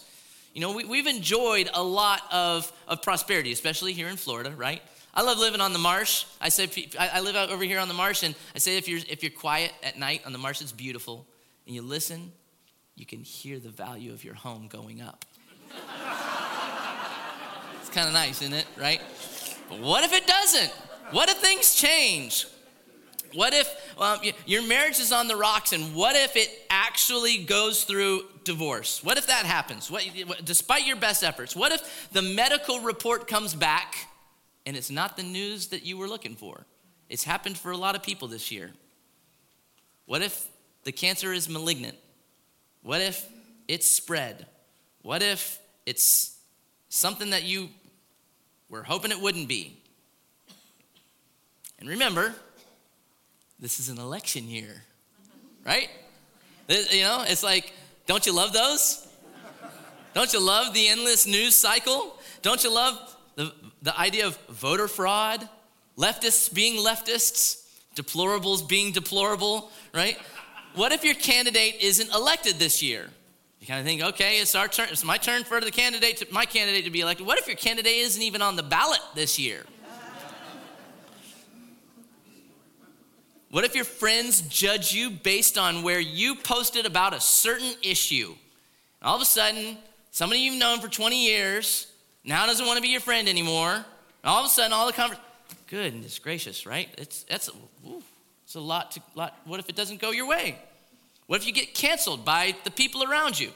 You 0.54 0.60
know, 0.60 0.72
we, 0.72 0.98
have 0.98 1.06
enjoyed 1.06 1.68
a 1.74 1.82
lot 1.82 2.22
of, 2.32 2.70
of 2.86 3.02
prosperity, 3.02 3.52
especially 3.52 3.92
here 3.92 4.08
in 4.08 4.16
Florida, 4.16 4.52
right? 4.56 4.80
I 5.12 5.22
love 5.22 5.38
living 5.38 5.60
on 5.60 5.72
the 5.72 5.78
marsh. 5.78 6.24
I 6.40 6.48
say 6.50 6.68
I 6.98 7.20
live 7.20 7.36
out 7.36 7.50
over 7.50 7.64
here 7.64 7.80
on 7.80 7.88
the 7.88 7.94
marsh, 7.94 8.22
and 8.22 8.34
I 8.54 8.58
say 8.58 8.76
if 8.76 8.86
you're 8.86 9.00
if 9.08 9.22
you're 9.22 9.32
quiet 9.32 9.72
at 9.82 9.98
night 9.98 10.22
on 10.26 10.32
the 10.32 10.38
marsh, 10.38 10.60
it's 10.60 10.72
beautiful, 10.72 11.26
and 11.66 11.74
you 11.74 11.80
listen, 11.80 12.32
you 12.96 13.06
can 13.06 13.20
hear 13.20 13.58
the 13.58 13.70
value 13.70 14.12
of 14.12 14.24
your 14.24 14.34
home 14.34 14.68
going 14.68 15.00
up. 15.00 15.24
it's 17.80 17.88
kind 17.90 18.06
of 18.08 18.12
nice, 18.12 18.42
isn't 18.42 18.52
it? 18.52 18.66
Right? 18.78 19.00
But 19.70 19.80
what 19.80 20.04
if 20.04 20.12
it 20.12 20.26
doesn't? 20.26 20.72
What 21.10 21.28
if 21.28 21.38
things 21.38 21.74
change? 21.74 22.46
What 23.32 23.52
if 23.52 23.68
um, 23.98 24.20
your 24.46 24.62
marriage 24.62 24.98
is 24.98 25.12
on 25.12 25.28
the 25.28 25.36
rocks, 25.36 25.72
and 25.72 25.94
what 25.94 26.16
if 26.16 26.36
it 26.36 26.50
actually 26.70 27.38
goes 27.38 27.84
through 27.84 28.24
divorce? 28.44 29.04
What 29.04 29.18
if 29.18 29.26
that 29.26 29.44
happens? 29.44 29.90
What, 29.90 30.04
despite 30.44 30.86
your 30.86 30.96
best 30.96 31.22
efforts, 31.22 31.54
what 31.54 31.72
if 31.72 32.08
the 32.12 32.22
medical 32.22 32.80
report 32.80 33.28
comes 33.28 33.54
back 33.54 34.08
and 34.66 34.76
it's 34.76 34.90
not 34.90 35.16
the 35.16 35.22
news 35.22 35.68
that 35.68 35.86
you 35.86 35.96
were 35.96 36.08
looking 36.08 36.34
for. 36.34 36.66
It's 37.08 37.22
happened 37.22 37.56
for 37.56 37.70
a 37.70 37.76
lot 37.76 37.94
of 37.94 38.02
people 38.02 38.26
this 38.26 38.50
year. 38.50 38.72
What 40.06 40.22
if 40.22 40.46
the 40.82 40.92
cancer 40.92 41.32
is 41.32 41.48
malignant? 41.48 41.96
What 42.82 43.00
if 43.00 43.26
it's 43.68 43.88
spread? 43.88 44.46
What 45.02 45.22
if 45.22 45.60
it's 45.86 46.36
something 46.88 47.30
that 47.30 47.44
you 47.44 47.68
were 48.68 48.82
hoping 48.82 49.12
it 49.12 49.20
wouldn't 49.20 49.48
be? 49.48 49.78
And 51.78 51.88
remember, 51.88 52.34
this 53.58 53.78
is 53.80 53.88
an 53.88 53.98
election 53.98 54.48
year, 54.48 54.82
right? 55.64 55.88
You 56.68 57.02
know, 57.02 57.24
it's 57.26 57.42
like, 57.42 57.72
don't 58.06 58.24
you 58.26 58.32
love 58.32 58.52
those? 58.52 59.06
Don't 60.14 60.32
you 60.32 60.40
love 60.40 60.72
the 60.72 60.88
endless 60.88 61.26
news 61.26 61.56
cycle? 61.56 62.18
Don't 62.42 62.62
you 62.64 62.72
love 62.72 63.16
the, 63.34 63.52
the 63.82 63.98
idea 63.98 64.26
of 64.26 64.36
voter 64.48 64.88
fraud, 64.88 65.46
leftists 65.98 66.52
being 66.52 66.82
leftists, 66.82 67.66
deplorables 67.94 68.66
being 68.66 68.92
deplorable, 68.92 69.70
right? 69.94 70.18
What 70.74 70.92
if 70.92 71.04
your 71.04 71.14
candidate 71.14 71.76
isn't 71.80 72.14
elected 72.14 72.54
this 72.54 72.82
year? 72.82 73.08
You 73.60 73.66
kind 73.66 73.80
of 73.80 73.86
think, 73.86 74.02
okay, 74.02 74.38
it's 74.38 74.54
our 74.54 74.68
turn. 74.68 74.88
It's 74.90 75.04
my 75.04 75.16
turn 75.16 75.44
for 75.44 75.60
the 75.60 75.70
candidate, 75.70 76.18
to, 76.18 76.26
my 76.30 76.44
candidate 76.44 76.84
to 76.84 76.90
be 76.90 77.00
elected. 77.00 77.26
What 77.26 77.38
if 77.38 77.46
your 77.46 77.56
candidate 77.56 77.96
isn't 77.96 78.22
even 78.22 78.42
on 78.42 78.56
the 78.56 78.62
ballot 78.62 79.00
this 79.14 79.38
year? 79.38 79.64
What 83.56 83.64
if 83.64 83.74
your 83.74 83.86
friends 83.86 84.42
judge 84.42 84.92
you 84.92 85.08
based 85.08 85.56
on 85.56 85.82
where 85.82 85.98
you 85.98 86.34
posted 86.34 86.84
about 86.84 87.14
a 87.14 87.20
certain 87.20 87.72
issue? 87.82 88.34
And 89.00 89.08
all 89.08 89.16
of 89.16 89.22
a 89.22 89.24
sudden, 89.24 89.78
somebody 90.10 90.42
you've 90.42 90.60
known 90.60 90.78
for 90.78 90.88
20 90.88 91.24
years 91.24 91.90
now 92.22 92.44
doesn't 92.44 92.66
want 92.66 92.76
to 92.76 92.82
be 92.82 92.88
your 92.88 93.00
friend 93.00 93.26
anymore. 93.26 93.72
And 93.72 93.84
all 94.24 94.40
of 94.40 94.44
a 94.44 94.50
sudden, 94.50 94.74
all 94.74 94.86
the 94.86 94.92
conversation, 94.92 95.24
goodness 95.68 96.18
gracious, 96.18 96.66
right? 96.66 96.90
It's 96.98 97.22
that's 97.22 97.48
ooh, 97.48 98.02
it's 98.44 98.56
a 98.56 98.60
lot 98.60 98.90
to 98.90 99.00
lot. 99.14 99.40
What 99.46 99.58
if 99.58 99.70
it 99.70 99.74
doesn't 99.74 100.02
go 100.02 100.10
your 100.10 100.28
way? 100.28 100.58
What 101.26 101.40
if 101.40 101.46
you 101.46 101.54
get 101.54 101.72
canceled 101.72 102.26
by 102.26 102.54
the 102.64 102.70
people 102.70 103.04
around 103.04 103.40
you? 103.40 103.52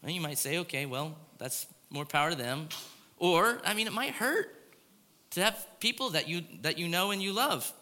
Well, 0.00 0.12
you 0.12 0.20
might 0.20 0.38
say, 0.38 0.58
okay, 0.58 0.86
well, 0.86 1.16
that's 1.38 1.66
more 1.90 2.04
power 2.04 2.30
to 2.30 2.36
them. 2.36 2.68
Or, 3.18 3.58
I 3.64 3.74
mean, 3.74 3.88
it 3.88 3.92
might 3.92 4.12
hurt 4.12 4.54
to 5.30 5.42
have 5.42 5.66
people 5.80 6.10
that 6.10 6.28
you 6.28 6.44
that 6.62 6.78
you 6.78 6.86
know 6.86 7.10
and 7.10 7.20
you 7.20 7.32
love. 7.32 7.72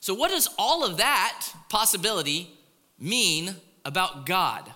So, 0.00 0.14
what 0.14 0.30
does 0.30 0.48
all 0.58 0.84
of 0.84 0.96
that 0.96 1.46
possibility 1.68 2.50
mean 2.98 3.54
about 3.84 4.24
God? 4.24 4.72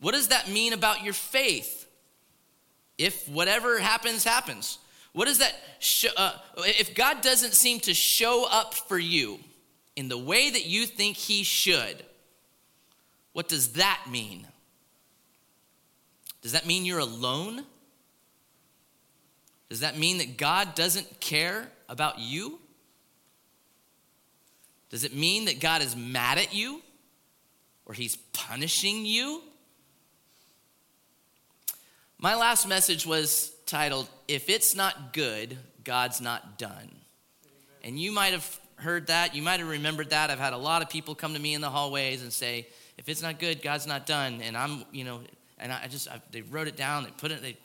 What 0.00 0.14
does 0.14 0.28
that 0.28 0.48
mean 0.48 0.72
about 0.72 1.04
your 1.04 1.12
faith? 1.12 1.86
If 2.96 3.28
whatever 3.28 3.78
happens, 3.78 4.24
happens. 4.24 4.78
What 5.12 5.26
does 5.26 5.38
that, 5.38 5.54
show, 5.78 6.08
uh, 6.16 6.32
if 6.58 6.94
God 6.94 7.20
doesn't 7.20 7.54
seem 7.54 7.80
to 7.80 7.94
show 7.94 8.46
up 8.50 8.74
for 8.74 8.98
you 8.98 9.38
in 9.94 10.08
the 10.08 10.18
way 10.18 10.50
that 10.50 10.66
you 10.66 10.86
think 10.86 11.16
He 11.16 11.42
should, 11.42 12.02
what 13.32 13.48
does 13.48 13.72
that 13.72 14.00
mean? 14.10 14.46
Does 16.40 16.52
that 16.52 16.66
mean 16.66 16.84
you're 16.84 16.98
alone? 16.98 17.64
Does 19.68 19.80
that 19.80 19.98
mean 19.98 20.18
that 20.18 20.36
God 20.36 20.74
doesn't 20.74 21.20
care 21.20 21.68
about 21.88 22.18
you? 22.18 22.58
Does 24.90 25.04
it 25.04 25.14
mean 25.14 25.46
that 25.46 25.60
God 25.60 25.82
is 25.82 25.94
mad 25.94 26.38
at 26.38 26.54
you 26.54 26.82
or 27.84 27.94
he's 27.94 28.16
punishing 28.16 29.04
you? 29.04 29.42
My 32.18 32.34
last 32.34 32.66
message 32.66 33.06
was 33.06 33.52
titled, 33.66 34.08
If 34.26 34.48
It's 34.48 34.74
Not 34.74 35.12
Good, 35.12 35.56
God's 35.84 36.20
Not 36.20 36.58
Done. 36.58 36.90
And 37.84 37.98
you 37.98 38.10
might 38.10 38.32
have 38.32 38.58
heard 38.76 39.06
that. 39.08 39.34
You 39.34 39.42
might 39.42 39.60
have 39.60 39.68
remembered 39.68 40.10
that. 40.10 40.30
I've 40.30 40.38
had 40.38 40.52
a 40.52 40.58
lot 40.58 40.82
of 40.82 40.90
people 40.90 41.14
come 41.14 41.34
to 41.34 41.40
me 41.40 41.54
in 41.54 41.60
the 41.60 41.70
hallways 41.70 42.22
and 42.22 42.32
say, 42.32 42.66
If 42.96 43.08
it's 43.08 43.22
not 43.22 43.38
good, 43.38 43.62
God's 43.62 43.86
not 43.86 44.06
done. 44.06 44.40
And 44.42 44.56
I'm, 44.56 44.84
you 44.90 45.04
know, 45.04 45.20
and 45.60 45.72
I 45.72 45.86
just, 45.88 46.08
I, 46.08 46.20
they 46.30 46.42
wrote 46.42 46.68
it 46.68 46.76
down, 46.76 47.04
they 47.04 47.10
put 47.10 47.30
it, 47.30 47.42
they 47.42 47.56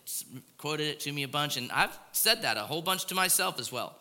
quoted 0.58 0.88
it 0.88 1.00
to 1.02 1.12
me 1.12 1.24
a 1.24 1.28
bunch. 1.28 1.58
And 1.58 1.72
I've 1.72 1.98
said 2.12 2.41
that 2.41 2.58
a 2.58 2.62
whole 2.62 2.82
bunch 2.82 3.06
to 3.06 3.16
myself 3.16 3.60
as 3.60 3.72
well. 3.72 3.96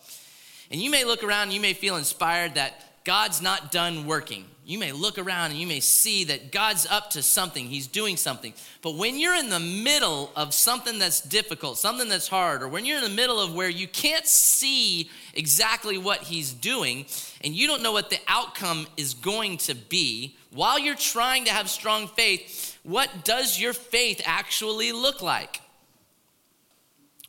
And 0.71 0.81
you 0.81 0.91
may 0.91 1.05
look 1.05 1.23
around 1.23 1.45
and 1.45 1.53
you 1.53 1.61
may 1.61 1.75
feel 1.75 1.97
inspired 1.97 2.55
that 2.55 3.05
God's 3.05 3.43
not 3.43 3.73
done 3.73 4.07
working. 4.07 4.45
You 4.65 4.79
may 4.79 4.93
look 4.93 5.19
around 5.19 5.51
and 5.51 5.59
you 5.59 5.67
may 5.67 5.81
see 5.81 6.25
that 6.25 6.53
God's 6.53 6.87
up 6.87 7.11
to 7.11 7.23
something, 7.23 7.67
He's 7.67 7.89
doing 7.89 8.17
something. 8.17 8.55
But 8.81 8.95
when 8.95 9.19
you're 9.19 9.35
in 9.35 9.49
the 9.49 9.59
middle 9.59 10.31
of 10.37 10.55
something 10.55 11.01
that's 11.01 11.21
difficult, 11.21 11.79
something 11.79 12.09
that's 12.09 12.29
hard, 12.29 12.63
or 12.63 12.69
when 12.69 12.87
you're 12.87 12.99
in 12.99 13.05
the 13.05 13.11
middle 13.11 13.41
of 13.41 13.55
where 13.55 13.69
you 13.69 13.89
can't 13.89 14.27
see 14.27 15.11
exactly 15.35 15.99
what 15.99 16.21
He's 16.21 16.53
doing, 16.53 17.07
and 17.43 17.55
you 17.55 17.67
don't 17.67 17.83
know 17.83 17.91
what 17.91 18.09
the 18.09 18.21
outcome 18.29 18.87
is 18.97 19.15
going 19.15 19.57
to 19.59 19.75
be, 19.75 20.37
while 20.53 20.79
you're 20.79 20.95
trying 20.95 21.47
to 21.47 21.51
have 21.51 21.69
strong 21.69 22.07
faith, 22.07 22.72
what 22.83 23.25
does 23.25 23.61
your 23.61 23.73
faith 23.73 24.21
actually 24.25 24.93
look 24.93 25.23
like? 25.23 25.61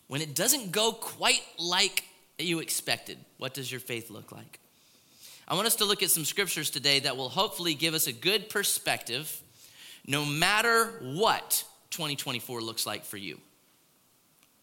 When 0.07 0.21
it 0.21 0.35
doesn't 0.35 0.71
go 0.71 0.91
quite 0.91 1.43
like 1.57 2.03
you 2.37 2.59
expected, 2.59 3.17
what 3.37 3.53
does 3.53 3.71
your 3.71 3.79
faith 3.79 4.09
look 4.09 4.31
like? 4.31 4.59
I 5.47 5.55
want 5.55 5.67
us 5.67 5.75
to 5.77 5.85
look 5.85 6.01
at 6.03 6.09
some 6.09 6.25
scriptures 6.25 6.69
today 6.69 6.99
that 6.99 7.17
will 7.17 7.29
hopefully 7.29 7.73
give 7.73 7.93
us 7.93 8.07
a 8.07 8.13
good 8.13 8.49
perspective 8.49 9.41
no 10.05 10.25
matter 10.25 10.85
what 11.01 11.63
2024 11.91 12.61
looks 12.61 12.85
like 12.85 13.05
for 13.05 13.17
you. 13.17 13.39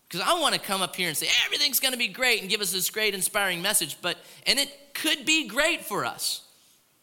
Because 0.08 0.26
I 0.26 0.40
want 0.40 0.54
to 0.54 0.60
come 0.60 0.82
up 0.82 0.96
here 0.96 1.08
and 1.08 1.16
say 1.16 1.28
everything's 1.46 1.78
going 1.78 1.92
to 1.92 1.98
be 1.98 2.08
great 2.08 2.40
and 2.40 2.50
give 2.50 2.60
us 2.60 2.72
this 2.72 2.90
great 2.90 3.14
inspiring 3.14 3.62
message, 3.62 3.98
but 4.02 4.18
and 4.46 4.58
it 4.58 4.70
could 4.92 5.24
be 5.24 5.46
great 5.46 5.84
for 5.84 6.04
us. 6.04 6.42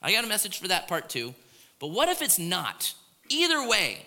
I 0.02 0.12
got 0.12 0.26
a 0.26 0.28
message 0.28 0.60
for 0.60 0.68
that 0.68 0.88
part 0.88 1.10
too. 1.10 1.34
But 1.80 1.88
what 1.88 2.10
if 2.10 2.22
it's 2.22 2.38
not? 2.38 2.94
Either 3.30 3.68
way, 3.68 4.06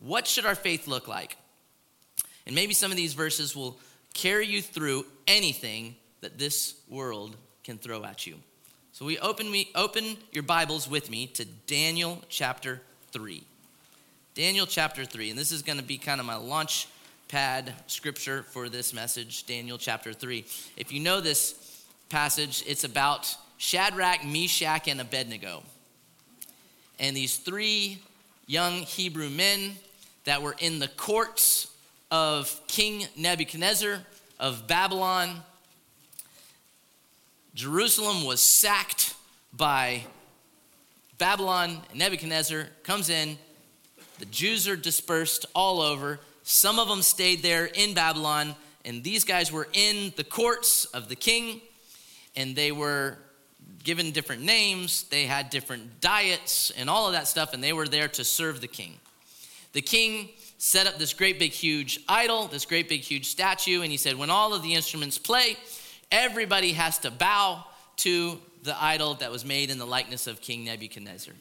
what 0.00 0.26
should 0.26 0.46
our 0.46 0.54
faith 0.54 0.86
look 0.86 1.08
like? 1.08 1.36
And 2.46 2.54
maybe 2.54 2.72
some 2.72 2.90
of 2.90 2.96
these 2.96 3.14
verses 3.14 3.54
will 3.54 3.78
carry 4.14 4.46
you 4.46 4.62
through 4.62 5.04
anything 5.26 5.96
that 6.20 6.38
this 6.38 6.74
world 6.88 7.36
can 7.62 7.78
throw 7.78 8.04
at 8.04 8.26
you. 8.26 8.36
So 8.92 9.04
we 9.04 9.18
open 9.18 9.50
we 9.50 9.70
open 9.74 10.16
your 10.32 10.42
Bibles 10.42 10.88
with 10.88 11.10
me 11.10 11.26
to 11.28 11.44
Daniel 11.44 12.22
chapter 12.28 12.80
3. 13.12 13.44
Daniel 14.34 14.66
chapter 14.66 15.04
3. 15.04 15.30
And 15.30 15.38
this 15.38 15.52
is 15.52 15.62
going 15.62 15.78
to 15.78 15.84
be 15.84 15.98
kind 15.98 16.20
of 16.20 16.26
my 16.26 16.36
launch 16.36 16.88
pad 17.28 17.74
scripture 17.86 18.42
for 18.42 18.68
this 18.68 18.94
message, 18.94 19.44
Daniel 19.46 19.78
chapter 19.78 20.12
3. 20.12 20.44
If 20.76 20.90
you 20.92 21.00
know 21.00 21.20
this 21.20 21.84
passage, 22.08 22.64
it's 22.66 22.84
about 22.84 23.36
Shadrach, 23.58 24.24
Meshach, 24.24 24.88
and 24.88 25.00
Abednego. 25.00 25.62
And 26.98 27.16
these 27.16 27.36
three 27.36 28.02
young 28.48 28.76
Hebrew 28.76 29.28
men 29.28 29.76
that 30.24 30.40
were 30.40 30.56
in 30.58 30.78
the 30.78 30.88
courts 30.88 31.68
of 32.10 32.58
King 32.66 33.06
Nebuchadnezzar 33.14 34.00
of 34.40 34.66
Babylon, 34.66 35.42
Jerusalem 37.54 38.24
was 38.24 38.40
sacked 38.40 39.14
by 39.52 40.04
Babylon. 41.18 41.82
Nebuchadnezzar 41.94 42.68
comes 42.84 43.10
in. 43.10 43.36
The 44.18 44.24
Jews 44.26 44.66
are 44.66 44.76
dispersed 44.76 45.44
all 45.54 45.82
over. 45.82 46.18
Some 46.42 46.78
of 46.78 46.88
them 46.88 47.02
stayed 47.02 47.42
there 47.42 47.66
in 47.66 47.92
Babylon, 47.92 48.54
and 48.82 49.04
these 49.04 49.24
guys 49.24 49.52
were 49.52 49.68
in 49.74 50.14
the 50.16 50.24
courts 50.24 50.86
of 50.86 51.10
the 51.10 51.16
king, 51.16 51.60
and 52.34 52.56
they 52.56 52.72
were 52.72 53.18
given 53.84 54.10
different 54.10 54.42
names. 54.42 55.04
They 55.04 55.26
had 55.26 55.50
different 55.50 56.00
diets 56.00 56.70
and 56.76 56.90
all 56.90 57.06
of 57.06 57.12
that 57.12 57.28
stuff, 57.28 57.54
and 57.54 57.62
they 57.62 57.72
were 57.72 57.88
there 57.88 58.08
to 58.08 58.24
serve 58.24 58.60
the 58.60 58.68
king. 58.68 58.94
The 59.72 59.82
king 59.82 60.30
set 60.58 60.86
up 60.86 60.98
this 60.98 61.12
great 61.12 61.38
big 61.38 61.52
huge 61.52 62.00
idol, 62.08 62.48
this 62.48 62.64
great 62.64 62.88
big 62.88 63.00
huge 63.00 63.26
statue, 63.26 63.82
and 63.82 63.90
he 63.90 63.96
said, 63.96 64.16
When 64.16 64.30
all 64.30 64.54
of 64.54 64.62
the 64.62 64.74
instruments 64.74 65.18
play, 65.18 65.56
everybody 66.10 66.72
has 66.72 66.98
to 66.98 67.10
bow 67.10 67.64
to 67.98 68.38
the 68.64 68.82
idol 68.82 69.14
that 69.14 69.30
was 69.30 69.44
made 69.44 69.70
in 69.70 69.78
the 69.78 69.86
likeness 69.86 70.26
of 70.26 70.40
King 70.40 70.64
Nebuchadnezzar. 70.64 71.34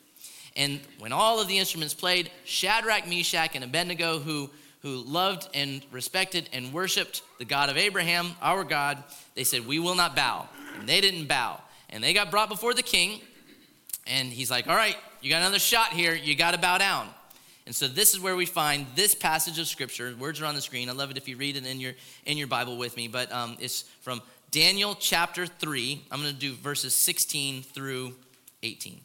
And 0.56 0.80
when 1.00 1.14
all 1.14 1.40
of 1.40 1.48
the 1.48 1.58
instruments 1.58 1.94
played, 1.94 2.32
Shadrach, 2.44 3.08
Meshach, 3.08 3.56
and 3.56 3.64
Abednego, 3.64 4.20
who, 4.20 4.50
who 4.82 5.04
loved 5.04 5.48
and 5.54 5.84
respected 5.92 6.50
and 6.52 6.74
worshiped 6.74 7.22
the 7.38 7.46
God 7.46 7.70
of 7.70 7.78
Abraham, 7.78 8.32
our 8.42 8.64
God, 8.64 9.04
they 9.36 9.44
said, 9.44 9.68
We 9.68 9.80
will 9.80 9.96
not 9.96 10.16
bow. 10.16 10.48
And 10.80 10.90
they 10.90 11.02
didn't 11.02 11.28
bow. 11.28 11.62
And 11.90 12.04
they 12.04 12.14
got 12.14 12.32
brought 12.32 12.50
before 12.50 12.74
the 12.74 12.84
king. 12.84 13.22
And 14.06 14.30
he's 14.30 14.52
like, 14.52 14.68
All 14.68 14.76
right, 14.76 14.96
you 15.22 15.30
got 15.30 15.42
another 15.42 15.60
shot 15.60 15.94
here. 15.94 16.14
You 16.14 16.36
got 16.36 16.52
to 16.52 16.58
bow 16.58 16.78
down. 16.78 17.10
And 17.66 17.76
so 17.76 17.88
this 17.88 18.14
is 18.14 18.22
where 18.22 18.36
we 18.36 18.46
find 18.46 18.88
this 18.96 19.14
passage 19.14 19.60
of 19.60 19.68
scripture. 19.68 20.16
Words 20.18 20.42
are 20.42 20.46
on 20.46 20.56
the 20.56 20.62
screen. 20.62 20.90
I 20.90 20.94
love 20.94 21.12
it 21.12 21.18
if 21.18 21.28
you 21.28 21.36
read 21.36 21.58
it 21.58 21.66
in 21.66 21.82
your 21.82 21.94
in 22.26 22.38
your 22.38 22.48
Bible 22.48 22.78
with 22.78 22.96
me. 22.96 23.08
But 23.08 23.32
um, 23.32 23.58
it's 23.60 23.82
from 24.02 24.22
Daniel 24.52 24.96
chapter 24.96 25.46
3. 25.46 26.06
I'm 26.10 26.22
going 26.22 26.34
to 26.34 26.40
do 26.40 26.54
verses 26.54 26.96
16 26.96 27.64
through 27.64 28.14
18. 28.64 29.02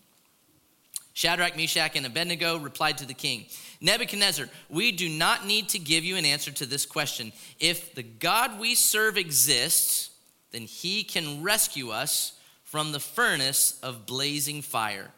Shadrach, 1.14 1.56
Meshach, 1.56 1.96
and 1.96 2.06
Abednego 2.06 2.58
replied 2.58 2.98
to 2.98 3.06
the 3.06 3.14
king 3.14 3.46
Nebuchadnezzar, 3.80 4.48
we 4.70 4.92
do 4.92 5.08
not 5.08 5.44
need 5.44 5.68
to 5.70 5.78
give 5.78 6.04
you 6.04 6.16
an 6.16 6.24
answer 6.24 6.52
to 6.52 6.66
this 6.66 6.86
question. 6.86 7.32
If 7.58 7.96
the 7.96 8.04
God 8.04 8.60
we 8.60 8.76
serve 8.76 9.18
exists, 9.18 10.10
then 10.52 10.62
he 10.62 11.02
can 11.02 11.42
rescue 11.42 11.90
us 11.90 12.38
from 12.72 12.90
the 12.90 12.98
furnace 12.98 13.78
of 13.82 14.06
blazing 14.06 14.62
fire. 14.62 15.10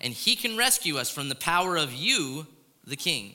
And 0.00 0.12
he 0.12 0.36
can 0.36 0.56
rescue 0.56 0.98
us 0.98 1.10
from 1.10 1.28
the 1.28 1.34
power 1.34 1.76
of 1.76 1.92
you, 1.92 2.46
the 2.86 2.94
king. 2.94 3.34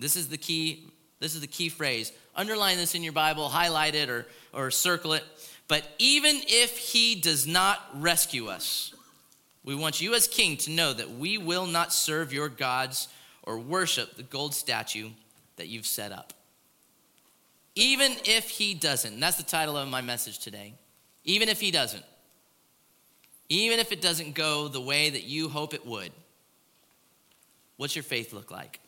This 0.00 0.16
is 0.16 0.30
the 0.30 0.36
key 0.36 0.90
this 1.20 1.36
is 1.36 1.40
the 1.40 1.46
key 1.46 1.68
phrase. 1.68 2.12
Underline 2.34 2.76
this 2.76 2.96
in 2.96 3.04
your 3.04 3.12
Bible, 3.12 3.48
highlight 3.48 3.94
it 3.94 4.10
or, 4.10 4.26
or 4.52 4.72
circle 4.72 5.12
it. 5.12 5.22
But 5.68 5.86
even 5.98 6.40
if 6.48 6.76
he 6.76 7.14
does 7.14 7.46
not 7.46 7.80
rescue 7.94 8.48
us, 8.48 8.92
we 9.64 9.76
want 9.76 10.00
you 10.00 10.14
as 10.14 10.26
king 10.26 10.56
to 10.58 10.72
know 10.72 10.92
that 10.92 11.12
we 11.12 11.38
will 11.38 11.66
not 11.66 11.92
serve 11.92 12.32
your 12.32 12.48
gods 12.48 13.06
or 13.44 13.60
worship 13.60 14.16
the 14.16 14.24
gold 14.24 14.54
statue 14.54 15.10
that 15.54 15.68
you've 15.68 15.86
set 15.86 16.10
up. 16.10 16.32
Even 17.76 18.12
if 18.24 18.50
he 18.50 18.74
doesn't. 18.74 19.20
that's 19.20 19.36
the 19.36 19.42
title 19.44 19.76
of 19.76 19.88
my 19.88 20.00
message 20.00 20.40
today. 20.40 20.74
Even 21.24 21.48
if 21.48 21.60
he 21.60 21.70
doesn't. 21.70 22.04
Even 23.48 23.78
if 23.78 23.92
it 23.92 24.00
doesn't 24.00 24.34
go 24.34 24.68
the 24.68 24.80
way 24.80 25.10
that 25.10 25.24
you 25.24 25.48
hope 25.48 25.74
it 25.74 25.86
would. 25.86 26.12
What's 27.76 27.94
your 27.94 28.02
faith 28.02 28.32
look 28.32 28.50
like? 28.50 28.80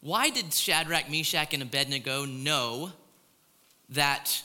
Why 0.00 0.30
did 0.30 0.52
Shadrach, 0.52 1.10
Meshach, 1.10 1.54
and 1.54 1.62
Abednego 1.62 2.24
know 2.24 2.92
that 3.90 4.42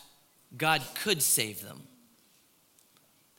God 0.58 0.82
could 0.96 1.22
save 1.22 1.62
them? 1.62 1.84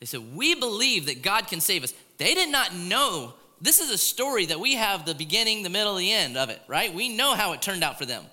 They 0.00 0.06
said, 0.06 0.34
We 0.34 0.54
believe 0.54 1.06
that 1.06 1.22
God 1.22 1.48
can 1.48 1.60
save 1.60 1.82
us. 1.82 1.94
They 2.18 2.34
did 2.34 2.50
not 2.50 2.74
know. 2.74 3.34
This 3.60 3.80
is 3.80 3.90
a 3.90 3.98
story 3.98 4.46
that 4.46 4.60
we 4.60 4.74
have 4.74 5.06
the 5.06 5.14
beginning, 5.14 5.62
the 5.62 5.70
middle, 5.70 5.94
the 5.96 6.12
end 6.12 6.36
of 6.36 6.50
it, 6.50 6.60
right? 6.68 6.92
We 6.92 7.08
know 7.08 7.34
how 7.34 7.52
it 7.52 7.62
turned 7.62 7.82
out 7.82 7.98
for 7.98 8.04
them. 8.04 8.24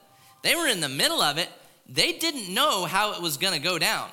They 0.43 0.55
were 0.55 0.67
in 0.67 0.81
the 0.81 0.89
middle 0.89 1.21
of 1.21 1.37
it. 1.37 1.49
They 1.87 2.13
didn't 2.13 2.53
know 2.53 2.85
how 2.85 3.13
it 3.13 3.21
was 3.21 3.37
going 3.37 3.53
to 3.53 3.59
go 3.59 3.79
down. 3.79 4.09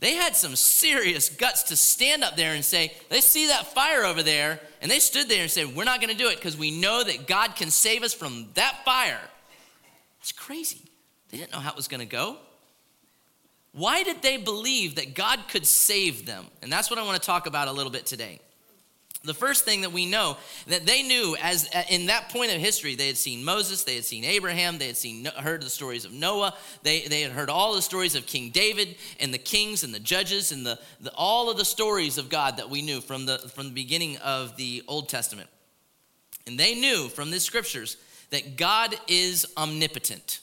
They 0.00 0.14
had 0.14 0.36
some 0.36 0.54
serious 0.54 1.28
guts 1.28 1.64
to 1.64 1.76
stand 1.76 2.22
up 2.22 2.36
there 2.36 2.54
and 2.54 2.64
say, 2.64 2.92
they 3.08 3.20
see 3.20 3.48
that 3.48 3.74
fire 3.74 4.04
over 4.04 4.22
there, 4.22 4.60
and 4.80 4.90
they 4.90 5.00
stood 5.00 5.28
there 5.28 5.42
and 5.42 5.50
said, 5.50 5.74
We're 5.74 5.84
not 5.84 6.00
going 6.00 6.12
to 6.12 6.18
do 6.18 6.28
it 6.28 6.36
because 6.36 6.56
we 6.56 6.70
know 6.70 7.02
that 7.02 7.26
God 7.26 7.56
can 7.56 7.70
save 7.70 8.04
us 8.04 8.14
from 8.14 8.46
that 8.54 8.84
fire. 8.84 9.20
It's 10.20 10.30
crazy. 10.30 10.82
They 11.30 11.38
didn't 11.38 11.52
know 11.52 11.58
how 11.58 11.70
it 11.70 11.76
was 11.76 11.88
going 11.88 12.00
to 12.00 12.06
go. 12.06 12.36
Why 13.72 14.02
did 14.02 14.22
they 14.22 14.36
believe 14.36 14.94
that 14.96 15.14
God 15.14 15.40
could 15.48 15.66
save 15.66 16.26
them? 16.26 16.46
And 16.62 16.72
that's 16.72 16.90
what 16.90 16.98
I 16.98 17.02
want 17.02 17.20
to 17.20 17.26
talk 17.26 17.46
about 17.46 17.68
a 17.68 17.72
little 17.72 17.92
bit 17.92 18.06
today. 18.06 18.40
The 19.24 19.34
first 19.34 19.64
thing 19.64 19.80
that 19.80 19.90
we 19.90 20.06
know 20.06 20.36
that 20.68 20.86
they 20.86 21.02
knew 21.02 21.36
as 21.42 21.68
uh, 21.74 21.82
in 21.90 22.06
that 22.06 22.28
point 22.28 22.52
of 22.52 22.60
history, 22.60 22.94
they 22.94 23.08
had 23.08 23.16
seen 23.16 23.44
Moses, 23.44 23.82
they 23.82 23.96
had 23.96 24.04
seen 24.04 24.24
Abraham, 24.24 24.78
they 24.78 24.86
had 24.86 24.96
seen 24.96 25.24
heard 25.24 25.60
the 25.60 25.70
stories 25.70 26.04
of 26.04 26.12
Noah, 26.12 26.54
they, 26.84 27.02
they 27.02 27.22
had 27.22 27.32
heard 27.32 27.50
all 27.50 27.74
the 27.74 27.82
stories 27.82 28.14
of 28.14 28.26
King 28.26 28.50
David 28.50 28.94
and 29.18 29.34
the 29.34 29.38
kings 29.38 29.82
and 29.82 29.92
the 29.92 29.98
judges 29.98 30.52
and 30.52 30.64
the, 30.64 30.78
the 31.00 31.12
all 31.14 31.50
of 31.50 31.56
the 31.56 31.64
stories 31.64 32.16
of 32.16 32.28
God 32.28 32.58
that 32.58 32.70
we 32.70 32.80
knew 32.80 33.00
from 33.00 33.26
the 33.26 33.38
from 33.38 33.66
the 33.66 33.74
beginning 33.74 34.18
of 34.18 34.56
the 34.56 34.84
Old 34.86 35.08
Testament. 35.08 35.48
And 36.46 36.58
they 36.58 36.76
knew 36.76 37.08
from 37.08 37.30
the 37.30 37.40
scriptures 37.40 37.96
that 38.30 38.56
God 38.56 38.94
is 39.08 39.46
omnipotent. 39.56 40.40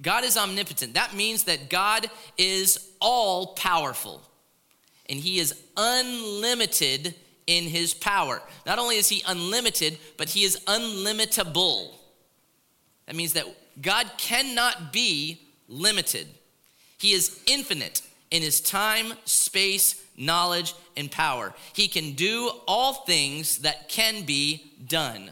God 0.00 0.24
is 0.24 0.36
omnipotent. 0.36 0.94
That 0.94 1.14
means 1.14 1.44
that 1.44 1.68
God 1.68 2.08
is 2.38 2.90
all 3.00 3.48
powerful 3.54 4.22
and 5.08 5.18
he 5.18 5.38
is 5.38 5.54
unlimited 5.76 7.14
in 7.46 7.64
his 7.64 7.94
power. 7.94 8.42
Not 8.66 8.78
only 8.78 8.96
is 8.96 9.08
he 9.08 9.22
unlimited, 9.26 9.98
but 10.16 10.30
he 10.30 10.44
is 10.44 10.58
unlimitable. 10.66 11.98
That 13.06 13.16
means 13.16 13.34
that 13.34 13.46
God 13.80 14.10
cannot 14.16 14.92
be 14.92 15.40
limited. 15.68 16.28
He 16.98 17.12
is 17.12 17.42
infinite 17.46 18.02
in 18.30 18.42
his 18.42 18.60
time, 18.60 19.12
space, 19.24 20.02
knowledge, 20.16 20.74
and 20.96 21.10
power. 21.10 21.54
He 21.72 21.88
can 21.88 22.12
do 22.12 22.50
all 22.66 22.94
things 22.94 23.58
that 23.58 23.88
can 23.88 24.24
be 24.24 24.72
done. 24.86 25.30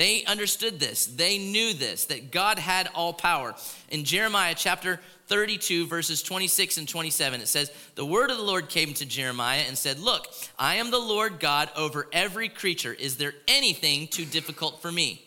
They 0.00 0.24
understood 0.24 0.80
this. 0.80 1.04
They 1.04 1.36
knew 1.36 1.74
this, 1.74 2.06
that 2.06 2.30
God 2.30 2.58
had 2.58 2.88
all 2.94 3.12
power. 3.12 3.54
In 3.90 4.04
Jeremiah 4.04 4.54
chapter 4.56 4.98
32, 5.26 5.88
verses 5.88 6.22
26 6.22 6.78
and 6.78 6.88
27, 6.88 7.42
it 7.42 7.48
says, 7.48 7.70
The 7.96 8.06
word 8.06 8.30
of 8.30 8.38
the 8.38 8.42
Lord 8.42 8.70
came 8.70 8.94
to 8.94 9.04
Jeremiah 9.04 9.64
and 9.68 9.76
said, 9.76 9.98
Look, 9.98 10.28
I 10.58 10.76
am 10.76 10.90
the 10.90 10.98
Lord 10.98 11.38
God 11.38 11.68
over 11.76 12.08
every 12.14 12.48
creature. 12.48 12.94
Is 12.94 13.18
there 13.18 13.34
anything 13.46 14.08
too 14.08 14.24
difficult 14.24 14.80
for 14.80 14.90
me? 14.90 15.22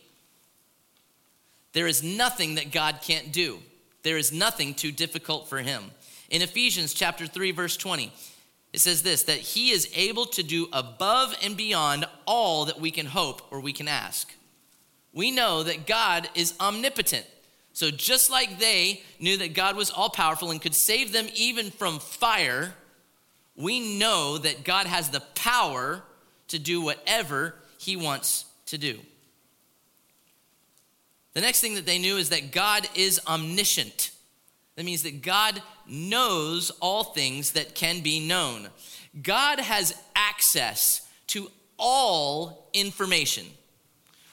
There 1.73 1.85
is 1.85 2.01
nothing 2.01 2.55
that 2.55 2.71
God 2.71 3.01
can't 3.03 3.31
do. 3.31 3.59
There 4.01 4.17
is 4.17 4.33
nothing 4.33 4.73
too 4.73 4.91
difficult 4.91 5.49
for 5.49 5.59
him. 5.59 5.91
In 6.31 6.41
Ephesians 6.41 6.95
chapter 6.95 7.27
3 7.27 7.51
verse 7.51 7.77
20, 7.77 8.11
it 8.73 8.79
says 8.79 9.03
this 9.03 9.21
that 9.25 9.37
he 9.37 9.69
is 9.69 9.87
able 9.93 10.25
to 10.25 10.41
do 10.41 10.67
above 10.73 11.37
and 11.43 11.55
beyond 11.55 12.05
all 12.25 12.65
that 12.65 12.81
we 12.81 12.89
can 12.89 13.05
hope 13.05 13.43
or 13.51 13.59
we 13.59 13.71
can 13.71 13.87
ask. 13.87 14.33
We 15.13 15.31
know 15.31 15.63
that 15.63 15.85
God 15.85 16.29
is 16.35 16.53
omnipotent. 16.59 17.25
So, 17.73 17.89
just 17.89 18.29
like 18.29 18.59
they 18.59 19.01
knew 19.19 19.37
that 19.37 19.53
God 19.53 19.75
was 19.75 19.89
all 19.89 20.09
powerful 20.09 20.51
and 20.51 20.61
could 20.61 20.75
save 20.75 21.11
them 21.11 21.27
even 21.35 21.71
from 21.71 21.99
fire, 21.99 22.75
we 23.55 23.97
know 23.97 24.37
that 24.37 24.63
God 24.63 24.85
has 24.85 25.09
the 25.09 25.21
power 25.35 26.03
to 26.49 26.59
do 26.59 26.81
whatever 26.81 27.55
he 27.77 27.95
wants 27.95 28.45
to 28.67 28.77
do. 28.77 28.99
The 31.33 31.41
next 31.41 31.61
thing 31.61 31.75
that 31.75 31.85
they 31.85 31.97
knew 31.97 32.17
is 32.17 32.29
that 32.29 32.51
God 32.51 32.87
is 32.95 33.19
omniscient. 33.27 34.11
That 34.75 34.85
means 34.85 35.03
that 35.03 35.21
God 35.21 35.61
knows 35.87 36.71
all 36.79 37.03
things 37.03 37.51
that 37.51 37.75
can 37.75 38.01
be 38.01 38.19
known. 38.19 38.69
God 39.21 39.59
has 39.59 39.95
access 40.15 41.07
to 41.27 41.49
all 41.77 42.69
information. 42.73 43.45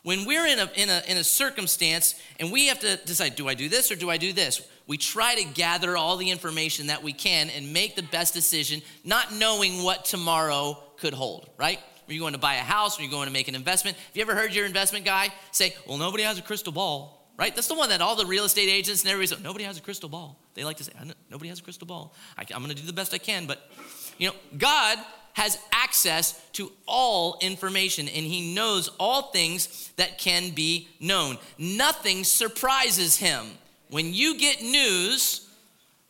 When 0.03 0.25
we're 0.25 0.47
in 0.47 0.59
a, 0.59 0.71
in, 0.77 0.89
a, 0.89 1.03
in 1.09 1.17
a 1.19 1.25
circumstance 1.25 2.15
and 2.39 2.51
we 2.51 2.69
have 2.69 2.81
to 2.81 2.97
decide, 3.05 3.37
do 3.37 3.49
I 3.49 3.55
do 3.55 3.69
this 3.69 3.91
or 3.93 3.97
do 3.97 4.09
I 4.09 4.17
do 4.17 4.33
this? 4.33 4.63
We 4.87 4.97
try 4.97 5.35
to 5.35 5.45
gather 5.45 5.97
all 5.97 6.17
the 6.17 6.31
information 6.31 6.87
that 6.87 7.03
we 7.03 7.13
can 7.13 7.51
and 7.51 7.73
make 7.73 7.97
the 7.97 8.03
best 8.03 8.33
decision, 8.33 8.81
not 9.05 9.35
knowing 9.35 9.83
what 9.83 10.05
tomorrow 10.05 10.83
could 10.97 11.13
hold, 11.13 11.51
right? 11.59 11.79
Are 12.09 12.13
you 12.13 12.21
going 12.21 12.33
to 12.33 12.39
buy 12.39 12.55
a 12.55 12.63
house? 12.63 12.99
Are 12.99 13.03
you 13.03 13.11
going 13.11 13.27
to 13.27 13.33
make 13.33 13.47
an 13.47 13.55
investment? 13.55 13.97
Have 13.97 14.17
you 14.17 14.23
ever 14.23 14.35
heard 14.35 14.55
your 14.55 14.67
investment 14.67 15.05
guy 15.05 15.29
say, 15.53 15.75
well, 15.87 15.99
nobody 15.99 16.25
has 16.25 16.39
a 16.39 16.43
crystal 16.43 16.73
ball, 16.73 17.31
right? 17.39 17.55
That's 17.55 17.69
the 17.69 17.75
one 17.75 17.91
that 17.91 18.01
all 18.01 18.17
the 18.17 18.27
real 18.27 18.45
estate 18.45 18.69
agents 18.69 19.03
and 19.03 19.11
everybody 19.11 19.29
says, 19.29 19.45
nobody 19.45 19.65
has 19.65 19.79
a 19.79 19.83
crystal 19.83 20.09
ball. 20.09 20.37
They 20.55 20.65
like 20.65 20.79
to 20.79 20.85
say, 20.85 20.93
nobody 21.31 21.51
has 21.51 21.61
a 21.61 21.63
crystal 21.63 21.87
ball. 21.87 22.15
I, 22.37 22.45
I'm 22.53 22.63
going 22.63 22.75
to 22.75 22.81
do 22.81 22.87
the 22.87 22.93
best 22.93 23.15
I 23.15 23.19
can, 23.19 23.47
but, 23.47 23.71
you 24.19 24.29
know, 24.29 24.35
God 24.59 24.99
has 25.41 25.59
access 25.73 26.39
to 26.53 26.71
all 26.87 27.39
information 27.41 28.07
and 28.09 28.27
he 28.27 28.55
knows 28.55 28.91
all 29.01 29.31
things 29.31 29.91
that 29.97 30.19
can 30.19 30.51
be 30.51 30.87
known. 31.01 31.39
Nothing 31.57 32.25
surprises 32.25 33.17
him. 33.17 33.47
When 33.89 34.13
you 34.13 34.39
get 34.39 34.61
news 34.61 35.49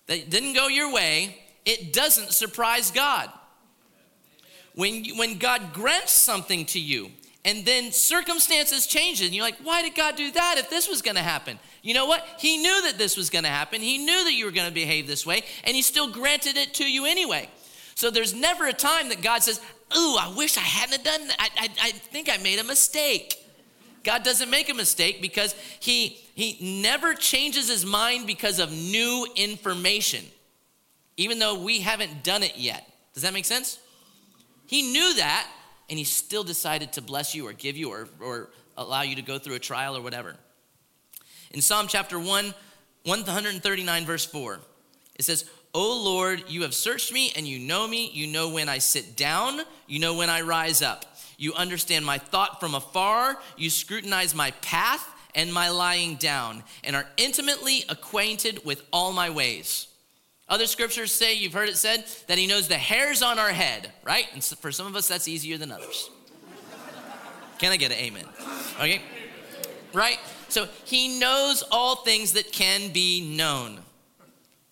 that 0.08 0.30
didn't 0.30 0.54
go 0.54 0.66
your 0.66 0.92
way, 0.92 1.38
it 1.64 1.92
doesn't 1.92 2.32
surprise 2.32 2.90
God. 2.90 3.30
When, 4.74 5.04
you, 5.04 5.16
when 5.16 5.38
God 5.38 5.74
grants 5.74 6.20
something 6.20 6.66
to 6.66 6.80
you 6.80 7.12
and 7.44 7.64
then 7.64 7.92
circumstances 7.92 8.84
change 8.84 9.22
and 9.22 9.32
you're 9.32 9.44
like, 9.44 9.58
why 9.62 9.82
did 9.82 9.94
God 9.94 10.16
do 10.16 10.32
that 10.32 10.56
if 10.58 10.68
this 10.70 10.88
was 10.88 11.02
going 11.02 11.16
to 11.16 11.22
happen? 11.22 11.60
You 11.82 11.94
know 11.94 12.06
what? 12.06 12.26
He 12.40 12.56
knew 12.56 12.82
that 12.82 12.98
this 12.98 13.16
was 13.16 13.30
going 13.30 13.44
to 13.44 13.50
happen. 13.50 13.80
He 13.80 13.98
knew 13.98 14.24
that 14.24 14.32
you 14.32 14.44
were 14.44 14.50
going 14.50 14.66
to 14.66 14.74
behave 14.74 15.06
this 15.06 15.24
way, 15.24 15.44
and 15.62 15.76
He 15.76 15.82
still 15.82 16.10
granted 16.10 16.56
it 16.56 16.74
to 16.74 16.90
you 16.90 17.06
anyway. 17.06 17.48
So 18.01 18.11
there's 18.11 18.32
never 18.32 18.66
a 18.66 18.72
time 18.72 19.11
that 19.11 19.20
God 19.20 19.42
says, 19.42 19.61
Ooh, 19.94 20.16
I 20.18 20.32
wish 20.34 20.57
I 20.57 20.62
hadn't 20.62 21.05
done 21.05 21.28
that. 21.28 21.36
I, 21.38 21.64
I, 21.64 21.68
I 21.88 21.90
think 21.90 22.30
I 22.30 22.38
made 22.38 22.59
a 22.59 22.64
mistake. 22.64 23.36
God 24.05 24.22
doesn't 24.22 24.48
make 24.48 24.70
a 24.70 24.74
mistake 24.74 25.20
because 25.20 25.55
he, 25.80 26.18
he 26.34 26.80
never 26.80 27.12
changes 27.12 27.68
his 27.68 27.84
mind 27.84 28.26
because 28.26 28.59
of 28.59 28.72
new 28.72 29.26
information, 29.36 30.24
even 31.18 31.38
though 31.38 31.62
we 31.62 31.80
haven't 31.80 32.22
done 32.24 32.42
it 32.42 32.57
yet. 32.57 32.90
Does 33.12 33.22
that 33.22 33.34
make 33.34 33.44
sense? 33.44 33.78
He 34.66 34.80
knew 34.92 35.16
that, 35.16 35.46
and 35.90 35.98
he 35.98 36.05
still 36.07 36.42
decided 36.42 36.94
to 36.94 37.03
bless 37.03 37.34
you 37.34 37.46
or 37.46 37.53
give 37.53 37.76
you 37.76 37.90
or, 37.90 38.09
or 38.18 38.48
allow 38.78 39.03
you 39.03 39.16
to 39.16 39.22
go 39.22 39.38
through 39.38 39.57
a 39.57 39.59
trial 39.59 39.94
or 39.94 40.01
whatever. 40.01 40.36
In 41.51 41.61
Psalm 41.61 41.86
chapter 41.86 42.18
1, 42.18 42.26
139, 43.05 44.07
verse 44.07 44.24
4, 44.24 44.59
it 45.16 45.26
says, 45.26 45.44
O 45.72 46.02
Lord, 46.02 46.44
you 46.48 46.62
have 46.62 46.74
searched 46.74 47.12
me 47.12 47.32
and 47.36 47.46
you 47.46 47.58
know 47.58 47.86
me. 47.86 48.10
You 48.12 48.26
know 48.26 48.48
when 48.48 48.68
I 48.68 48.78
sit 48.78 49.16
down, 49.16 49.60
you 49.86 49.98
know 49.98 50.14
when 50.14 50.28
I 50.28 50.40
rise 50.40 50.82
up. 50.82 51.04
You 51.36 51.54
understand 51.54 52.04
my 52.04 52.18
thought 52.18 52.60
from 52.60 52.74
afar. 52.74 53.38
You 53.56 53.70
scrutinize 53.70 54.34
my 54.34 54.50
path 54.62 55.06
and 55.34 55.52
my 55.52 55.68
lying 55.68 56.16
down, 56.16 56.64
and 56.82 56.96
are 56.96 57.06
intimately 57.16 57.84
acquainted 57.88 58.64
with 58.64 58.82
all 58.92 59.12
my 59.12 59.30
ways. 59.30 59.86
Other 60.48 60.66
scriptures 60.66 61.12
say, 61.12 61.34
you've 61.34 61.52
heard 61.52 61.68
it 61.68 61.76
said, 61.76 62.04
that 62.26 62.36
he 62.36 62.48
knows 62.48 62.66
the 62.66 62.74
hairs 62.74 63.22
on 63.22 63.38
our 63.38 63.50
head, 63.50 63.92
right? 64.02 64.26
And 64.32 64.42
for 64.42 64.72
some 64.72 64.88
of 64.88 64.96
us, 64.96 65.06
that's 65.06 65.28
easier 65.28 65.56
than 65.56 65.70
others. 65.70 66.10
Can 67.60 67.70
I 67.70 67.76
get 67.76 67.92
an 67.92 67.98
amen? 67.98 68.24
Okay? 68.80 69.02
Right? 69.92 70.18
So 70.48 70.66
he 70.84 71.20
knows 71.20 71.62
all 71.70 71.96
things 71.96 72.32
that 72.32 72.50
can 72.50 72.92
be 72.92 73.36
known. 73.36 73.78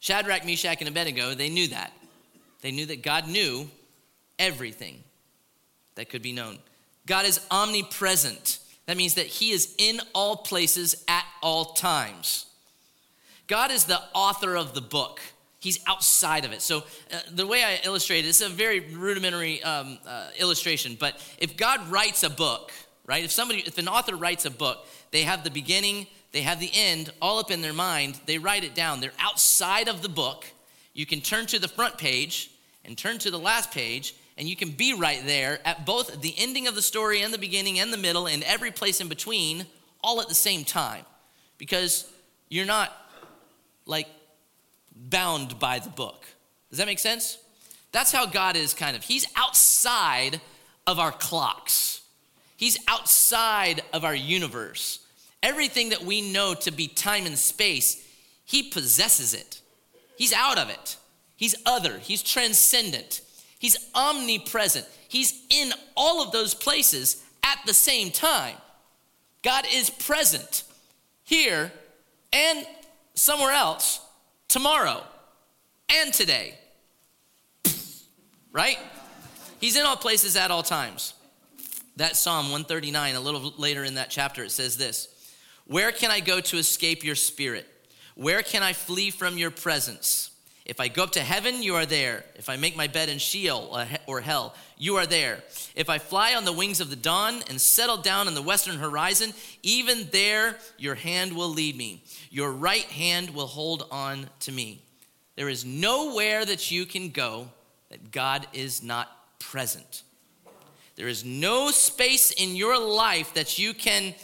Shadrach, 0.09 0.47
Meshach, 0.47 0.79
and 0.81 0.89
Abednego, 0.89 1.35
they 1.35 1.51
knew 1.51 1.69
that. 1.69 1.93
They 2.63 2.71
knew 2.71 2.87
that 2.87 3.03
God 3.03 3.29
knew 3.29 3.69
everything 4.39 5.05
that 5.97 6.09
could 6.09 6.23
be 6.23 6.33
known. 6.33 6.59
God 7.05 7.27
is 7.27 7.47
omnipresent. 7.51 8.59
That 8.87 8.97
means 8.97 9.17
that 9.17 9.27
he 9.27 9.51
is 9.51 9.75
in 9.77 10.01
all 10.15 10.37
places 10.37 11.05
at 11.09 11.27
all 11.43 11.75
times. 11.75 12.47
God 13.49 13.71
is 13.71 13.85
the 13.85 14.01
author 14.15 14.57
of 14.57 14.73
the 14.73 14.81
book. 14.81 15.21
He's 15.61 15.79
outside 15.87 16.47
of 16.47 16.53
it. 16.53 16.63
So, 16.63 16.85
uh, 17.13 17.21
the 17.31 17.47
way 17.47 17.63
I 17.63 17.79
illustrate 17.85 18.25
it, 18.25 18.29
it's 18.29 18.41
a 18.41 18.49
very 18.49 18.81
rudimentary 18.81 19.63
um, 19.63 19.99
uh, 20.07 20.31
illustration, 20.39 20.97
but 20.99 21.23
if 21.37 21.59
God 21.59 21.87
writes 21.91 22.23
a 22.23 22.31
book, 22.31 22.73
right? 23.05 23.25
If 23.25 23.31
somebody, 23.31 23.61
if 23.67 23.77
an 23.77 23.89
author 23.89 24.17
writes 24.17 24.47
a 24.47 24.51
book, 24.51 24.87
they 25.11 25.25
have 25.25 25.45
the 25.45 25.51
beginning, 25.51 26.07
they 26.33 26.43
have 26.43 26.61
the 26.61 26.71
end 26.75 27.11
all 27.23 27.39
up 27.39 27.51
in 27.51 27.63
their 27.63 27.73
mind. 27.73 28.21
They 28.27 28.39
write 28.39 28.65
it 28.65 28.75
down. 28.75 29.01
They're 29.01 29.13
outside 29.19 29.89
of 29.89 30.03
the 30.03 30.09
book. 30.09 30.47
You 30.93 31.07
can 31.07 31.21
turn 31.21 31.47
to 31.47 31.59
the 31.59 31.69
front 31.69 31.97
page 31.99 32.51
and 32.85 32.97
turn 32.97 33.19
to 33.19 33.31
the 33.31 33.39
last 33.39 33.71
page, 33.71 34.15
and 34.37 34.49
you 34.49 34.57
can 34.57 34.71
be 34.71 34.95
right 34.95 35.23
there 35.25 35.61
at 35.65 35.87
both 35.87 36.21
the 36.21 36.35
ending 36.37 36.67
of 36.67 36.75
the 36.75 36.83
story 36.83 37.23
and 37.23 37.33
the 37.33 37.39
beginning 37.39 37.79
and 37.79 37.93
the 37.93 37.97
middle 37.97 38.27
and 38.27 38.43
every 38.45 38.71
place 38.71 39.01
in 39.01 39.09
between, 39.09 39.67
all 40.03 40.21
at 40.21 40.29
the 40.29 40.35
same 40.35 40.65
time. 40.65 41.05
Because 41.57 42.11
you're 42.49 42.67
not 42.67 42.93
like 43.87 44.09
bound 44.95 45.59
by 45.59 45.79
the 45.79 45.91
book. 45.91 46.27
Does 46.71 46.79
that 46.79 46.87
make 46.87 46.99
sense? 46.99 47.39
That's 47.93 48.13
how 48.13 48.27
God 48.27 48.57
is 48.57 48.75
kind 48.75 48.97
of. 48.97 49.03
He's 49.03 49.27
outside 49.35 50.41
of 50.87 50.99
our 50.99 51.13
clocks. 51.13 52.03
He's 52.57 52.79
outside 52.89 53.83
of 53.93 54.05
our 54.05 54.15
universe. 54.15 55.01
Everything 55.43 55.91
that 55.91 56.03
we 56.03 56.33
know 56.33 56.55
to 56.55 56.71
be 56.71 56.89
time 56.89 57.27
and 57.27 57.39
space, 57.39 58.05
he 58.45 58.63
possesses 58.63 59.35
it. 59.35 59.61
He's 60.17 60.33
out 60.33 60.59
of 60.59 60.69
it. 60.69 60.97
He's 61.37 61.55
other. 61.65 61.99
He's 61.99 62.23
transcendent. 62.23 63.21
He's 63.59 63.77
omnipresent. 63.95 64.87
He's 65.09 65.45
in 65.51 65.73
all 65.97 66.23
of 66.23 66.33
those 66.33 66.55
places 66.55 67.25
at 67.45 67.59
the 67.67 67.75
same 67.75 68.11
time. 68.11 68.57
God 69.43 69.65
is 69.73 69.91
present 69.91 70.65
here 71.25 71.73
and 72.33 72.67
somewhere 73.15 73.53
else 73.53 74.01
tomorrow 74.49 75.03
and 75.89 76.13
today. 76.13 76.55
Right? 78.53 78.79
He's 79.61 79.77
in 79.77 79.85
all 79.85 79.97
places 79.97 80.37
at 80.37 80.51
all 80.51 80.63
times. 80.63 81.15
That 81.97 82.17
Psalm 82.17 82.47
139, 82.47 83.15
a 83.15 83.21
little 83.21 83.53
later 83.57 83.85
in 83.85 83.95
that 83.95 84.11
chapter, 84.11 84.45
it 84.45 84.51
says 84.51 84.77
this 84.77 85.09
Where 85.69 85.93
can 85.93 86.11
I 86.11 86.21
go 86.21 86.41
to 86.41 86.57
escape 86.57 87.05
your 87.05 87.15
spirit? 87.15 87.67
Where 88.15 88.43
can 88.43 88.63
I 88.63 88.73
flee 88.73 89.11
from 89.11 89.39
your 89.39 89.51
presence? 89.53 90.33
If 90.65 90.81
I 90.81 90.89
go 90.89 91.05
up 91.05 91.13
to 91.13 91.21
heaven, 91.21 91.63
you 91.63 91.77
are 91.77 91.87
there. 91.87 92.25
If 92.35 92.51
I 92.51 92.57
make 92.57 92.77
my 92.77 92.89
bed 92.89 93.09
in 93.09 93.19
Sheol 93.19 93.79
or 94.07 94.21
hell, 94.21 94.55
you 94.77 94.97
are 94.97 95.07
there. 95.07 95.43
If 95.75 95.89
I 95.89 95.99
fly 95.99 96.35
on 96.35 96.45
the 96.45 96.53
wings 96.53 96.81
of 96.81 96.91
the 96.91 96.97
dawn 96.97 97.43
and 97.49 97.61
settle 97.61 97.97
down 97.97 98.27
on 98.27 98.35
the 98.35 98.43
western 98.43 98.77
horizon, 98.77 99.33
even 99.63 100.09
there 100.11 100.59
your 100.77 100.95
hand 100.95 101.33
will 101.33 101.49
lead 101.49 101.77
me. 101.77 102.03
Your 102.31 102.53
right 102.53 102.85
hand 102.85 103.31
will 103.31 103.47
hold 103.47 103.87
on 103.91 104.29
to 104.41 104.53
me. 104.53 104.83
There 105.37 105.49
is 105.49 105.65
nowhere 105.65 106.45
that 106.45 106.71
you 106.71 106.85
can 106.85 107.11
go 107.11 107.49
that 107.91 108.11
God 108.11 108.47
is 108.53 108.83
not 108.83 109.09
present. 109.39 110.03
There 110.97 111.09
is 111.09 111.25
no 111.25 111.71
space 111.71 112.31
in 112.31 112.57
your 112.57 112.79
life 112.79 113.33
that 113.35 113.59
you 113.59 113.73
can 113.73 114.15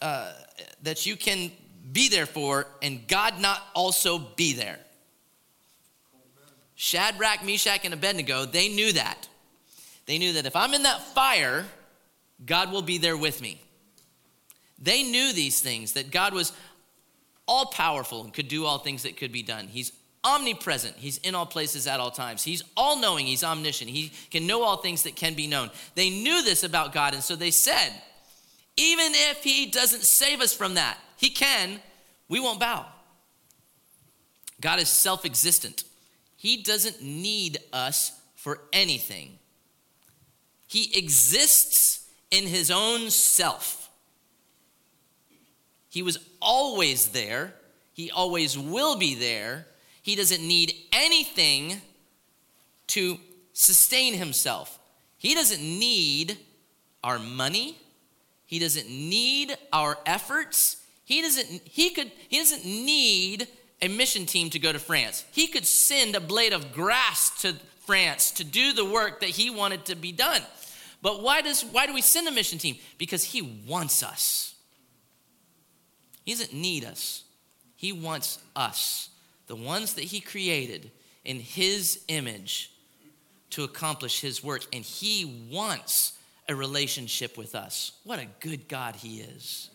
uh, 0.00 0.32
that 0.82 1.06
you 1.06 1.16
can 1.16 1.50
be 1.92 2.08
there 2.08 2.26
for, 2.26 2.66
and 2.82 3.06
God 3.08 3.40
not 3.40 3.60
also 3.74 4.18
be 4.18 4.52
there. 4.52 4.78
Shadrach, 6.76 7.44
Meshach, 7.44 7.84
and 7.84 7.92
Abednego, 7.92 8.46
they 8.46 8.68
knew 8.68 8.92
that. 8.92 9.28
They 10.06 10.18
knew 10.18 10.32
that 10.34 10.46
if 10.46 10.56
I'm 10.56 10.72
in 10.72 10.84
that 10.84 11.02
fire, 11.14 11.66
God 12.44 12.72
will 12.72 12.82
be 12.82 12.98
there 12.98 13.16
with 13.16 13.42
me. 13.42 13.60
They 14.78 15.02
knew 15.02 15.32
these 15.32 15.60
things, 15.60 15.92
that 15.92 16.10
God 16.10 16.32
was 16.32 16.52
all 17.46 17.66
powerful 17.66 18.24
and 18.24 18.32
could 18.32 18.48
do 18.48 18.64
all 18.64 18.78
things 18.78 19.02
that 19.02 19.16
could 19.16 19.30
be 19.30 19.42
done. 19.42 19.66
He's 19.66 19.92
omnipresent. 20.24 20.96
He's 20.96 21.18
in 21.18 21.34
all 21.34 21.46
places 21.46 21.86
at 21.86 22.00
all 22.00 22.10
times. 22.10 22.42
He's 22.42 22.62
all 22.76 22.98
knowing. 22.98 23.26
He's 23.26 23.44
omniscient. 23.44 23.90
He 23.90 24.12
can 24.30 24.46
know 24.46 24.62
all 24.62 24.78
things 24.78 25.02
that 25.02 25.16
can 25.16 25.34
be 25.34 25.46
known. 25.46 25.70
They 25.94 26.10
knew 26.10 26.42
this 26.42 26.62
about 26.62 26.92
God, 26.92 27.14
and 27.14 27.22
so 27.22 27.36
they 27.36 27.50
said, 27.50 27.90
even 28.76 29.12
if 29.14 29.42
He 29.42 29.66
doesn't 29.66 30.02
save 30.02 30.40
us 30.40 30.54
from 30.54 30.74
that, 30.74 30.98
He 31.16 31.30
can, 31.30 31.80
we 32.28 32.40
won't 32.40 32.60
bow. 32.60 32.86
God 34.60 34.80
is 34.80 34.88
self 34.88 35.24
existent, 35.24 35.84
He 36.36 36.62
doesn't 36.62 37.02
need 37.02 37.58
us 37.72 38.12
for 38.36 38.60
anything. 38.72 39.38
He 40.66 40.96
exists 40.96 42.08
in 42.30 42.46
His 42.46 42.70
own 42.70 43.10
self. 43.10 43.90
He 45.88 46.02
was 46.02 46.18
always 46.40 47.08
there. 47.08 47.54
He 47.92 48.10
always 48.10 48.56
will 48.56 48.96
be 48.96 49.16
there 49.16 49.66
he 50.02 50.16
doesn't 50.16 50.46
need 50.46 50.74
anything 50.92 51.80
to 52.88 53.18
sustain 53.52 54.14
himself. 54.14 54.78
He 55.18 55.34
doesn't 55.34 55.60
need 55.60 56.38
our 57.04 57.18
money. 57.18 57.78
He 58.50 58.58
doesn't 58.58 58.88
need 58.88 59.56
our 59.72 59.96
efforts. 60.04 60.76
He 61.04 61.22
doesn't 61.22 61.62
he 61.64 61.90
could 61.90 62.10
he 62.28 62.38
doesn't 62.38 62.64
need 62.64 63.46
a 63.80 63.88
mission 63.88 64.26
team 64.26 64.50
to 64.50 64.58
go 64.58 64.72
to 64.72 64.78
France. 64.78 65.24
He 65.32 65.46
could 65.46 65.64
send 65.64 66.16
a 66.16 66.20
blade 66.20 66.52
of 66.52 66.72
grass 66.72 67.30
to 67.42 67.54
France 67.86 68.32
to 68.32 68.44
do 68.44 68.72
the 68.72 68.84
work 68.84 69.20
that 69.20 69.30
he 69.30 69.48
wanted 69.50 69.86
to 69.86 69.94
be 69.94 70.10
done. 70.10 70.42
But 71.00 71.22
why 71.22 71.40
does 71.40 71.62
why 71.62 71.86
do 71.86 71.94
we 71.94 72.02
send 72.02 72.26
a 72.28 72.32
mission 72.32 72.58
team? 72.58 72.76
Because 72.98 73.22
he 73.22 73.40
wants 73.66 74.02
us. 74.02 74.54
He 76.24 76.32
doesn't 76.32 76.52
need 76.52 76.84
us. 76.84 77.22
He 77.76 77.92
wants 77.92 78.40
us 78.54 79.10
the 79.46 79.56
ones 79.56 79.94
that 79.94 80.04
He 80.04 80.20
created 80.20 80.90
in 81.24 81.40
His 81.40 82.04
image 82.08 82.70
to 83.50 83.64
accomplish 83.64 84.20
His 84.20 84.44
work. 84.44 84.64
And 84.72 84.84
He 84.84 85.48
wants 85.50 86.12
a 86.50 86.54
relationship 86.56 87.38
with 87.38 87.54
us. 87.54 87.92
What 88.04 88.18
a 88.18 88.26
good 88.40 88.68
God 88.68 88.96
He 88.96 89.20
is. 89.20 89.70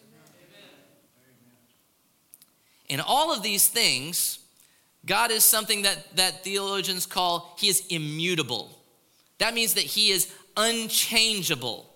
In 2.87 2.99
all 2.99 3.33
of 3.33 3.41
these 3.41 3.67
things, 3.67 4.39
God 5.05 5.31
is 5.31 5.43
something 5.43 5.83
that, 5.83 6.15
that 6.17 6.43
theologians 6.43 7.05
call 7.05 7.55
He 7.57 7.69
is 7.69 7.85
immutable. 7.87 8.77
That 9.37 9.53
means 9.53 9.73
that 9.73 9.83
he 9.83 10.11
is 10.11 10.31
unchangeable. 10.55 11.89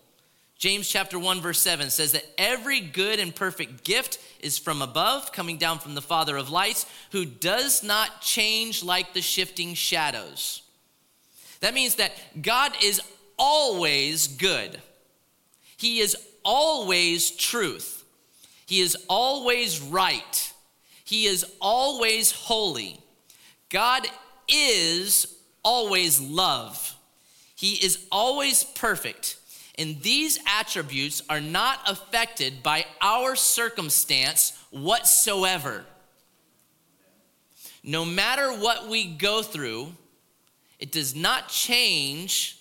James 0.58 0.90
chapter 0.90 1.18
1 1.18 1.40
verse 1.40 1.62
7 1.62 1.90
says 1.90 2.12
that 2.12 2.26
every 2.38 2.82
good 2.82 3.20
and 3.20 3.34
perfect 3.34 3.84
gift 3.86 4.20
is 4.42 4.58
from 4.58 4.82
above, 4.82 5.32
coming 5.32 5.58
down 5.58 5.80
from 5.80 5.96
the 5.96 6.02
Father 6.02 6.36
of 6.36 6.50
lights, 6.50 6.86
who 7.12 7.26
does 7.26 7.82
not 7.82 8.22
change 8.22 8.84
like 8.84 9.14
the 9.14 9.22
shifting 9.22 9.74
shadows. 9.74 10.64
That 11.62 11.74
means 11.74 11.96
that 11.96 12.14
God 12.42 12.74
is 12.84 13.02
always 13.40 14.28
good. 14.28 14.80
He 15.78 16.00
is 16.00 16.16
always 16.44 17.32
truth. 17.32 18.04
He 18.66 18.82
is 18.82 18.96
always 19.08 19.82
right. 19.82 20.54
He 21.06 21.26
is 21.26 21.46
always 21.60 22.32
holy. 22.32 23.00
God 23.70 24.06
is 24.48 25.36
always 25.64 26.20
love. 26.20 26.96
He 27.56 27.74
is 27.74 28.06
always 28.12 28.64
perfect. 28.64 29.38
And 29.78 30.02
these 30.02 30.38
attributes 30.46 31.22
are 31.30 31.42
not 31.42 31.80
affected 31.88 32.62
by 32.62 32.86
our 33.02 33.36
circumstance 33.36 34.58
whatsoever. 34.72 35.86
No 37.84 38.04
matter 38.04 38.52
what 38.52 38.88
we 38.88 39.06
go 39.06 39.42
through, 39.42 39.94
it 40.80 40.92
does 40.92 41.16
not 41.16 41.48
change 41.48 42.59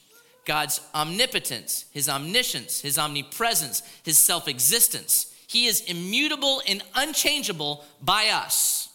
God's 0.49 0.81
omnipotence, 0.95 1.85
His 1.93 2.09
omniscience, 2.09 2.81
His 2.81 2.99
omnipresence, 2.99 3.83
His 4.03 4.25
self 4.27 4.49
existence. 4.49 5.33
He 5.47 5.67
is 5.67 5.83
immutable 5.83 6.63
and 6.67 6.83
unchangeable 6.97 7.85
by 8.03 8.29
us, 8.29 8.89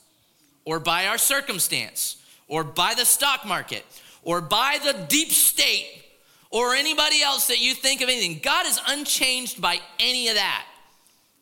or 0.66 0.80
by 0.80 1.08
our 1.08 1.18
circumstance, 1.18 2.18
or 2.48 2.64
by 2.64 2.96
the 2.96 3.06
stock 3.06 3.46
market, 3.46 3.86
or 4.24 4.42
by 4.42 4.80
the 4.84 4.94
deep 5.08 5.32
state 5.32 6.04
or 6.50 6.76
anybody 6.76 7.22
else 7.24 7.48
that 7.48 7.60
you 7.60 7.74
think 7.74 8.02
of 8.02 8.10
anything. 8.10 8.40
God 8.42 8.68
is 8.68 8.80
unchanged 8.88 9.60
by 9.60 9.80
any 10.00 10.28
of 10.30 10.36
that. 10.36 10.66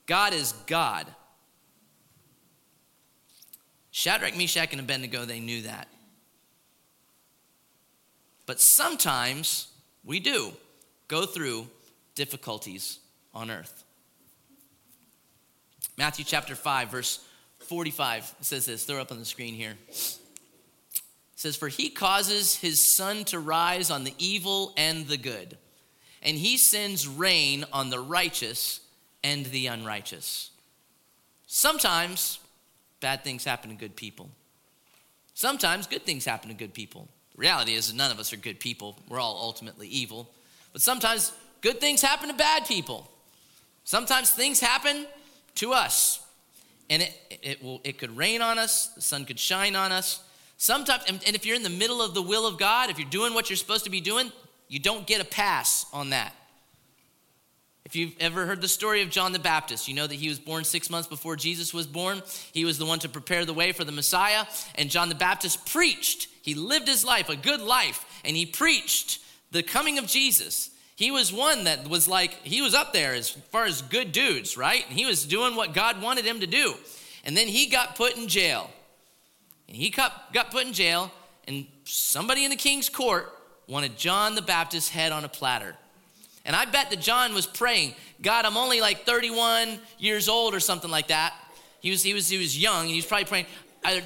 God 0.05 0.33
is 0.33 0.53
God. 0.67 1.05
Shadrach, 3.91 4.37
Meshach, 4.37 4.71
and 4.71 4.79
Abednego, 4.79 5.25
they 5.25 5.41
knew 5.41 5.63
that. 5.63 5.89
But 8.45 8.61
sometimes 8.61 9.70
we 10.03 10.19
do 10.19 10.51
go 11.07 11.25
through 11.25 11.67
difficulties 12.15 12.99
on 13.33 13.51
earth. 13.51 13.83
Matthew 15.97 16.25
chapter 16.25 16.55
5, 16.55 16.89
verse 16.89 17.23
45 17.59 18.35
says 18.41 18.65
this. 18.65 18.83
Throw 18.85 19.01
up 19.01 19.11
on 19.11 19.19
the 19.19 19.25
screen 19.25 19.53
here 19.53 19.75
says, 21.41 21.55
For 21.55 21.67
he 21.67 21.89
causes 21.89 22.55
his 22.55 22.95
sun 22.95 23.25
to 23.25 23.39
rise 23.39 23.89
on 23.89 24.03
the 24.03 24.13
evil 24.17 24.73
and 24.77 25.07
the 25.07 25.17
good, 25.17 25.57
and 26.21 26.37
he 26.37 26.57
sends 26.57 27.07
rain 27.07 27.65
on 27.73 27.89
the 27.89 27.99
righteous 27.99 28.79
and 29.23 29.45
the 29.47 29.67
unrighteous. 29.67 30.51
Sometimes 31.47 32.39
bad 32.99 33.23
things 33.23 33.43
happen 33.43 33.71
to 33.71 33.75
good 33.75 33.95
people. 33.95 34.29
Sometimes 35.33 35.87
good 35.87 36.03
things 36.03 36.25
happen 36.25 36.49
to 36.49 36.55
good 36.55 36.73
people. 36.73 37.07
Reality 37.41 37.73
is, 37.73 37.93
none 37.93 38.11
of 38.11 38.19
us 38.19 38.31
are 38.31 38.37
good 38.37 38.59
people. 38.59 38.97
We're 39.09 39.19
all 39.19 39.37
ultimately 39.41 39.87
evil. 39.87 40.29
But 40.73 40.81
sometimes 40.81 41.33
good 41.61 41.81
things 41.81 42.01
happen 42.01 42.29
to 42.29 42.35
bad 42.35 42.65
people. 42.65 43.09
Sometimes 43.83 44.29
things 44.29 44.59
happen 44.59 45.07
to 45.55 45.73
us. 45.73 46.23
And 46.89 47.01
it, 47.01 47.39
it, 47.41 47.63
will, 47.63 47.81
it 47.83 47.97
could 47.97 48.15
rain 48.15 48.41
on 48.41 48.59
us, 48.59 48.87
the 48.89 49.01
sun 49.01 49.25
could 49.25 49.39
shine 49.39 49.75
on 49.75 49.91
us, 49.91 50.23
Sometimes, 50.61 51.03
and 51.07 51.35
if 51.35 51.43
you're 51.43 51.55
in 51.55 51.63
the 51.63 51.71
middle 51.71 52.03
of 52.03 52.13
the 52.13 52.21
will 52.21 52.45
of 52.45 52.59
God, 52.59 52.91
if 52.91 52.99
you're 52.99 53.09
doing 53.09 53.33
what 53.33 53.49
you're 53.49 53.57
supposed 53.57 53.83
to 53.85 53.89
be 53.89 53.99
doing, 53.99 54.31
you 54.67 54.77
don't 54.77 55.07
get 55.07 55.19
a 55.19 55.25
pass 55.25 55.87
on 55.91 56.11
that. 56.11 56.35
If 57.91 57.97
you've 57.97 58.15
ever 58.21 58.45
heard 58.45 58.61
the 58.61 58.69
story 58.69 59.01
of 59.01 59.09
John 59.09 59.33
the 59.33 59.37
Baptist, 59.37 59.89
you 59.89 59.93
know 59.93 60.07
that 60.07 60.15
he 60.15 60.29
was 60.29 60.39
born 60.39 60.63
six 60.63 60.89
months 60.89 61.09
before 61.09 61.35
Jesus 61.35 61.73
was 61.73 61.85
born. 61.85 62.21
He 62.53 62.63
was 62.63 62.77
the 62.77 62.85
one 62.85 62.99
to 62.99 63.09
prepare 63.09 63.43
the 63.43 63.53
way 63.53 63.73
for 63.73 63.83
the 63.83 63.91
Messiah. 63.91 64.45
And 64.75 64.89
John 64.89 65.09
the 65.09 65.15
Baptist 65.15 65.65
preached. 65.65 66.29
He 66.41 66.53
lived 66.53 66.87
his 66.87 67.03
life, 67.03 67.27
a 67.27 67.35
good 67.35 67.59
life, 67.59 68.05
and 68.23 68.33
he 68.33 68.45
preached 68.45 69.19
the 69.51 69.61
coming 69.61 69.97
of 69.97 70.07
Jesus. 70.07 70.69
He 70.95 71.11
was 71.11 71.33
one 71.33 71.65
that 71.65 71.85
was 71.85 72.07
like, 72.07 72.31
he 72.45 72.61
was 72.61 72.73
up 72.73 72.93
there 72.93 73.13
as 73.13 73.29
far 73.29 73.65
as 73.65 73.81
good 73.81 74.13
dudes, 74.13 74.55
right? 74.55 74.85
And 74.87 74.97
he 74.97 75.05
was 75.05 75.25
doing 75.25 75.57
what 75.57 75.73
God 75.73 76.01
wanted 76.01 76.23
him 76.23 76.39
to 76.39 76.47
do. 76.47 76.75
And 77.25 77.35
then 77.35 77.49
he 77.49 77.67
got 77.67 77.97
put 77.97 78.15
in 78.15 78.29
jail. 78.29 78.71
And 79.67 79.75
he 79.75 79.89
got, 79.89 80.31
got 80.31 80.49
put 80.49 80.65
in 80.65 80.71
jail, 80.71 81.11
and 81.45 81.65
somebody 81.83 82.45
in 82.45 82.51
the 82.51 82.55
king's 82.55 82.87
court 82.87 83.37
wanted 83.67 83.97
John 83.97 84.35
the 84.35 84.41
Baptist's 84.41 84.91
head 84.91 85.11
on 85.11 85.25
a 85.25 85.29
platter. 85.29 85.75
And 86.45 86.55
I 86.55 86.65
bet 86.65 86.89
that 86.89 87.01
John 87.01 87.33
was 87.33 87.45
praying, 87.45 87.93
God, 88.21 88.45
I'm 88.45 88.57
only 88.57 88.81
like 88.81 89.05
31 89.05 89.79
years 89.99 90.27
old 90.27 90.53
or 90.53 90.59
something 90.59 90.91
like 90.91 91.07
that. 91.07 91.33
He 91.79 91.89
was, 91.89 92.03
he 92.03 92.13
was, 92.13 92.29
he 92.29 92.37
was 92.37 92.57
young, 92.57 92.81
and 92.81 92.89
he 92.89 92.97
was 92.97 93.05
probably 93.05 93.25
praying, 93.25 93.45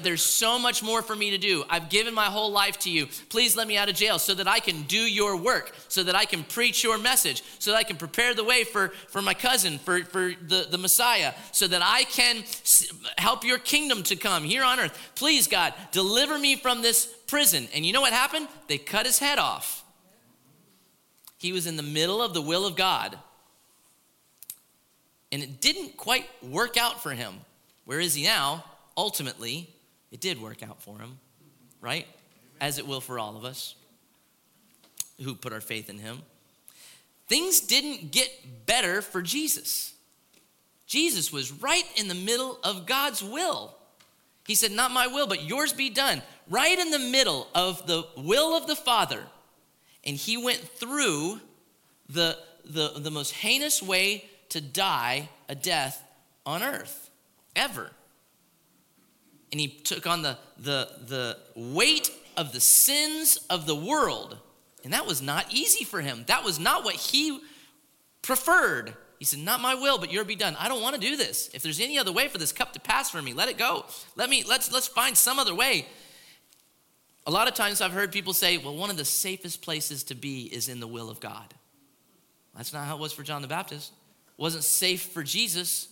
there's 0.02 0.24
so 0.24 0.58
much 0.58 0.82
more 0.82 1.02
for 1.02 1.14
me 1.14 1.30
to 1.32 1.38
do. 1.38 1.64
I've 1.68 1.90
given 1.90 2.14
my 2.14 2.26
whole 2.26 2.50
life 2.50 2.78
to 2.80 2.90
you. 2.90 3.06
Please 3.28 3.56
let 3.56 3.68
me 3.68 3.76
out 3.76 3.88
of 3.88 3.94
jail 3.94 4.18
so 4.18 4.32
that 4.34 4.48
I 4.48 4.58
can 4.58 4.82
do 4.84 4.98
your 4.98 5.36
work, 5.36 5.74
so 5.88 6.02
that 6.02 6.14
I 6.14 6.24
can 6.24 6.44
preach 6.44 6.82
your 6.82 6.98
message, 6.98 7.42
so 7.58 7.72
that 7.72 7.76
I 7.76 7.82
can 7.82 7.96
prepare 7.96 8.34
the 8.34 8.44
way 8.44 8.64
for, 8.64 8.88
for 9.08 9.20
my 9.20 9.34
cousin, 9.34 9.78
for, 9.78 10.02
for 10.04 10.32
the, 10.48 10.66
the 10.70 10.78
Messiah, 10.78 11.34
so 11.52 11.66
that 11.66 11.82
I 11.84 12.04
can 12.04 12.42
help 13.18 13.44
your 13.44 13.58
kingdom 13.58 14.02
to 14.04 14.16
come 14.16 14.44
here 14.44 14.64
on 14.64 14.80
earth. 14.80 14.98
Please, 15.14 15.46
God, 15.46 15.74
deliver 15.92 16.38
me 16.38 16.56
from 16.56 16.80
this 16.80 17.06
prison. 17.26 17.68
And 17.74 17.84
you 17.84 17.92
know 17.92 18.00
what 18.00 18.12
happened? 18.12 18.48
They 18.68 18.78
cut 18.78 19.04
his 19.04 19.18
head 19.18 19.38
off. 19.38 19.84
He 21.38 21.52
was 21.52 21.66
in 21.66 21.76
the 21.76 21.82
middle 21.82 22.22
of 22.22 22.34
the 22.34 22.42
will 22.42 22.66
of 22.66 22.76
God. 22.76 23.18
And 25.32 25.42
it 25.42 25.60
didn't 25.60 25.96
quite 25.96 26.26
work 26.42 26.76
out 26.76 27.02
for 27.02 27.10
him. 27.10 27.34
Where 27.84 28.00
is 28.00 28.14
he 28.14 28.24
now? 28.24 28.64
ultimately, 28.96 29.68
it 30.10 30.20
did 30.20 30.40
work 30.40 30.62
out 30.62 30.82
for 30.82 30.98
him, 30.98 31.18
right? 31.80 32.06
As 32.60 32.78
it 32.78 32.86
will 32.86 33.00
for 33.00 33.18
all 33.18 33.36
of 33.36 33.44
us 33.44 33.74
who 35.22 35.34
put 35.34 35.52
our 35.52 35.60
faith 35.60 35.90
in 35.90 35.98
him. 35.98 36.22
Things 37.28 37.60
didn't 37.60 38.12
get 38.12 38.30
better 38.66 39.02
for 39.02 39.20
Jesus. 39.20 39.94
Jesus 40.86 41.32
was 41.32 41.52
right 41.52 41.84
in 41.96 42.08
the 42.08 42.14
middle 42.14 42.58
of 42.62 42.86
God's 42.86 43.22
will. 43.22 43.74
He 44.46 44.54
said, 44.54 44.70
Not 44.70 44.92
my 44.92 45.08
will, 45.08 45.26
but 45.26 45.42
yours 45.42 45.72
be 45.72 45.90
done. 45.90 46.22
Right 46.48 46.78
in 46.78 46.90
the 46.90 46.98
middle 46.98 47.48
of 47.54 47.86
the 47.88 48.06
will 48.16 48.56
of 48.56 48.68
the 48.68 48.76
Father. 48.76 49.24
And 50.06 50.16
he 50.16 50.36
went 50.36 50.60
through 50.60 51.40
the, 52.08 52.38
the, 52.64 52.92
the 52.96 53.10
most 53.10 53.32
heinous 53.32 53.82
way 53.82 54.24
to 54.50 54.60
die 54.60 55.28
a 55.48 55.54
death 55.54 56.02
on 56.46 56.62
earth 56.62 57.10
ever 57.56 57.90
and 59.52 59.60
he 59.60 59.68
took 59.68 60.06
on 60.06 60.22
the, 60.22 60.36
the, 60.58 60.88
the 61.06 61.38
weight 61.54 62.10
of 62.36 62.52
the 62.52 62.60
sins 62.60 63.38
of 63.48 63.66
the 63.66 63.74
world. 63.74 64.36
And 64.84 64.92
that 64.92 65.06
was 65.06 65.22
not 65.22 65.46
easy 65.50 65.84
for 65.84 66.00
him. 66.00 66.24
That 66.26 66.44
was 66.44 66.58
not 66.58 66.84
what 66.84 66.94
he 66.94 67.40
preferred. 68.22 68.94
He 69.18 69.24
said, 69.24 69.40
Not 69.40 69.60
my 69.60 69.74
will, 69.74 69.98
but 69.98 70.12
your 70.12 70.24
be 70.24 70.36
done. 70.36 70.56
I 70.58 70.68
don't 70.68 70.82
want 70.82 70.94
to 70.94 71.00
do 71.00 71.16
this. 71.16 71.48
If 71.54 71.62
there's 71.62 71.80
any 71.80 71.98
other 71.98 72.12
way 72.12 72.28
for 72.28 72.38
this 72.38 72.52
cup 72.52 72.72
to 72.74 72.80
pass 72.80 73.10
from 73.10 73.24
me, 73.24 73.32
let 73.32 73.48
it 73.48 73.56
go. 73.56 73.86
Let 74.14 74.28
me, 74.28 74.44
let's, 74.46 74.70
let's 74.72 74.88
find 74.88 75.16
some 75.16 75.38
other 75.38 75.54
way. 75.54 75.86
A 77.26 77.30
lot 77.30 77.48
of 77.48 77.54
times 77.54 77.80
I've 77.80 77.92
heard 77.92 78.12
people 78.12 78.32
say, 78.32 78.56
well, 78.56 78.76
one 78.76 78.88
of 78.88 78.96
the 78.96 79.04
safest 79.04 79.60
places 79.60 80.04
to 80.04 80.14
be 80.14 80.44
is 80.44 80.68
in 80.68 80.78
the 80.78 80.86
will 80.86 81.10
of 81.10 81.18
God. 81.18 81.54
That's 82.56 82.72
not 82.72 82.86
how 82.86 82.96
it 82.96 83.00
was 83.00 83.12
for 83.12 83.24
John 83.24 83.42
the 83.42 83.48
Baptist. 83.48 83.92
It 84.28 84.40
wasn't 84.40 84.62
safe 84.62 85.02
for 85.02 85.22
Jesus. 85.22 85.88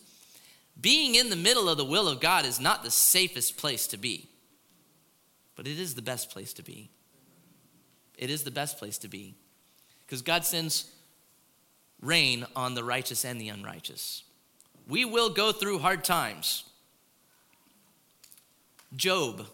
Being 0.81 1.17
in 1.17 1.31
the 1.31 1.37
middle 1.37 1.69
of 1.69 1.77
the 1.77 1.85
will 1.85 2.09
of 2.09 2.21
God 2.21 2.47
is 2.47 2.61
not 2.61 2.85
the 2.85 2.91
safest 2.91 3.57
place 3.57 3.89
to 3.89 3.97
be, 3.97 4.29
but 5.57 5.67
it 5.67 5.79
is 5.79 5.95
the 5.95 6.03
best 6.03 6.31
place 6.31 6.53
to 6.55 6.63
be. 6.63 6.91
It 8.17 8.31
is 8.31 8.45
the 8.45 8.51
best 8.51 8.79
place 8.79 8.97
to 8.99 9.09
be 9.09 9.35
because 10.07 10.23
God 10.23 10.45
sends 10.45 10.91
rain 12.01 12.47
on 12.55 12.75
the 12.75 12.85
righteous 12.85 13.25
and 13.25 13.41
the 13.41 13.49
unrighteous. 13.49 14.23
We 14.89 15.05
will 15.05 15.31
go 15.31 15.51
through 15.51 15.81
hard 15.81 16.05
times. 16.05 16.65
Job. 18.95 19.47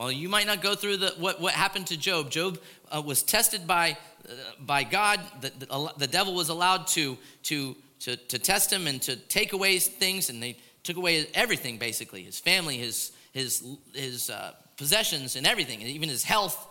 Well, 0.00 0.10
you 0.10 0.30
might 0.30 0.46
not 0.46 0.62
go 0.62 0.74
through 0.74 0.96
the, 0.96 1.14
what, 1.18 1.40
what 1.40 1.52
happened 1.52 1.88
to 1.88 1.96
Job. 1.96 2.30
Job 2.30 2.58
uh, 2.90 3.02
was 3.04 3.22
tested 3.22 3.66
by, 3.66 3.98
uh, 4.26 4.32
by 4.58 4.82
God. 4.82 5.20
The, 5.42 5.50
the, 5.50 5.92
the 5.98 6.06
devil 6.06 6.34
was 6.34 6.48
allowed 6.48 6.86
to, 6.88 7.18
to 7.44 7.76
to, 8.00 8.16
to 8.16 8.38
test 8.38 8.72
him 8.72 8.86
and 8.86 9.00
to 9.02 9.16
take 9.16 9.52
away 9.52 9.78
things, 9.78 10.30
and 10.30 10.42
they 10.42 10.56
took 10.82 10.96
away 10.96 11.26
everything 11.34 11.78
basically 11.78 12.22
his 12.22 12.38
family, 12.38 12.78
his, 12.78 13.12
his, 13.32 13.62
his 13.94 14.30
uh, 14.30 14.52
possessions, 14.76 15.36
and 15.36 15.46
everything, 15.46 15.80
and 15.80 15.90
even 15.90 16.08
his 16.08 16.24
health. 16.24 16.66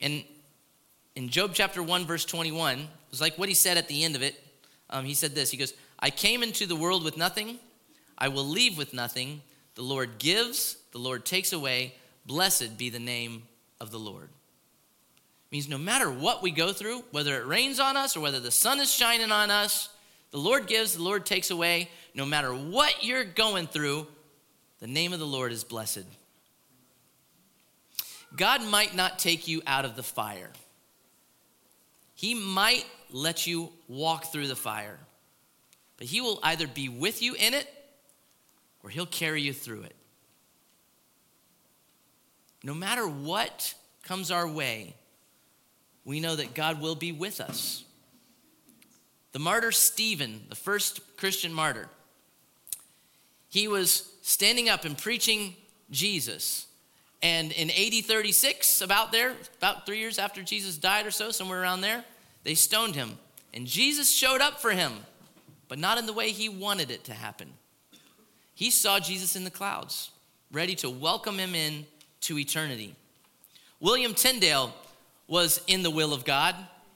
And 0.00 0.24
in 1.14 1.28
Job 1.28 1.50
chapter 1.54 1.82
1, 1.82 2.06
verse 2.06 2.24
21, 2.24 2.78
it 2.78 2.86
was 3.10 3.20
like 3.20 3.36
what 3.36 3.48
he 3.48 3.54
said 3.54 3.76
at 3.76 3.88
the 3.88 4.04
end 4.04 4.16
of 4.16 4.22
it. 4.22 4.42
Um, 4.90 5.04
he 5.04 5.14
said 5.14 5.34
this 5.34 5.50
He 5.50 5.56
goes, 5.56 5.74
I 5.98 6.10
came 6.10 6.42
into 6.42 6.66
the 6.66 6.76
world 6.76 7.04
with 7.04 7.16
nothing, 7.16 7.58
I 8.16 8.28
will 8.28 8.46
leave 8.46 8.78
with 8.78 8.94
nothing. 8.94 9.42
The 9.74 9.82
Lord 9.82 10.18
gives, 10.18 10.76
the 10.92 10.98
Lord 10.98 11.24
takes 11.24 11.52
away. 11.52 11.94
Blessed 12.26 12.78
be 12.78 12.90
the 12.90 12.98
name 12.98 13.42
of 13.80 13.90
the 13.90 13.98
Lord. 13.98 14.24
It 14.24 15.52
means 15.52 15.68
no 15.68 15.78
matter 15.78 16.10
what 16.10 16.42
we 16.42 16.50
go 16.50 16.72
through, 16.72 17.04
whether 17.10 17.40
it 17.40 17.46
rains 17.46 17.80
on 17.80 17.96
us 17.96 18.16
or 18.16 18.20
whether 18.20 18.40
the 18.40 18.50
sun 18.50 18.80
is 18.80 18.92
shining 18.92 19.30
on 19.30 19.50
us, 19.50 19.88
the 20.30 20.38
Lord 20.38 20.66
gives, 20.66 20.94
the 20.94 21.02
Lord 21.02 21.26
takes 21.26 21.50
away. 21.50 21.90
No 22.14 22.24
matter 22.24 22.52
what 22.52 23.04
you're 23.04 23.24
going 23.24 23.66
through, 23.66 24.06
the 24.80 24.86
name 24.86 25.12
of 25.12 25.18
the 25.18 25.26
Lord 25.26 25.52
is 25.52 25.64
blessed. 25.64 26.04
God 28.36 28.64
might 28.64 28.94
not 28.94 29.18
take 29.18 29.46
you 29.46 29.62
out 29.66 29.84
of 29.84 29.96
the 29.96 30.02
fire. 30.02 30.50
He 32.14 32.34
might 32.34 32.84
let 33.10 33.46
you 33.46 33.70
walk 33.88 34.26
through 34.32 34.48
the 34.48 34.56
fire, 34.56 34.98
but 35.98 36.06
He 36.06 36.20
will 36.20 36.40
either 36.42 36.66
be 36.66 36.88
with 36.88 37.22
you 37.22 37.34
in 37.34 37.54
it 37.54 37.68
or 38.84 38.90
He'll 38.90 39.06
carry 39.06 39.40
you 39.40 39.52
through 39.52 39.82
it. 39.82 39.96
No 42.62 42.74
matter 42.74 43.06
what 43.08 43.74
comes 44.04 44.30
our 44.30 44.46
way, 44.46 44.94
we 46.04 46.20
know 46.20 46.36
that 46.36 46.54
God 46.54 46.80
will 46.80 46.94
be 46.94 47.10
with 47.10 47.40
us. 47.40 47.84
The 49.32 49.38
martyr 49.38 49.72
Stephen, 49.72 50.42
the 50.48 50.54
first 50.54 51.16
Christian 51.16 51.52
martyr, 51.52 51.88
he 53.48 53.66
was 53.68 54.10
standing 54.22 54.68
up 54.68 54.84
and 54.84 54.96
preaching 54.96 55.56
Jesus. 55.90 56.66
And 57.22 57.52
in 57.52 57.70
AD 57.70 58.04
36, 58.04 58.80
about 58.80 59.12
there, 59.12 59.32
about 59.58 59.86
three 59.86 59.98
years 59.98 60.18
after 60.18 60.42
Jesus 60.42 60.76
died 60.76 61.06
or 61.06 61.10
so, 61.10 61.30
somewhere 61.30 61.62
around 61.62 61.80
there, 61.80 62.04
they 62.44 62.54
stoned 62.54 62.94
him. 62.94 63.18
And 63.52 63.66
Jesus 63.66 64.10
showed 64.10 64.40
up 64.40 64.60
for 64.60 64.72
him, 64.72 64.92
but 65.68 65.78
not 65.78 65.98
in 65.98 66.06
the 66.06 66.12
way 66.12 66.30
he 66.30 66.48
wanted 66.48 66.90
it 66.90 67.04
to 67.04 67.14
happen. 67.14 67.52
He 68.54 68.70
saw 68.70 69.00
Jesus 69.00 69.36
in 69.36 69.44
the 69.44 69.50
clouds, 69.50 70.10
ready 70.52 70.74
to 70.76 70.90
welcome 70.90 71.38
him 71.38 71.54
in 71.54 71.86
to 72.22 72.38
eternity. 72.38 72.94
William 73.80 74.14
Tyndale 74.14 74.72
was 75.26 75.60
in 75.66 75.82
the 75.82 75.90
will 75.90 76.12
of 76.12 76.24
God, 76.24 76.54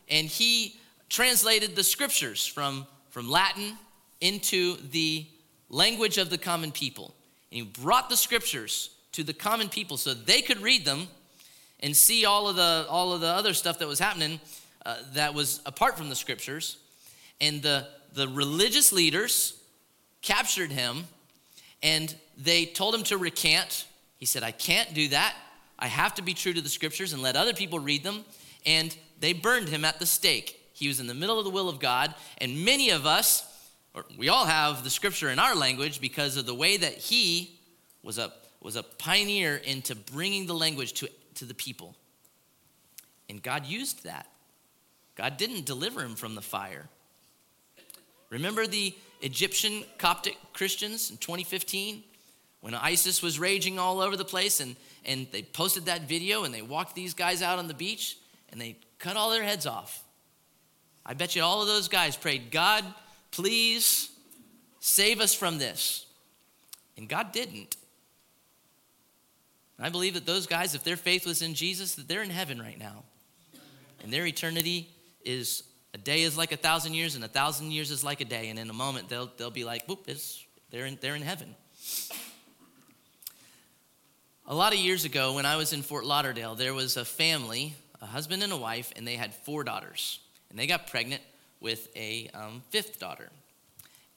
and 0.08 0.26
he 0.26 0.76
translated 1.08 1.74
the 1.74 1.84
scriptures 1.84 2.46
from, 2.46 2.86
from 3.10 3.28
Latin 3.28 3.76
into 4.20 4.76
the 4.90 5.26
language 5.68 6.18
of 6.18 6.30
the 6.30 6.38
common 6.38 6.72
people. 6.72 7.14
And 7.50 7.58
he 7.58 7.62
brought 7.62 8.08
the 8.08 8.16
scriptures 8.16 8.90
to 9.12 9.22
the 9.22 9.32
common 9.32 9.68
people 9.68 9.96
so 9.96 10.14
they 10.14 10.42
could 10.42 10.60
read 10.60 10.84
them 10.84 11.08
and 11.80 11.96
see 11.96 12.24
all 12.24 12.48
of 12.48 12.56
the, 12.56 12.86
all 12.88 13.12
of 13.12 13.20
the 13.20 13.28
other 13.28 13.54
stuff 13.54 13.78
that 13.78 13.88
was 13.88 13.98
happening 13.98 14.40
uh, 14.84 14.96
that 15.14 15.34
was 15.34 15.60
apart 15.66 15.96
from 15.96 16.08
the 16.08 16.14
scriptures. 16.14 16.78
And 17.40 17.62
the, 17.62 17.86
the 18.14 18.28
religious 18.28 18.92
leaders 18.92 19.60
captured 20.22 20.72
him 20.72 21.04
and 21.82 22.14
they 22.36 22.64
told 22.64 22.94
him 22.94 23.02
to 23.04 23.18
recant. 23.18 23.86
He 24.16 24.26
said, 24.26 24.42
I 24.42 24.50
can't 24.50 24.92
do 24.94 25.08
that. 25.08 25.34
I 25.78 25.86
have 25.86 26.14
to 26.16 26.22
be 26.22 26.34
true 26.34 26.52
to 26.52 26.60
the 26.60 26.68
scriptures 26.68 27.12
and 27.12 27.22
let 27.22 27.36
other 27.36 27.54
people 27.54 27.78
read 27.78 28.02
them. 28.02 28.24
And 28.66 28.96
they 29.20 29.32
burned 29.32 29.68
him 29.68 29.84
at 29.84 29.98
the 29.98 30.06
stake. 30.06 30.60
He 30.72 30.88
was 30.88 31.00
in 31.00 31.06
the 31.06 31.14
middle 31.14 31.38
of 31.38 31.44
the 31.44 31.50
will 31.50 31.68
of 31.68 31.78
God. 31.78 32.14
And 32.38 32.64
many 32.64 32.90
of 32.90 33.06
us, 33.06 33.44
or 33.94 34.04
we 34.16 34.28
all 34.28 34.44
have 34.44 34.84
the 34.84 34.90
scripture 34.90 35.30
in 35.30 35.38
our 35.38 35.54
language 35.54 36.00
because 36.00 36.36
of 36.36 36.46
the 36.46 36.54
way 36.54 36.76
that 36.76 36.94
he 36.94 37.58
was 38.02 38.18
a, 38.18 38.32
was 38.60 38.76
a 38.76 38.82
pioneer 38.82 39.56
into 39.56 39.94
bringing 39.94 40.46
the 40.46 40.54
language 40.54 40.94
to, 40.94 41.08
to 41.36 41.44
the 41.44 41.54
people. 41.54 41.94
And 43.28 43.42
God 43.42 43.66
used 43.66 44.04
that. 44.04 44.26
God 45.14 45.36
didn't 45.36 45.66
deliver 45.66 46.00
him 46.00 46.14
from 46.14 46.34
the 46.34 46.40
fire. 46.40 46.88
Remember 48.30 48.66
the 48.66 48.94
Egyptian 49.20 49.84
Coptic 49.98 50.36
Christians 50.52 51.10
in 51.10 51.16
2015 51.16 52.02
when 52.60 52.74
ISIS 52.74 53.22
was 53.22 53.38
raging 53.38 53.78
all 53.78 54.00
over 54.00 54.16
the 54.16 54.24
place 54.24 54.60
and, 54.60 54.76
and 55.04 55.26
they 55.32 55.42
posted 55.42 55.86
that 55.86 56.02
video 56.02 56.44
and 56.44 56.52
they 56.52 56.62
walked 56.62 56.94
these 56.94 57.14
guys 57.14 57.42
out 57.42 57.58
on 57.58 57.68
the 57.68 57.74
beach 57.74 58.18
and 58.50 58.60
they 58.60 58.76
cut 58.98 59.16
all 59.16 59.30
their 59.30 59.44
heads 59.44 59.66
off. 59.66 60.04
I 61.06 61.14
bet 61.14 61.34
you 61.34 61.42
all 61.42 61.62
of 61.62 61.68
those 61.68 61.88
guys 61.88 62.16
prayed, 62.16 62.50
God, 62.50 62.84
please 63.30 64.10
save 64.80 65.20
us 65.20 65.34
from 65.34 65.58
this. 65.58 66.06
And 66.96 67.08
God 67.08 67.32
didn't. 67.32 67.76
I 69.80 69.90
believe 69.90 70.14
that 70.14 70.26
those 70.26 70.46
guys, 70.46 70.74
if 70.74 70.82
their 70.82 70.96
faith 70.96 71.24
was 71.24 71.40
in 71.40 71.54
Jesus, 71.54 71.94
that 71.94 72.08
they're 72.08 72.22
in 72.22 72.30
heaven 72.30 72.60
right 72.60 72.78
now. 72.78 73.04
And 74.02 74.12
their 74.12 74.26
eternity 74.26 74.88
is 75.24 75.62
a 75.98 76.00
day 76.04 76.22
is 76.22 76.38
like 76.38 76.52
a 76.52 76.56
thousand 76.56 76.94
years, 76.94 77.16
and 77.16 77.24
a 77.24 77.28
thousand 77.28 77.72
years 77.72 77.90
is 77.90 78.04
like 78.04 78.20
a 78.20 78.24
day. 78.24 78.48
And 78.50 78.58
in 78.58 78.70
a 78.70 78.74
moment, 78.74 79.08
they'll, 79.08 79.30
they'll 79.36 79.50
be 79.50 79.64
like, 79.64 79.86
whoop, 79.86 80.08
they're 80.70 80.86
in, 80.86 80.98
they're 81.00 81.16
in 81.16 81.22
heaven. 81.22 81.54
A 84.46 84.54
lot 84.54 84.72
of 84.72 84.78
years 84.78 85.04
ago, 85.04 85.34
when 85.34 85.44
I 85.44 85.56
was 85.56 85.72
in 85.72 85.82
Fort 85.82 86.06
Lauderdale, 86.06 86.54
there 86.54 86.72
was 86.72 86.96
a 86.96 87.04
family, 87.04 87.74
a 88.00 88.06
husband 88.06 88.42
and 88.42 88.52
a 88.52 88.56
wife, 88.56 88.92
and 88.96 89.06
they 89.06 89.16
had 89.16 89.34
four 89.34 89.64
daughters. 89.64 90.20
And 90.50 90.58
they 90.58 90.66
got 90.66 90.86
pregnant 90.86 91.20
with 91.60 91.88
a 91.96 92.30
um, 92.32 92.62
fifth 92.70 93.00
daughter. 93.00 93.28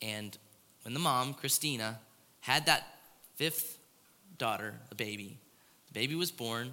And 0.02 0.38
when 0.84 0.94
the 0.94 1.00
mom, 1.00 1.34
Christina, 1.34 2.00
had 2.42 2.68
that 2.68 2.88
fifth 3.36 3.80
daughter, 4.38 4.76
the 4.90 4.96
baby, 4.96 5.38
the 5.88 6.00
baby 6.00 6.16
was 6.16 6.32
born, 6.32 6.72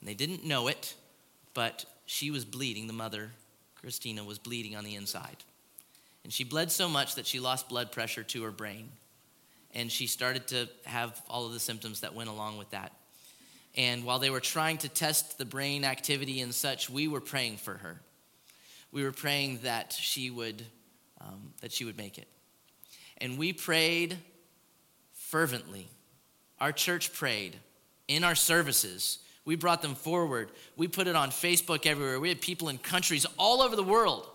and 0.00 0.08
they 0.08 0.14
didn't 0.14 0.44
know 0.44 0.66
it, 0.66 0.94
but 1.54 1.84
she 2.06 2.30
was 2.30 2.44
bleeding, 2.44 2.88
the 2.88 2.92
mother 2.92 3.30
Christina 3.80 4.24
was 4.24 4.38
bleeding 4.38 4.76
on 4.76 4.84
the 4.84 4.94
inside. 4.94 5.36
And 6.24 6.32
she 6.32 6.44
bled 6.44 6.70
so 6.70 6.88
much 6.88 7.14
that 7.14 7.26
she 7.26 7.40
lost 7.40 7.68
blood 7.68 7.92
pressure 7.92 8.22
to 8.24 8.42
her 8.42 8.50
brain. 8.50 8.90
And 9.74 9.90
she 9.90 10.06
started 10.06 10.46
to 10.48 10.68
have 10.84 11.20
all 11.28 11.46
of 11.46 11.52
the 11.52 11.60
symptoms 11.60 12.00
that 12.00 12.14
went 12.14 12.28
along 12.28 12.58
with 12.58 12.70
that. 12.70 12.92
And 13.76 14.04
while 14.04 14.18
they 14.18 14.30
were 14.30 14.40
trying 14.40 14.78
to 14.78 14.88
test 14.88 15.38
the 15.38 15.44
brain 15.44 15.84
activity 15.84 16.40
and 16.40 16.54
such, 16.54 16.90
we 16.90 17.06
were 17.06 17.20
praying 17.20 17.58
for 17.58 17.74
her. 17.74 18.00
We 18.90 19.04
were 19.04 19.12
praying 19.12 19.60
that 19.62 19.92
she 19.92 20.30
would, 20.30 20.64
um, 21.20 21.52
that 21.60 21.72
she 21.72 21.84
would 21.84 21.96
make 21.96 22.18
it. 22.18 22.26
And 23.18 23.38
we 23.38 23.52
prayed 23.52 24.16
fervently. 25.12 25.88
Our 26.60 26.72
church 26.72 27.12
prayed 27.12 27.56
in 28.08 28.24
our 28.24 28.34
services 28.34 29.18
we 29.48 29.56
brought 29.56 29.80
them 29.80 29.94
forward. 29.94 30.50
We 30.76 30.88
put 30.88 31.06
it 31.06 31.16
on 31.16 31.30
Facebook 31.30 31.86
everywhere. 31.86 32.20
We 32.20 32.28
had 32.28 32.38
people 32.38 32.68
in 32.68 32.76
countries 32.76 33.24
all 33.38 33.62
over 33.62 33.76
the 33.76 33.82
world 33.82 34.28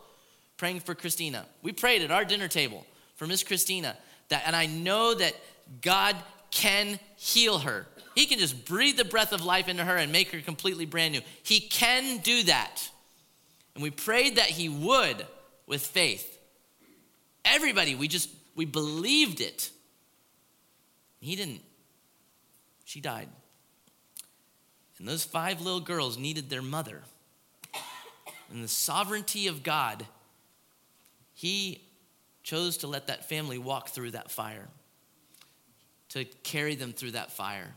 praying 0.57 0.79
for 0.79 0.95
Christina. 0.95 1.45
We 1.61 1.71
prayed 1.71 2.01
at 2.01 2.09
our 2.09 2.25
dinner 2.25 2.47
table 2.47 2.83
for 3.13 3.27
Miss 3.27 3.43
Christina. 3.43 3.95
That, 4.29 4.41
and 4.47 4.55
I 4.55 4.65
know 4.65 5.13
that 5.13 5.35
God 5.83 6.15
can 6.49 6.99
heal 7.15 7.59
her. 7.59 7.85
He 8.15 8.25
can 8.25 8.39
just 8.39 8.65
breathe 8.65 8.97
the 8.97 9.05
breath 9.05 9.33
of 9.33 9.45
life 9.45 9.69
into 9.69 9.85
her 9.85 9.97
and 9.97 10.11
make 10.11 10.31
her 10.31 10.41
completely 10.41 10.87
brand 10.87 11.13
new. 11.13 11.21
He 11.43 11.59
can 11.59 12.17
do 12.17 12.41
that. 12.45 12.89
And 13.75 13.83
we 13.83 13.91
prayed 13.91 14.37
that 14.37 14.47
He 14.47 14.67
would 14.67 15.27
with 15.67 15.85
faith. 15.85 16.39
Everybody, 17.45 17.93
we 17.93 18.07
just, 18.07 18.31
we 18.55 18.65
believed 18.65 19.41
it. 19.41 19.69
He 21.19 21.35
didn't. 21.35 21.61
She 22.83 22.99
died. 22.99 23.29
And 25.03 25.09
those 25.09 25.25
five 25.25 25.59
little 25.59 25.81
girls 25.81 26.17
needed 26.17 26.49
their 26.49 26.61
mother. 26.61 27.01
And 28.49 28.63
the 28.63 28.69
sovereignty 28.69 29.47
of 29.47 29.61
God, 29.61 30.05
He 31.33 31.81
chose 32.41 32.77
to 32.77 32.87
let 32.87 33.07
that 33.07 33.27
family 33.27 33.57
walk 33.57 33.89
through 33.89 34.11
that 34.11 34.31
fire, 34.31 34.69
to 36.11 36.23
carry 36.43 36.75
them 36.75 36.93
through 36.93 37.11
that 37.11 37.33
fire, 37.33 37.73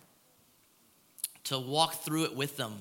to 1.43 1.59
walk 1.59 1.95
through 1.95 2.27
it 2.27 2.37
with 2.37 2.57
them. 2.57 2.79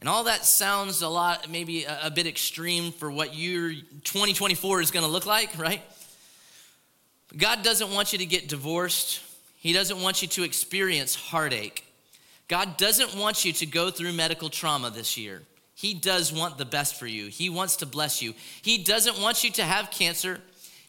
And 0.00 0.08
all 0.08 0.24
that 0.24 0.44
sounds 0.44 1.00
a 1.00 1.08
lot, 1.08 1.48
maybe 1.48 1.84
a, 1.84 2.06
a 2.06 2.10
bit 2.10 2.26
extreme 2.26 2.90
for 2.90 3.08
what 3.08 3.36
your 3.36 3.70
2024 3.70 4.80
is 4.80 4.90
going 4.90 5.06
to 5.06 5.12
look 5.12 5.26
like, 5.26 5.56
right? 5.56 5.82
God 7.36 7.62
doesn't 7.62 7.92
want 7.92 8.12
you 8.12 8.18
to 8.18 8.26
get 8.26 8.48
divorced 8.48 9.20
he 9.62 9.72
doesn't 9.72 10.02
want 10.02 10.22
you 10.22 10.28
to 10.28 10.42
experience 10.42 11.14
heartache. 11.14 11.84
God 12.48 12.76
doesn't 12.76 13.14
want 13.14 13.44
you 13.44 13.52
to 13.52 13.64
go 13.64 13.92
through 13.92 14.12
medical 14.12 14.48
trauma 14.48 14.90
this 14.90 15.16
year. 15.16 15.42
He 15.76 15.94
does 15.94 16.32
want 16.32 16.58
the 16.58 16.64
best 16.64 16.98
for 16.98 17.06
you. 17.06 17.28
He 17.28 17.48
wants 17.48 17.76
to 17.76 17.86
bless 17.86 18.20
you. 18.20 18.34
He 18.60 18.78
doesn't 18.78 19.20
want 19.20 19.44
you 19.44 19.52
to 19.52 19.62
have 19.62 19.92
cancer. 19.92 20.40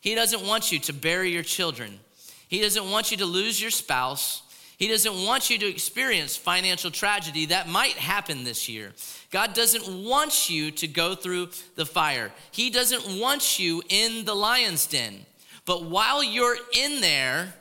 He 0.02 0.16
doesn't 0.16 0.42
want 0.42 0.72
you 0.72 0.80
to 0.80 0.92
bury 0.92 1.30
your 1.30 1.44
children. 1.44 2.00
He 2.48 2.62
doesn't 2.62 2.90
want 2.90 3.12
you 3.12 3.18
to 3.18 3.28
lose 3.28 3.62
your 3.62 3.70
spouse. 3.70 4.42
He 4.80 4.88
doesn't 4.88 5.24
want 5.24 5.52
you 5.52 5.60
to 5.60 5.68
experience 5.68 6.36
financial 6.36 6.90
tragedy 6.90 7.46
that 7.46 7.70
might 7.70 7.94
happen 7.94 8.44
this 8.44 8.68
year. 8.68 8.94
God 9.30 9.54
doesn't 9.54 10.04
want 10.04 10.50
you 10.50 10.72
to 10.72 10.88
go 10.88 11.14
through 11.14 11.50
the 11.76 11.86
fire. 11.86 12.32
He 12.50 12.72
doesn't 12.72 13.20
want 13.20 13.60
you 13.60 13.84
in 13.88 14.26
the 14.26 14.34
lion's 14.34 14.88
den. 14.88 15.28
But 15.68 15.86
while 15.86 16.24
you're 16.24 16.58
in 16.74 17.02
there, 17.02 17.54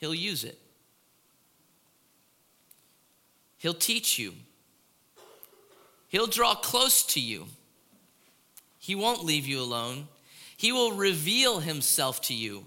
He'll 0.00 0.14
use 0.14 0.44
it. 0.44 0.58
He'll 3.58 3.74
teach 3.74 4.18
you. 4.18 4.32
He'll 6.08 6.26
draw 6.26 6.54
close 6.54 7.04
to 7.06 7.20
you. 7.20 7.46
He 8.78 8.94
won't 8.94 9.24
leave 9.24 9.46
you 9.46 9.60
alone. 9.60 10.08
He 10.56 10.72
will 10.72 10.92
reveal 10.92 11.60
himself 11.60 12.22
to 12.22 12.34
you. 12.34 12.64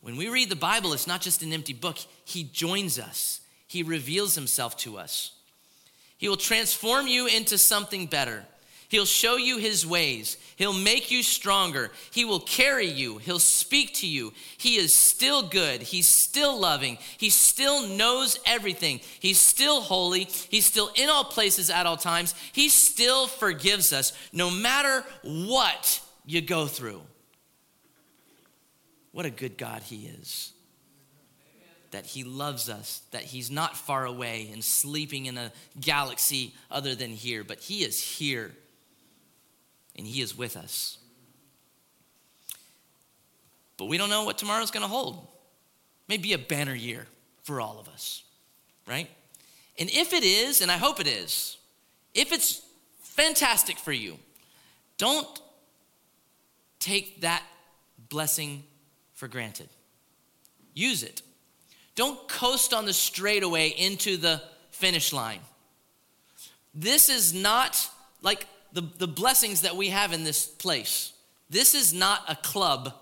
When 0.00 0.16
we 0.16 0.28
read 0.28 0.50
the 0.50 0.56
Bible, 0.56 0.92
it's 0.92 1.06
not 1.06 1.20
just 1.20 1.42
an 1.42 1.52
empty 1.52 1.72
book, 1.72 1.98
He 2.24 2.44
joins 2.44 2.98
us, 2.98 3.40
He 3.66 3.82
reveals 3.82 4.34
Himself 4.34 4.76
to 4.78 4.98
us. 4.98 5.32
He 6.18 6.28
will 6.28 6.36
transform 6.36 7.06
you 7.06 7.26
into 7.26 7.58
something 7.58 8.06
better. 8.06 8.44
He'll 8.94 9.06
show 9.06 9.34
you 9.34 9.58
his 9.58 9.84
ways. 9.84 10.36
He'll 10.54 10.72
make 10.72 11.10
you 11.10 11.24
stronger. 11.24 11.90
He 12.12 12.24
will 12.24 12.38
carry 12.38 12.86
you. 12.86 13.18
He'll 13.18 13.40
speak 13.40 13.92
to 13.94 14.06
you. 14.06 14.32
He 14.56 14.76
is 14.76 14.94
still 14.94 15.42
good. 15.42 15.82
He's 15.82 16.08
still 16.08 16.60
loving. 16.60 16.98
He 17.18 17.28
still 17.28 17.88
knows 17.88 18.38
everything. 18.46 19.00
He's 19.18 19.40
still 19.40 19.80
holy. 19.80 20.28
He's 20.48 20.66
still 20.66 20.92
in 20.94 21.10
all 21.10 21.24
places 21.24 21.70
at 21.70 21.86
all 21.86 21.96
times. 21.96 22.36
He 22.52 22.68
still 22.68 23.26
forgives 23.26 23.92
us 23.92 24.12
no 24.32 24.48
matter 24.48 25.04
what 25.24 26.00
you 26.24 26.40
go 26.40 26.68
through. 26.68 27.02
What 29.10 29.26
a 29.26 29.30
good 29.30 29.58
God 29.58 29.82
He 29.82 30.06
is. 30.06 30.52
That 31.90 32.06
He 32.06 32.22
loves 32.22 32.68
us, 32.68 33.02
that 33.10 33.22
He's 33.22 33.50
not 33.50 33.76
far 33.76 34.06
away 34.06 34.50
and 34.52 34.62
sleeping 34.62 35.26
in 35.26 35.36
a 35.36 35.50
galaxy 35.80 36.54
other 36.70 36.94
than 36.94 37.10
here, 37.10 37.42
but 37.42 37.58
He 37.58 37.82
is 37.82 38.00
here 38.00 38.52
and 39.96 40.06
He 40.06 40.20
is 40.20 40.36
with 40.36 40.56
us. 40.56 40.98
But 43.76 43.86
we 43.86 43.98
don't 43.98 44.10
know 44.10 44.24
what 44.24 44.38
tomorrow's 44.38 44.70
going 44.70 44.82
to 44.82 44.88
hold. 44.88 45.26
Maybe 46.08 46.32
a 46.32 46.38
banner 46.38 46.74
year 46.74 47.06
for 47.42 47.60
all 47.60 47.78
of 47.78 47.88
us, 47.88 48.22
right? 48.86 49.08
And 49.78 49.90
if 49.90 50.12
it 50.12 50.22
is, 50.22 50.60
and 50.60 50.70
I 50.70 50.76
hope 50.76 51.00
it 51.00 51.06
is, 51.06 51.56
if 52.14 52.32
it's 52.32 52.62
fantastic 53.00 53.76
for 53.78 53.92
you, 53.92 54.18
don't 54.98 55.26
take 56.78 57.22
that 57.22 57.42
blessing 58.08 58.62
for 59.14 59.26
granted. 59.28 59.68
Use 60.74 61.02
it. 61.02 61.22
Don't 61.94 62.28
coast 62.28 62.74
on 62.74 62.84
the 62.84 62.92
straightaway 62.92 63.68
into 63.68 64.16
the 64.16 64.42
finish 64.70 65.12
line. 65.12 65.40
This 66.74 67.08
is 67.08 67.32
not 67.32 67.88
like 68.22 68.46
the, 68.74 68.82
the 68.98 69.08
blessings 69.08 69.62
that 69.62 69.76
we 69.76 69.88
have 69.88 70.12
in 70.12 70.24
this 70.24 70.46
place. 70.46 71.12
This 71.48 71.74
is 71.74 71.94
not 71.94 72.22
a 72.28 72.34
club 72.34 72.92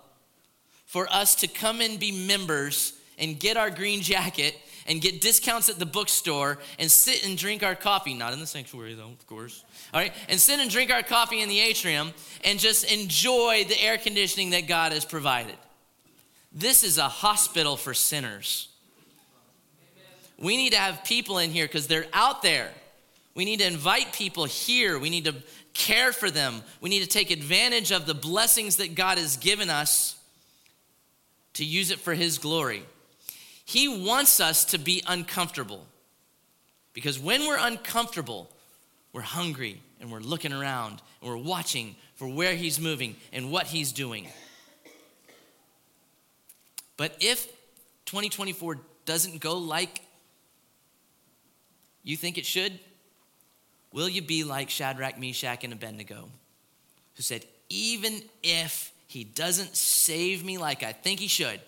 for 0.86 1.09
us 1.11 1.35
to 1.36 1.49
come 1.49 1.81
and 1.81 1.99
be 1.99 2.12
members 2.12 2.93
and 3.19 3.40
get 3.40 3.57
our 3.57 3.70
green 3.70 4.03
jacket 4.03 4.55
and 4.86 5.01
get 5.01 5.20
discounts 5.20 5.69
at 5.69 5.78
the 5.78 5.86
bookstore 5.86 6.59
and 6.78 6.90
sit 6.90 7.27
and 7.27 7.39
drink 7.39 7.62
our 7.62 7.74
coffee, 7.74 8.15
not 8.15 8.32
in 8.32 8.40
the 8.40 8.47
sanctuary 8.47 8.94
though, 8.94 9.09
of 9.09 9.27
course. 9.27 9.65
All 9.94 10.01
right, 10.01 10.12
and 10.28 10.39
sit 10.39 10.61
and 10.61 10.70
drink 10.70 10.93
our 10.93 11.03
coffee 11.03 11.40
in 11.40 11.49
the 11.49 11.61
atrium 11.61 12.12
and 12.44 12.59
just 12.59 12.85
enjoy 12.93 13.65
the 13.66 13.81
air 13.81 13.97
conditioning 13.97 14.51
that 14.51 14.66
God 14.66 14.93
has 14.93 15.05
provided. 15.05 15.57
This 16.53 16.85
is 16.85 16.99
a 16.99 17.09
hospital 17.09 17.77
for 17.77 17.94
sinners. 17.94 18.69
We 20.39 20.57
need 20.57 20.73
to 20.73 20.78
have 20.78 21.05
people 21.05 21.39
in 21.39 21.51
here 21.51 21.66
because 21.66 21.86
they're 21.86 22.07
out 22.12 22.43
there. 22.43 22.69
We 23.35 23.44
need 23.44 23.61
to 23.61 23.66
invite 23.66 24.12
people 24.12 24.44
here. 24.44 24.99
We 24.99 25.09
need 25.09 25.24
to 25.24 25.35
care 25.74 26.12
for 26.12 26.31
them. 26.31 26.62
We 26.81 26.90
need 26.90 27.03
to 27.03 27.09
take 27.09 27.31
advantage 27.31 27.93
of 27.93 28.07
the 28.07 28.15
blessings 28.15 28.77
that 28.77 28.94
God 28.94 29.19
has 29.19 29.36
given 29.36 29.70
us 29.70 30.16
to 31.55 31.65
use 31.65 31.90
it 31.90 31.99
for 31.99 32.15
His 32.15 32.39
glory. 32.39 32.82
He 33.65 33.89
wants 33.89 34.40
us 34.40 34.65
to 34.66 34.78
be 34.78 35.03
uncomfortable 35.07 35.86
because 36.93 37.19
when 37.19 37.47
we're 37.47 37.59
uncomfortable, 37.59 38.51
we're 39.12 39.23
hungry 39.23 39.81
and 40.01 40.11
we're 40.11 40.20
looking 40.20 40.53
around 40.53 41.01
and 41.20 41.31
we're 41.31 41.36
watching 41.36 41.97
for 42.16 42.28
where 42.28 42.55
He's 42.55 42.81
moving 42.81 43.16
and 43.32 43.51
what 43.51 43.66
He's 43.66 43.93
doing. 43.93 44.28
But 46.97 47.16
if 47.20 47.47
2024 48.07 48.78
doesn't 49.05 49.40
go 49.40 49.57
like 49.59 50.01
you 52.03 52.16
think 52.16 52.39
it 52.39 52.47
should, 52.47 52.78
Will 53.93 54.09
you 54.09 54.23
be 54.23 54.44
like 54.44 54.70
Shadrach, 54.70 55.19
Meshach, 55.19 55.64
and 55.64 55.73
Abednego, 55.73 56.28
who 57.14 57.23
said, 57.23 57.44
Even 57.69 58.23
if 58.43 58.93
he 59.06 59.24
doesn't 59.24 59.77
save 59.77 60.44
me 60.44 60.59
like 60.59 60.82
I 60.82 60.93
think 60.93 61.20
he 61.20 61.28
should, 61.28 61.60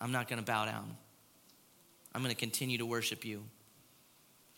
I'm 0.00 0.10
not 0.10 0.28
going 0.28 0.40
to 0.40 0.44
bow 0.44 0.64
down. 0.64 0.96
I'm 2.14 2.22
going 2.22 2.34
to 2.34 2.38
continue 2.38 2.78
to 2.78 2.86
worship 2.86 3.24
you. 3.24 3.42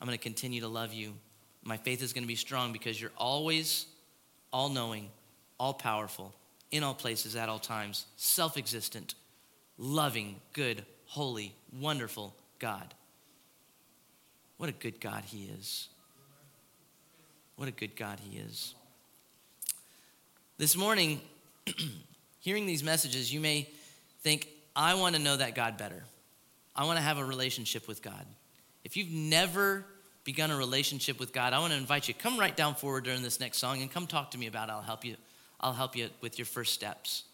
I'm 0.01 0.06
going 0.06 0.19
to 0.19 0.23
continue 0.23 0.62
to 0.62 0.69
love 0.69 0.93
you. 0.93 1.15
My 1.62 1.77
faith 1.77 2.02
is 2.02 2.12
going 2.12 2.24
to 2.24 2.28
be 2.28 2.35
strong 2.35 2.73
because 2.73 3.01
you're 3.01 3.12
always 3.16 3.86
all 4.52 4.69
knowing, 4.69 5.11
all 5.59 5.74
powerful, 5.74 6.35
in 6.70 6.82
all 6.82 6.94
places, 6.94 7.36
at 7.36 7.48
all 7.48 7.59
times, 7.59 8.06
self 8.16 8.56
existent, 8.56 9.15
loving, 9.78 10.40
good, 10.52 10.85
holy, 11.06 11.55
wonderful 11.78 12.35
God. 12.59 12.94
What 14.56 14.68
a 14.68 14.72
good 14.72 15.01
God 15.01 15.24
He 15.26 15.51
is. 15.59 15.89
What 17.56 17.68
a 17.68 17.72
good 17.72 17.97
God 17.97 18.20
He 18.20 18.39
is. 18.39 18.74
This 20.56 20.76
morning, 20.76 21.20
hearing 22.40 22.66
these 22.66 22.85
messages, 22.85 23.32
you 23.32 23.40
may 23.40 23.68
think, 24.22 24.48
I 24.76 24.94
want 24.94 25.16
to 25.16 25.20
know 25.20 25.36
that 25.36 25.55
God 25.55 25.76
better. 25.76 26.05
I 26.76 26.85
want 26.85 26.98
to 26.98 27.02
have 27.02 27.18
a 27.18 27.24
relationship 27.24 27.86
with 27.86 28.02
God. 28.02 28.26
If 28.85 28.97
you've 28.97 29.10
never 29.10 29.85
begun 30.24 30.51
a 30.51 30.56
relationship 30.56 31.20
with 31.20 31.32
God, 31.32 31.52
I 31.52 31.59
want 31.59 31.72
to 31.72 31.78
invite 31.78 32.09
you, 32.09 32.14
come 32.14 32.39
right 32.39 32.56
down 32.56 32.74
forward 32.74 33.05
during 33.05 33.22
this 33.22 33.40
next 33.40 33.59
song 33.59 33.82
and 33.82 33.90
come 33.90 34.06
talk 34.06 34.32
to 34.32 34.39
me 34.39 34.47
about 34.47 34.68
it. 34.68 34.72
I'll 34.72 34.82
help 34.82 35.05
you. 35.05 35.16
I'll 35.60 35.72
help 35.72 35.97
you 35.97 36.09
with 36.20 36.39
your 36.39 36.47
first 36.47 36.72
steps. 36.72 37.24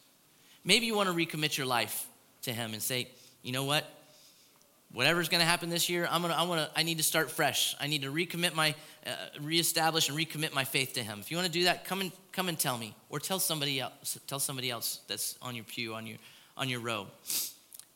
Maybe 0.64 0.86
you 0.86 0.94
want 0.94 1.08
to 1.08 1.14
recommit 1.14 1.56
your 1.56 1.66
life 1.66 2.06
to 2.42 2.52
Him 2.52 2.72
and 2.72 2.82
say, 2.82 3.08
you 3.42 3.52
know 3.52 3.64
what? 3.64 3.84
Whatever's 4.92 5.28
going 5.28 5.40
to 5.40 5.46
happen 5.46 5.70
this 5.70 5.88
year 5.88 6.06
i'm 6.10 6.22
going 6.22 6.32
to 6.32 6.38
i 6.38 6.42
want 6.42 6.60
to 6.60 6.78
i 6.78 6.82
need 6.82 6.98
to 6.98 7.04
start 7.04 7.30
fresh. 7.30 7.76
I 7.80 7.86
need 7.86 8.02
to 8.02 8.12
recommit 8.12 8.54
my 8.54 8.74
uh, 9.06 9.10
reestablish 9.40 10.08
and 10.08 10.18
recommit 10.18 10.52
my 10.52 10.64
faith 10.64 10.94
to 10.94 11.02
him. 11.02 11.20
If 11.20 11.30
you 11.30 11.36
want 11.36 11.46
to 11.46 11.52
do 11.52 11.64
that 11.64 11.84
come 11.84 12.00
and 12.00 12.12
come 12.32 12.48
and 12.48 12.58
tell 12.58 12.78
me 12.78 12.94
or 13.08 13.18
tell 13.18 13.38
somebody 13.38 13.80
else 13.80 14.18
tell 14.26 14.40
somebody 14.40 14.70
else 14.70 15.00
that's 15.08 15.36
on 15.42 15.54
your 15.54 15.64
pew 15.64 15.94
on 15.94 16.06
your 16.06 16.18
on 16.56 16.68
your 16.68 16.80
row. 16.80 17.06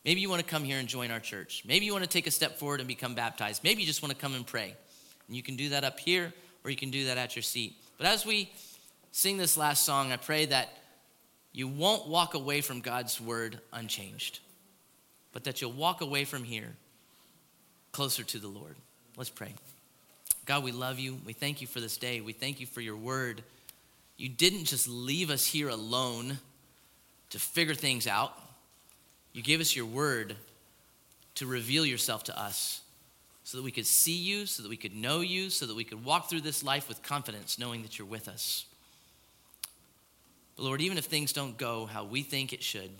Maybe 0.04 0.20
you 0.20 0.28
want 0.28 0.42
to 0.42 0.48
come 0.48 0.64
here 0.64 0.78
and 0.78 0.86
join 0.86 1.10
our 1.10 1.20
church. 1.20 1.64
Maybe 1.66 1.86
you 1.86 1.92
want 1.92 2.04
to 2.04 2.10
take 2.10 2.26
a 2.26 2.30
step 2.30 2.58
forward 2.58 2.80
and 2.80 2.86
become 2.86 3.14
baptized. 3.14 3.64
Maybe 3.64 3.80
you 3.80 3.86
just 3.86 4.02
want 4.02 4.12
to 4.12 4.18
come 4.18 4.34
and 4.34 4.46
pray. 4.46 4.76
And 5.28 5.36
you 5.36 5.42
can 5.42 5.56
do 5.56 5.70
that 5.70 5.82
up 5.82 5.98
here 5.98 6.32
or 6.62 6.70
you 6.70 6.76
can 6.76 6.90
do 6.90 7.06
that 7.06 7.16
at 7.16 7.34
your 7.36 7.42
seat. 7.42 7.76
But 7.96 8.06
as 8.06 8.26
we 8.26 8.50
sing 9.14 9.36
this 9.36 9.56
last 9.56 9.84
song 9.84 10.10
i 10.10 10.16
pray 10.16 10.44
that 10.44 10.68
you 11.52 11.68
won't 11.68 12.08
walk 12.08 12.34
away 12.34 12.60
from 12.60 12.80
god's 12.80 13.20
word 13.20 13.60
unchanged 13.72 14.40
but 15.32 15.44
that 15.44 15.62
you'll 15.62 15.70
walk 15.70 16.00
away 16.00 16.24
from 16.24 16.42
here 16.42 16.74
closer 17.94 18.24
to 18.24 18.38
the 18.40 18.48
Lord. 18.48 18.74
Let's 19.16 19.30
pray. 19.30 19.54
God, 20.46 20.64
we 20.64 20.72
love 20.72 20.98
you. 20.98 21.16
We 21.24 21.32
thank 21.32 21.60
you 21.60 21.68
for 21.68 21.78
this 21.78 21.96
day. 21.96 22.20
We 22.20 22.32
thank 22.32 22.58
you 22.58 22.66
for 22.66 22.80
your 22.80 22.96
word. 22.96 23.42
You 24.16 24.28
didn't 24.28 24.64
just 24.64 24.88
leave 24.88 25.30
us 25.30 25.46
here 25.46 25.68
alone 25.68 26.38
to 27.30 27.38
figure 27.38 27.74
things 27.74 28.06
out, 28.06 28.32
you 29.32 29.42
gave 29.42 29.60
us 29.60 29.74
your 29.74 29.86
word 29.86 30.36
to 31.34 31.46
reveal 31.46 31.84
yourself 31.84 32.22
to 32.24 32.40
us 32.40 32.80
so 33.42 33.58
that 33.58 33.64
we 33.64 33.72
could 33.72 33.86
see 33.86 34.16
you, 34.16 34.46
so 34.46 34.62
that 34.62 34.68
we 34.68 34.76
could 34.76 34.94
know 34.94 35.20
you, 35.20 35.50
so 35.50 35.66
that 35.66 35.74
we 35.74 35.82
could 35.82 36.04
walk 36.04 36.30
through 36.30 36.42
this 36.42 36.62
life 36.62 36.88
with 36.88 37.02
confidence, 37.02 37.58
knowing 37.58 37.82
that 37.82 37.98
you're 37.98 38.06
with 38.06 38.28
us. 38.28 38.66
But 40.54 40.62
Lord, 40.62 40.80
even 40.80 40.96
if 40.96 41.06
things 41.06 41.32
don't 41.32 41.58
go 41.58 41.86
how 41.86 42.04
we 42.04 42.22
think 42.22 42.52
it 42.52 42.62
should, 42.62 42.90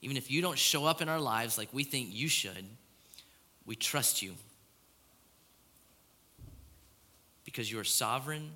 even 0.00 0.16
if 0.16 0.30
you 0.30 0.42
don't 0.42 0.58
show 0.58 0.84
up 0.86 1.02
in 1.02 1.08
our 1.08 1.20
lives 1.20 1.58
like 1.58 1.68
we 1.72 1.82
think 1.82 2.08
you 2.12 2.28
should, 2.28 2.64
we 3.66 3.76
trust 3.76 4.22
you 4.22 4.34
because 7.44 7.70
you 7.70 7.78
are 7.78 7.84
sovereign 7.84 8.50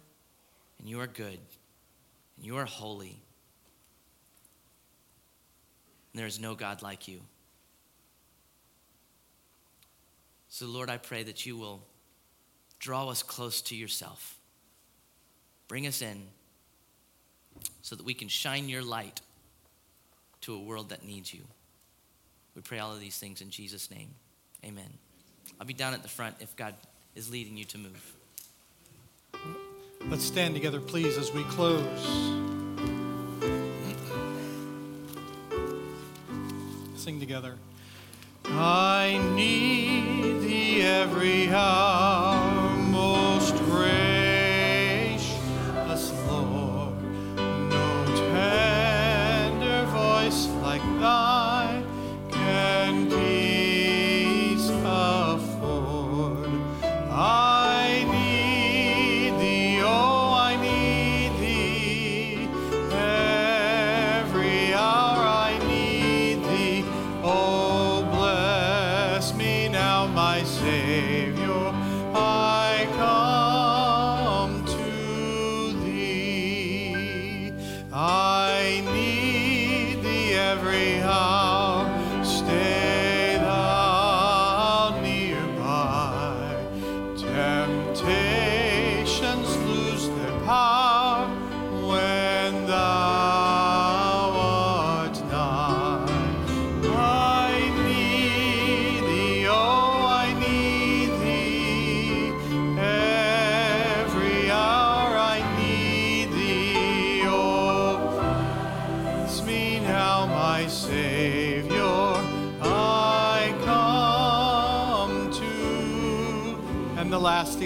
and 0.78 0.89
you 0.89 1.01
are 1.01 1.06
good 1.06 1.39
and 2.36 2.47
you 2.47 2.56
are 2.56 2.64
holy. 2.64 3.18
And 6.12 6.20
there 6.20 6.26
is 6.26 6.40
no 6.40 6.55
God 6.55 6.82
like 6.82 7.09
you. 7.09 7.20
So, 10.48 10.66
Lord, 10.66 10.89
I 10.89 10.98
pray 10.98 11.24
that 11.24 11.44
you 11.44 11.56
will 11.56 11.82
draw 12.78 13.09
us 13.09 13.22
close 13.22 13.60
to 13.62 13.74
yourself. 13.74 14.39
Bring 15.66 15.86
us 15.86 16.01
in 16.02 16.28
so 17.82 17.97
that 17.97 18.05
we 18.05 18.14
can 18.14 18.28
shine 18.28 18.68
your 18.68 18.82
light 18.82 19.20
to 20.43 20.55
a 20.55 20.60
world 20.60 20.90
that 20.90 21.05
needs 21.05 21.35
you. 21.35 21.43
We 22.55 22.62
pray 22.62 22.78
all 22.78 22.93
of 22.93 23.01
these 23.01 23.18
things 23.18 23.40
in 23.40 23.51
Jesus' 23.51 23.90
name. 23.90 24.10
Amen. 24.65 24.91
I'll 25.61 25.66
be 25.66 25.74
down 25.74 25.95
at 25.95 26.03
the 26.03 26.09
front 26.09 26.36
if 26.41 26.57
God 26.57 26.74
is 27.15 27.31
leading 27.31 27.57
you 27.57 27.65
to 27.66 27.78
move. 27.78 28.15
Let's 30.09 30.24
stand 30.24 30.55
together, 30.55 30.81
please, 30.81 31.16
as 31.16 31.32
we 31.32 31.43
close. 31.45 31.82
Sing 36.97 37.20
together. 37.20 37.57
I 38.47 39.20
need 39.35 40.41
thee 40.43 40.82
every 40.82 41.49
hour, 41.49 42.53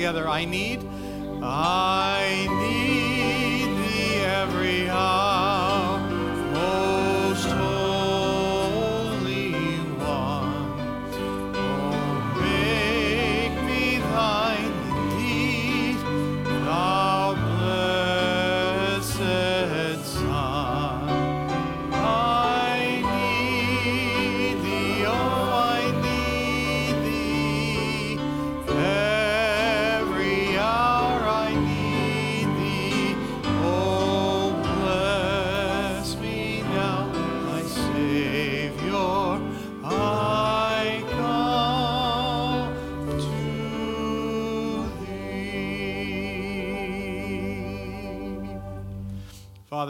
together, 0.08 0.26
I 0.26 0.46
need, 0.46 0.80
I 1.42 2.46
need 2.48 2.57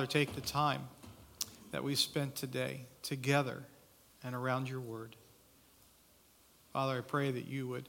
take 0.09 0.35
the 0.35 0.41
time 0.41 0.89
that 1.71 1.85
we 1.85 1.95
spent 1.95 2.35
today 2.35 2.87
together 3.03 3.65
and 4.25 4.35
around 4.35 4.69
your 4.69 4.81
word. 4.81 5.17
Father, 6.73 6.99
I 6.99 7.01
pray 7.01 7.31
that 7.31 7.47
you 7.47 7.69
would 7.69 7.89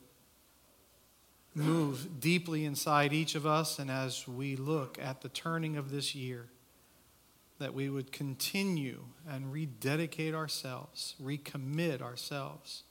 move 1.56 2.20
deeply 2.20 2.66
inside 2.66 3.14
each 3.14 3.36
of 3.36 3.46
us, 3.46 3.80
and 3.80 3.90
as 3.90 4.28
we 4.28 4.56
look 4.56 4.98
at 5.02 5.22
the 5.22 5.30
turning 5.30 5.78
of 5.78 5.92
this 5.92 6.14
year, 6.14 6.48
that 7.58 7.74
we 7.74 7.90
would 7.90 8.12
continue 8.12 9.04
and 9.28 9.52
rededicate 9.52 10.34
ourselves, 10.34 11.16
recommit 11.22 12.02
ourselves 12.02 12.84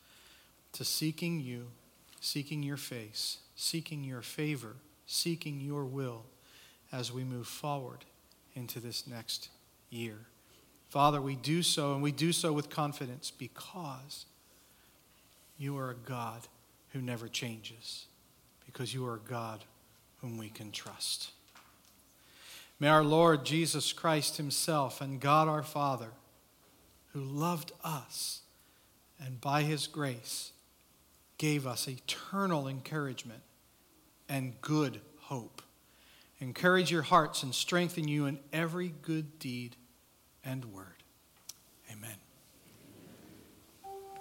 to 0.73 0.85
seeking 0.85 1.41
you, 1.41 1.69
seeking 2.21 2.63
your 2.63 2.77
face, 2.77 3.39
seeking 3.57 4.05
your 4.05 4.21
favor, 4.21 4.77
seeking 5.07 5.61
your 5.61 5.85
will 5.85 6.25
as 6.93 7.13
we 7.13 7.25
move 7.25 7.47
forward 7.47 8.05
into 8.59 8.81
this 8.81 9.07
next 9.07 9.49
year. 9.91 10.19
Father, 10.89 11.21
we 11.21 11.37
do 11.37 11.63
so, 11.63 11.95
and 11.95 12.03
we 12.03 12.13
do 12.13 12.33
so 12.33 12.53
with 12.53 12.69
confidence 12.69 13.31
because 13.31 14.27
you 15.59 15.77
are 15.79 15.91
a 15.91 15.95
God 15.95 16.49
who 16.93 17.01
never 17.01 17.29
changes, 17.29 18.07
because 18.67 18.93
you 18.93 19.07
are 19.07 19.17
a 19.17 19.31
God 19.31 19.65
whom 20.21 20.39
we 20.39 20.49
can 20.49 20.73
trust. 20.73 21.31
May 22.81 22.89
our 22.89 23.05
Lord 23.05 23.45
Jesus 23.45 23.93
Christ 23.93 24.37
Himself 24.37 25.01
and 25.01 25.21
God 25.21 25.49
our 25.49 25.63
Father, 25.63 26.11
who 27.13 27.21
loved 27.21 27.73
us 27.83 28.43
and 29.21 29.41
by 29.41 29.63
His 29.63 29.87
grace 29.87 30.53
gave 31.39 31.67
us 31.67 31.89
eternal 31.89 32.69
encouragement 32.69 33.43
and 34.29 34.61
good 34.61 35.01
hope, 35.23 35.63
encourage 36.41 36.91
your 36.91 37.03
hearts 37.03 37.43
and 37.43 37.55
strengthen 37.55 38.09
you 38.09 38.27
in 38.27 38.39
every 38.53 38.95
good 39.03 39.39
deed 39.39 39.77
and 40.45 40.65
word. 40.67 40.98